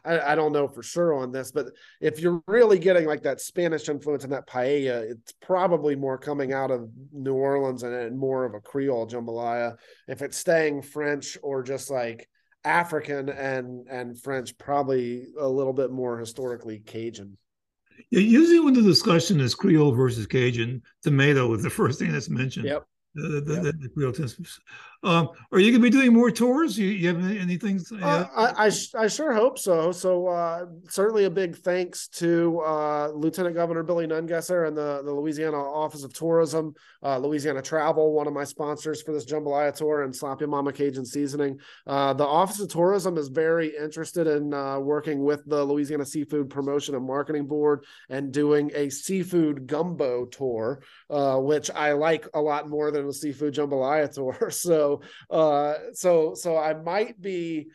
I, 0.04 0.32
I, 0.32 0.36
don't 0.36 0.52
know 0.52 0.68
for 0.68 0.84
sure 0.84 1.14
on 1.14 1.32
this, 1.32 1.52
but 1.52 1.68
if 2.02 2.20
you're 2.20 2.42
really 2.48 2.80
getting 2.80 3.06
like 3.06 3.24
that 3.24 3.42
Spanish 3.42 3.90
influence 3.90 4.24
and 4.24 4.34
that 4.34 4.48
paella, 4.48 5.10
it's 5.12 5.34
probably 5.42 5.96
more 5.96 6.18
coming 6.18 6.54
out 6.54 6.72
of 6.72 6.90
New 7.12 7.34
Orleans 7.34 7.84
and, 7.84 7.94
and 7.94 8.18
more 8.18 8.46
of 8.46 8.54
a 8.54 8.60
Creole 8.60 9.08
jambalaya. 9.08 9.76
If 10.08 10.22
it's 10.22 10.38
staying 10.38 10.82
French 10.82 11.38
or 11.42 11.64
just 11.64 11.90
like 11.90 12.28
African 12.64 13.30
and 13.30 13.88
and 13.88 14.20
French, 14.22 14.58
probably 14.58 15.28
a 15.40 15.48
little 15.48 15.74
bit 15.74 15.92
more 15.92 16.18
historically 16.18 16.80
Cajun. 16.80 17.38
Usually 18.12 18.60
when 18.60 18.74
the 18.74 18.82
discussion 18.82 19.40
is 19.40 19.56
Creole 19.56 19.92
versus 19.92 20.28
Cajun, 20.28 20.82
tomato 21.04 21.54
is 21.54 21.64
the 21.64 21.70
first 21.70 22.00
thing 22.00 22.12
that's 22.12 22.30
mentioned. 22.30 22.66
Yep. 22.66 22.86
The, 23.16 23.42
the, 23.42 23.54
yep. 23.64 23.76
the, 23.80 23.90
Creole 23.90 24.14
um, 25.04 25.30
are 25.52 25.60
you 25.60 25.72
going 25.72 25.82
to 25.82 25.90
be 25.90 25.90
doing 25.90 26.14
more 26.14 26.32
tours? 26.32 26.78
You, 26.78 26.88
you 26.88 27.08
have 27.08 27.24
anything? 27.24 27.80
Uh, 28.02 28.26
I, 28.36 28.66
I, 28.66 28.72
I, 29.04 29.08
sure 29.08 29.34
hope 29.34 29.60
so. 29.60 29.92
So 29.92 30.28
uh, 30.28 30.66
certainly 30.90 31.26
a 31.26 31.30
big 31.30 31.56
thanks 31.58 32.08
to 32.10 32.60
uh, 32.62 33.10
Lieutenant 33.10 33.56
Governor 33.56 33.84
Billy 33.84 34.08
Nungesser 34.08 34.68
and 34.68 34.76
the, 34.76 35.02
the 35.04 35.14
Louisiana 35.14 35.58
Office 35.58 36.04
of 36.04 36.14
Tourism, 36.14 36.74
uh, 37.04 37.18
Louisiana 37.18 37.62
Travel, 37.62 38.14
one 38.14 38.28
of 38.28 38.34
my 38.34 38.44
sponsors 38.44 39.02
for 39.02 39.12
this 39.12 39.26
jambalaya 39.26 39.74
tour, 39.76 40.04
and 40.04 40.16
Slap 40.16 40.42
Ya 40.42 40.48
Mama 40.48 40.74
Cajun 40.74 41.06
Seasoning. 41.06 41.60
Uh, 41.86 42.14
the 42.14 42.26
Office 42.26 42.60
of 42.60 42.70
Tourism 42.70 43.18
is 43.18 43.28
very 43.28 43.76
interested 43.78 44.28
in 44.28 44.54
uh, 44.54 44.80
working 44.80 45.24
with 45.24 45.44
the 45.46 45.64
Louisiana 45.64 46.06
Seafood 46.06 46.50
Promotion 46.50 46.96
and 46.96 47.06
Marketing 47.06 47.46
Board 47.46 47.86
and 48.10 48.32
doing 48.32 48.72
a 48.74 48.90
seafood 48.90 49.68
gumbo 49.68 50.26
tour, 50.26 50.82
which 51.10 51.70
I 51.70 51.92
like 51.94 52.28
a 52.34 52.42
lot 52.42 52.70
more 52.70 52.92
than 52.92 53.08
a 53.08 53.14
seafood 53.14 53.54
jambalaya 53.54 54.12
tour. 54.14 54.50
So 54.50 54.85
uh, 55.30 55.74
so 55.94 56.34
so 56.36 56.58
I 56.58 56.74
might 56.74 57.20
be 57.22 57.68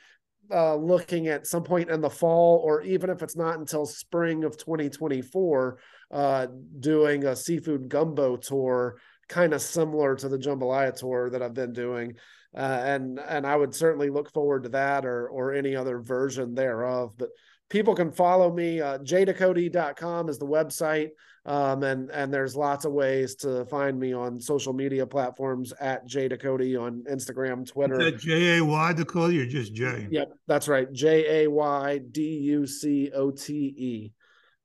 uh, 0.52 0.74
looking 0.74 1.28
at 1.28 1.46
some 1.46 1.62
point 1.62 1.90
in 1.90 2.00
the 2.00 2.10
fall, 2.10 2.60
or 2.64 2.82
even 2.82 3.10
if 3.10 3.22
it's 3.22 3.36
not 3.36 3.58
until 3.58 3.86
spring 3.86 4.44
of 4.44 4.56
2024, 4.56 5.78
uh, 6.10 6.46
doing 6.80 7.24
a 7.24 7.36
seafood 7.36 7.88
gumbo 7.88 8.36
tour, 8.36 8.96
kind 9.28 9.52
of 9.54 9.62
similar 9.62 10.16
to 10.16 10.28
the 10.28 10.38
jambalaya 10.38 10.94
tour 10.94 11.30
that 11.30 11.42
I've 11.42 11.54
been 11.54 11.72
doing. 11.72 12.14
Uh, 12.56 12.80
and 12.82 13.20
and 13.20 13.46
I 13.46 13.54
would 13.54 13.74
certainly 13.74 14.10
look 14.10 14.32
forward 14.32 14.64
to 14.64 14.70
that 14.70 15.06
or 15.06 15.28
or 15.28 15.54
any 15.54 15.76
other 15.76 16.00
version 16.00 16.54
thereof. 16.54 17.14
But 17.16 17.28
people 17.68 17.94
can 17.94 18.10
follow 18.10 18.52
me. 18.52 18.80
Uh, 18.80 18.98
jducote.com 18.98 20.28
is 20.28 20.38
the 20.38 20.46
website. 20.46 21.10
Um, 21.46 21.82
and 21.82 22.10
and 22.10 22.32
there's 22.32 22.54
lots 22.54 22.84
of 22.84 22.92
ways 22.92 23.34
to 23.36 23.64
find 23.64 23.98
me 23.98 24.12
on 24.12 24.38
social 24.38 24.74
media 24.74 25.06
platforms 25.06 25.72
at 25.80 26.06
Jay 26.06 26.28
Ducote 26.28 26.78
on 26.78 27.02
Instagram, 27.10 27.66
Twitter. 27.66 28.10
J 28.10 28.58
A 28.58 28.64
Y 28.64 28.92
Ducote 28.94 29.42
or 29.42 29.46
just 29.46 29.72
J? 29.72 30.06
Yep, 30.10 30.32
that's 30.46 30.68
right. 30.68 30.92
J 30.92 31.44
A 31.44 31.50
Y 31.50 31.98
D 32.10 32.22
U 32.22 32.66
C 32.66 33.10
O 33.14 33.30
T 33.30 33.54
E. 33.54 34.12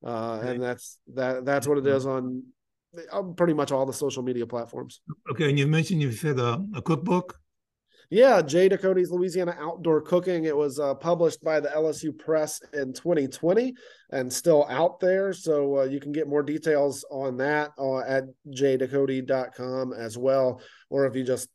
uh, 0.04 0.40
and 0.44 0.62
that's 0.62 0.98
that 1.14 1.46
that's 1.46 1.66
what 1.66 1.78
it 1.78 1.86
is 1.86 2.06
on 2.06 2.42
uh, 3.10 3.22
pretty 3.22 3.54
much 3.54 3.72
all 3.72 3.86
the 3.86 3.92
social 3.92 4.22
media 4.22 4.46
platforms. 4.46 5.00
Okay, 5.30 5.48
and 5.48 5.58
you 5.58 5.66
mentioned 5.66 6.02
you've 6.02 6.20
had 6.20 6.38
a, 6.38 6.62
a 6.74 6.82
cookbook. 6.82 7.38
Yeah, 8.08 8.40
Jay 8.40 8.68
Ducote's 8.68 9.10
Louisiana 9.10 9.56
Outdoor 9.58 10.00
Cooking. 10.00 10.44
It 10.44 10.56
was 10.56 10.78
uh, 10.78 10.94
published 10.94 11.42
by 11.42 11.58
the 11.58 11.68
LSU 11.70 12.16
Press 12.16 12.60
in 12.72 12.92
2020 12.92 13.74
and 14.10 14.32
still 14.32 14.64
out 14.68 15.00
there. 15.00 15.32
So 15.32 15.80
uh, 15.80 15.84
you 15.84 15.98
can 15.98 16.12
get 16.12 16.28
more 16.28 16.44
details 16.44 17.04
on 17.10 17.36
that 17.38 17.72
uh, 17.78 17.98
at 18.00 18.24
jducote.com 18.48 19.92
as 19.92 20.16
well. 20.16 20.60
Or 20.88 21.06
if 21.06 21.16
you 21.16 21.24
just 21.24 21.48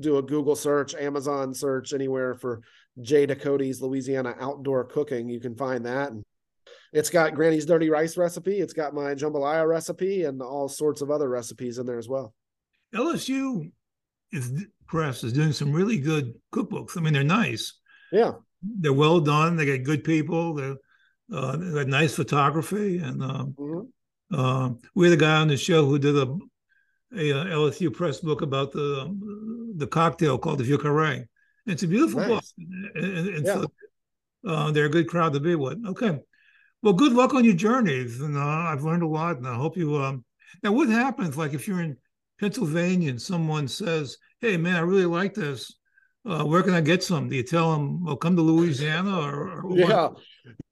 do 0.00 0.18
a 0.18 0.22
Google 0.22 0.56
search, 0.56 0.94
Amazon 0.96 1.54
search, 1.54 1.92
anywhere 1.92 2.34
for 2.34 2.62
Jay 3.00 3.24
Ducote's 3.24 3.80
Louisiana 3.80 4.34
Outdoor 4.40 4.84
Cooking, 4.84 5.28
you 5.28 5.38
can 5.38 5.54
find 5.54 5.86
that. 5.86 6.10
And 6.10 6.24
it's 6.92 7.10
got 7.10 7.34
Granny's 7.34 7.66
Dirty 7.66 7.90
Rice 7.90 8.16
recipe. 8.16 8.58
It's 8.58 8.72
got 8.72 8.92
my 8.92 9.14
jambalaya 9.14 9.68
recipe 9.68 10.24
and 10.24 10.42
all 10.42 10.68
sorts 10.68 11.00
of 11.00 11.12
other 11.12 11.28
recipes 11.28 11.78
in 11.78 11.86
there 11.86 11.98
as 11.98 12.08
well. 12.08 12.34
LSU 12.92 13.70
is 14.32 14.66
press 14.86 15.24
is 15.24 15.32
doing 15.32 15.52
some 15.52 15.72
really 15.72 15.98
good 15.98 16.34
cookbooks. 16.52 16.96
I 16.96 17.00
mean, 17.00 17.12
they're 17.12 17.24
nice. 17.24 17.74
Yeah, 18.12 18.32
they're 18.62 18.92
well 18.92 19.20
done. 19.20 19.56
They 19.56 19.64
get 19.64 19.84
good 19.84 20.04
people. 20.04 20.54
They're 20.54 20.76
uh, 21.32 21.56
they 21.56 21.72
got 21.72 21.88
nice 21.88 22.14
photography, 22.14 22.98
and 22.98 23.22
uh, 23.22 23.44
mm-hmm. 23.58 24.34
uh, 24.34 24.70
we 24.94 25.08
had 25.08 25.18
a 25.18 25.20
guy 25.20 25.40
on 25.40 25.48
the 25.48 25.56
show 25.56 25.84
who 25.84 25.98
did 25.98 26.16
a, 26.16 26.38
a, 27.16 27.30
a 27.30 27.40
uh, 27.40 27.44
LSU 27.46 27.92
press 27.92 28.20
book 28.20 28.42
about 28.42 28.72
the 28.72 29.02
um, 29.02 29.74
the 29.76 29.86
cocktail 29.86 30.38
called 30.38 30.58
the 30.58 30.64
Vieux 30.64 30.78
Carré. 30.78 31.26
It's 31.66 31.82
a 31.82 31.88
beautiful 31.88 32.20
nice. 32.20 32.28
book, 32.28 32.44
and, 32.94 33.28
and 33.28 33.46
yeah. 33.46 33.54
so 33.54 33.66
uh, 34.46 34.70
they're 34.70 34.86
a 34.86 34.90
good 34.90 35.08
crowd 35.08 35.32
to 35.32 35.40
be 35.40 35.56
with. 35.56 35.84
Okay, 35.86 36.18
well, 36.82 36.92
good 36.92 37.12
luck 37.12 37.34
on 37.34 37.44
your 37.44 37.54
journeys, 37.54 38.20
and 38.20 38.36
uh, 38.36 38.40
I've 38.40 38.84
learned 38.84 39.02
a 39.02 39.08
lot, 39.08 39.38
and 39.38 39.48
I 39.48 39.54
hope 39.54 39.76
you. 39.76 39.96
Um, 39.96 40.24
now, 40.62 40.72
what 40.72 40.88
happens 40.88 41.36
like 41.36 41.54
if 41.54 41.66
you're 41.66 41.80
in 41.80 41.96
Pennsylvania 42.38 43.10
and 43.10 43.20
someone 43.20 43.68
says, 43.68 44.18
"Hey, 44.40 44.56
man, 44.56 44.76
I 44.76 44.80
really 44.80 45.06
like 45.06 45.34
this. 45.34 45.72
Uh, 46.24 46.44
where 46.44 46.62
can 46.62 46.74
I 46.74 46.80
get 46.80 47.02
some?" 47.02 47.28
Do 47.28 47.36
you 47.36 47.42
tell 47.42 47.72
them, 47.72 48.04
"Well, 48.04 48.16
come 48.16 48.36
to 48.36 48.42
Louisiana"? 48.42 49.18
Or, 49.20 49.62
or 49.62 49.78
yeah, 49.78 50.08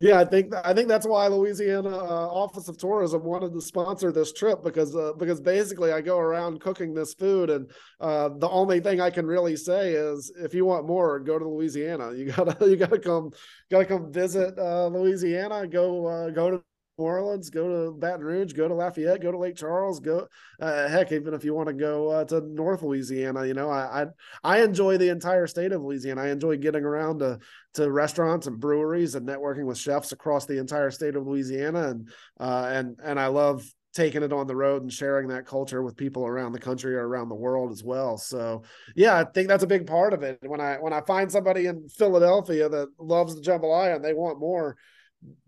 yeah. 0.01 0.21
I 0.21 0.25
think 0.25 0.53
I 0.55 0.75
think 0.75 0.89
that's 0.89 1.07
why 1.07 1.27
Louisiana 1.29 1.91
uh, 1.91 2.29
Office 2.29 2.69
of 2.69 2.77
Tourism 2.77 3.23
wanted 3.25 3.53
to 3.53 3.61
sponsor 3.61 4.13
this 4.13 4.33
trip 4.33 4.63
because 4.63 4.95
uh, 4.95 5.13
because 5.19 5.41
basically 5.41 5.93
I 5.93 6.01
go 6.01 6.19
around 6.19 6.61
cooking 6.61 6.93
this 6.93 7.15
food, 7.15 7.51
and 7.51 7.71
uh, 8.01 8.31
the 8.39 8.49
only 8.49 8.81
thing 8.81 9.01
I 9.01 9.11
can 9.11 9.27
really 9.27 9.57
say 9.57 9.93
is, 9.93 10.33
if 10.37 10.55
you 10.55 10.65
want 10.65 10.87
more, 10.87 11.21
go 11.21 11.39
to 11.39 11.49
Louisiana. 11.49 12.13
You 12.13 12.33
gotta 12.33 12.57
you 12.69 12.77
gotta 12.77 12.99
come 12.99 13.31
gotta 13.71 13.87
come 13.87 14.13
visit 14.13 14.59
uh, 14.59 14.89
Louisiana. 14.89 15.67
Go 15.67 16.07
uh, 16.07 16.31
go 16.31 16.51
to 16.51 16.63
New 16.97 17.05
Orleans, 17.05 17.51
go 17.51 17.69
to 17.69 17.93
Baton 17.93 18.25
Rouge, 18.25 18.53
go 18.53 18.69
to 18.69 18.75
Lafayette, 18.75 19.21
go 19.21 19.33
to 19.33 19.39
Lake 19.39 19.57
Charles, 19.57 19.99
go 19.99 20.29
uh, 20.61 20.89
heck, 20.89 21.11
even 21.11 21.35
if 21.35 21.45
you 21.45 21.53
want 21.53 21.69
to 21.69 21.75
go 21.75 22.09
uh, 22.09 22.25
to 22.27 22.41
North 22.41 22.83
Louisiana, 22.83 23.47
you 23.47 23.55
know, 23.55 23.69
I, 23.69 24.03
I, 24.03 24.07
I 24.45 24.63
enjoy 24.63 24.97
the 24.97 25.09
entire 25.09 25.47
state 25.47 25.73
of 25.73 25.83
Louisiana. 25.83 26.23
I 26.23 26.29
enjoy 26.29 26.57
getting 26.57 26.85
around 26.85 27.19
to 27.21 27.39
to 27.75 27.91
restaurants 27.91 28.47
and 28.47 28.61
breweries 28.61 29.17
and 29.17 29.27
networking 29.27 29.67
with 29.67 29.79
chefs 29.79 30.13
across 30.13 30.47
the 30.47 30.59
entire 30.59 30.93
state 30.93 31.17
of 31.17 31.27
Louisiana, 31.27 31.89
and 31.89 32.09
uh, 32.39 32.71
and 32.73 32.97
and 33.03 33.19
I 33.19 33.27
love 33.27 33.65
taking 33.93 34.23
it 34.23 34.33
on 34.33 34.47
the 34.47 34.57
road 34.57 34.83
and 34.83 34.93
sharing 34.93 35.29
that 35.29 35.47
culture 35.47 35.83
with 35.83 35.97
people 35.97 36.27
around 36.27 36.53
the 36.53 36.59
country 36.59 36.95
or 36.97 37.07
around 37.07 37.29
the 37.29 37.35
world 37.35 37.71
as 37.73 37.83
well. 37.83 38.17
So 38.17 38.63
yeah, 38.95 39.17
I 39.17 39.25
think 39.25 39.49
that's 39.49 39.63
a 39.63 39.69
big 39.69 39.87
part 39.87 40.13
of 40.13 40.23
it. 40.23 40.39
When 40.43 40.61
I 40.61 40.77
when 40.77 40.93
I 40.93 41.01
find 41.01 41.31
somebody 41.31 41.67
in 41.67 41.89
Philadelphia 41.89 42.69
that 42.69 42.89
loves 42.99 43.35
the 43.35 43.41
jambalaya 43.41 43.97
and 43.97 44.05
they 44.05 44.15
want 44.15 44.39
more, 44.39 44.77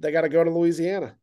they 0.00 0.10
got 0.10 0.22
to 0.22 0.28
go 0.28 0.42
to 0.42 0.50
Louisiana. 0.50 1.16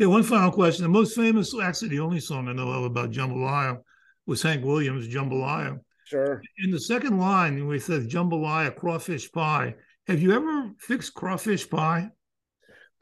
Yeah, 0.00 0.06
one 0.06 0.22
final 0.22 0.50
question. 0.50 0.84
The 0.84 0.88
most 0.88 1.14
famous, 1.14 1.54
actually, 1.62 1.90
the 1.90 2.00
only 2.00 2.20
song 2.20 2.48
I 2.48 2.54
know 2.54 2.70
of 2.70 2.84
about 2.84 3.10
jambalaya 3.10 3.82
was 4.24 4.40
Hank 4.40 4.64
Williams' 4.64 5.06
Jambalaya. 5.06 5.78
Sure. 6.06 6.40
In 6.64 6.70
the 6.70 6.80
second 6.80 7.18
line, 7.18 7.66
we 7.66 7.78
says 7.78 8.06
jambalaya 8.06 8.74
crawfish 8.74 9.30
pie. 9.30 9.74
Have 10.06 10.22
you 10.22 10.32
ever 10.32 10.70
fixed 10.78 11.12
crawfish 11.12 11.68
pie? 11.68 12.08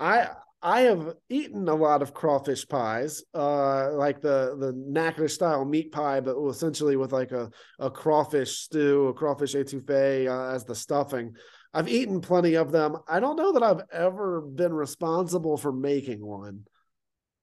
I 0.00 0.30
I 0.60 0.80
have 0.80 1.14
eaten 1.28 1.68
a 1.68 1.74
lot 1.76 2.02
of 2.02 2.14
crawfish 2.14 2.66
pies, 2.66 3.22
uh, 3.32 3.92
like 3.92 4.20
the 4.20 4.56
the 4.58 4.72
Natchitoches 4.74 5.34
style 5.34 5.64
meat 5.64 5.92
pie, 5.92 6.18
but 6.18 6.34
essentially 6.48 6.96
with 6.96 7.12
like 7.12 7.30
a, 7.30 7.48
a 7.78 7.92
crawfish 7.92 8.56
stew, 8.56 9.06
a 9.06 9.14
crawfish 9.14 9.54
etouffee 9.54 10.26
uh, 10.26 10.52
as 10.52 10.64
the 10.64 10.74
stuffing. 10.74 11.36
I've 11.72 11.88
eaten 11.88 12.20
plenty 12.20 12.54
of 12.54 12.72
them. 12.72 12.96
I 13.06 13.20
don't 13.20 13.36
know 13.36 13.52
that 13.52 13.62
I've 13.62 13.82
ever 13.92 14.40
been 14.40 14.72
responsible 14.72 15.56
for 15.56 15.70
making 15.70 16.26
one 16.26 16.64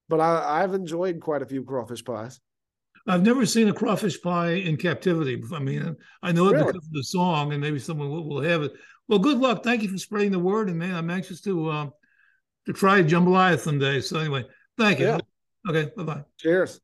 but 0.10 0.20
I, 0.20 0.64
I've 0.64 0.74
enjoyed 0.74 1.20
quite 1.20 1.42
a 1.42 1.46
few 1.46 1.64
crawfish 1.64 2.04
pies. 2.04 2.40
I've 3.08 3.24
never 3.24 3.46
seen 3.46 3.70
a 3.70 3.74
crawfish 3.74 4.22
pie 4.22 4.54
in 4.54 4.78
captivity. 4.78 5.42
I 5.54 5.60
mean, 5.60 5.96
I 6.24 6.32
know 6.32 6.48
it 6.48 6.54
really? 6.54 6.66
because 6.66 6.88
of 6.88 6.94
the 6.94 7.04
song, 7.04 7.52
and 7.52 7.62
maybe 7.62 7.78
someone 7.80 8.10
will, 8.10 8.28
will, 8.28 8.42
have 8.42 8.64
it. 8.64 8.74
Well, 9.08 9.20
good 9.20 9.38
luck. 9.38 9.64
Thank 9.64 9.84
you 9.84 9.90
for 9.90 9.98
spreading 9.98 10.32
the 10.32 10.40
word, 10.40 10.70
and 10.70 10.80
man, 10.80 10.96
I'm 10.96 11.10
anxious 11.10 11.42
to 11.42 11.70
uh, 11.70 11.90
to 12.66 12.74
try 12.74 13.04
jambalaya 13.04 13.60
someday. 13.60 14.02
So 14.02 14.20
anyway, 14.20 14.46
thank 14.78 15.00
you. 15.00 15.06
Yeah. 15.06 15.20
Okay, 15.70 15.92
bye 15.96 16.04
bye. 16.04 16.24
Cheers. 16.38 16.82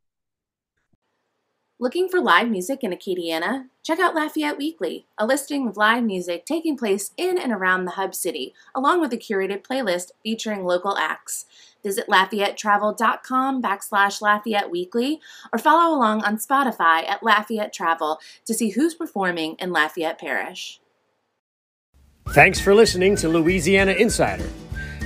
Looking 1.81 2.09
for 2.09 2.21
live 2.21 2.47
music 2.47 2.83
in 2.83 2.91
Acadiana? 2.91 3.65
Check 3.81 3.97
out 3.97 4.13
Lafayette 4.13 4.59
Weekly, 4.59 5.07
a 5.17 5.25
listing 5.25 5.67
of 5.67 5.77
live 5.77 6.03
music 6.03 6.45
taking 6.45 6.77
place 6.77 7.09
in 7.17 7.39
and 7.39 7.51
around 7.51 7.85
the 7.85 7.93
Hub 7.93 8.13
City, 8.13 8.53
along 8.75 9.01
with 9.01 9.11
a 9.13 9.17
curated 9.17 9.63
playlist 9.63 10.11
featuring 10.21 10.63
local 10.63 10.95
acts. 10.95 11.47
Visit 11.81 12.07
LafayetteTravel.com 12.07 13.63
backslash 13.63 14.21
Lafayette 14.21 14.69
Weekly 14.69 15.21
or 15.51 15.57
follow 15.57 15.97
along 15.97 16.23
on 16.23 16.37
Spotify 16.37 17.09
at 17.09 17.23
Lafayette 17.23 17.73
Travel 17.73 18.19
to 18.45 18.53
see 18.53 18.69
who's 18.69 18.93
performing 18.93 19.55
in 19.57 19.71
Lafayette 19.71 20.19
Parish. 20.19 20.79
Thanks 22.29 22.59
for 22.59 22.75
listening 22.75 23.15
to 23.15 23.27
Louisiana 23.27 23.93
Insider. 23.93 24.47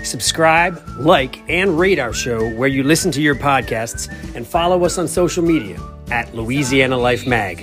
Subscribe, 0.03 0.83
like, 0.99 1.41
and 1.49 1.79
rate 1.79 1.99
our 1.99 2.11
show 2.11 2.49
where 2.55 2.67
you 2.67 2.83
listen 2.83 3.11
to 3.13 3.21
your 3.21 3.35
podcasts 3.35 4.11
and 4.35 4.45
follow 4.45 4.83
us 4.83 4.97
on 4.97 5.07
social 5.07 5.41
media 5.41 5.79
at 6.11 6.33
Louisiana 6.35 6.97
Life 6.97 7.27
Mag. 7.27 7.61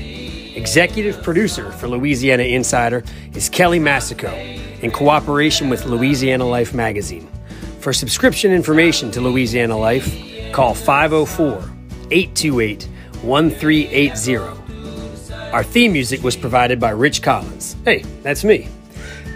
Executive 0.56 1.22
producer 1.22 1.72
for 1.72 1.88
Louisiana 1.88 2.42
Insider 2.42 3.02
is 3.34 3.48
Kelly 3.48 3.80
Massicot 3.80 4.82
in 4.82 4.90
cooperation 4.90 5.68
with 5.68 5.86
Louisiana 5.86 6.46
Life 6.46 6.74
Magazine. 6.74 7.28
For 7.80 7.92
subscription 7.92 8.52
information 8.52 9.10
to 9.12 9.20
Louisiana 9.20 9.76
Life, 9.76 10.52
call 10.52 10.74
504 10.74 11.58
828 12.10 12.88
1380. 13.22 14.36
Our 15.52 15.64
theme 15.64 15.92
music 15.92 16.22
was 16.22 16.36
provided 16.36 16.80
by 16.80 16.90
Rich 16.90 17.22
Collins. 17.22 17.76
Hey, 17.84 18.04
that's 18.22 18.44
me. 18.44 18.68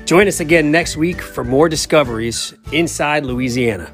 Join 0.06 0.28
us 0.28 0.40
again 0.40 0.70
next 0.70 0.96
week 0.96 1.20
for 1.20 1.42
more 1.44 1.68
discoveries 1.68 2.54
inside 2.72 3.24
Louisiana. 3.24 3.92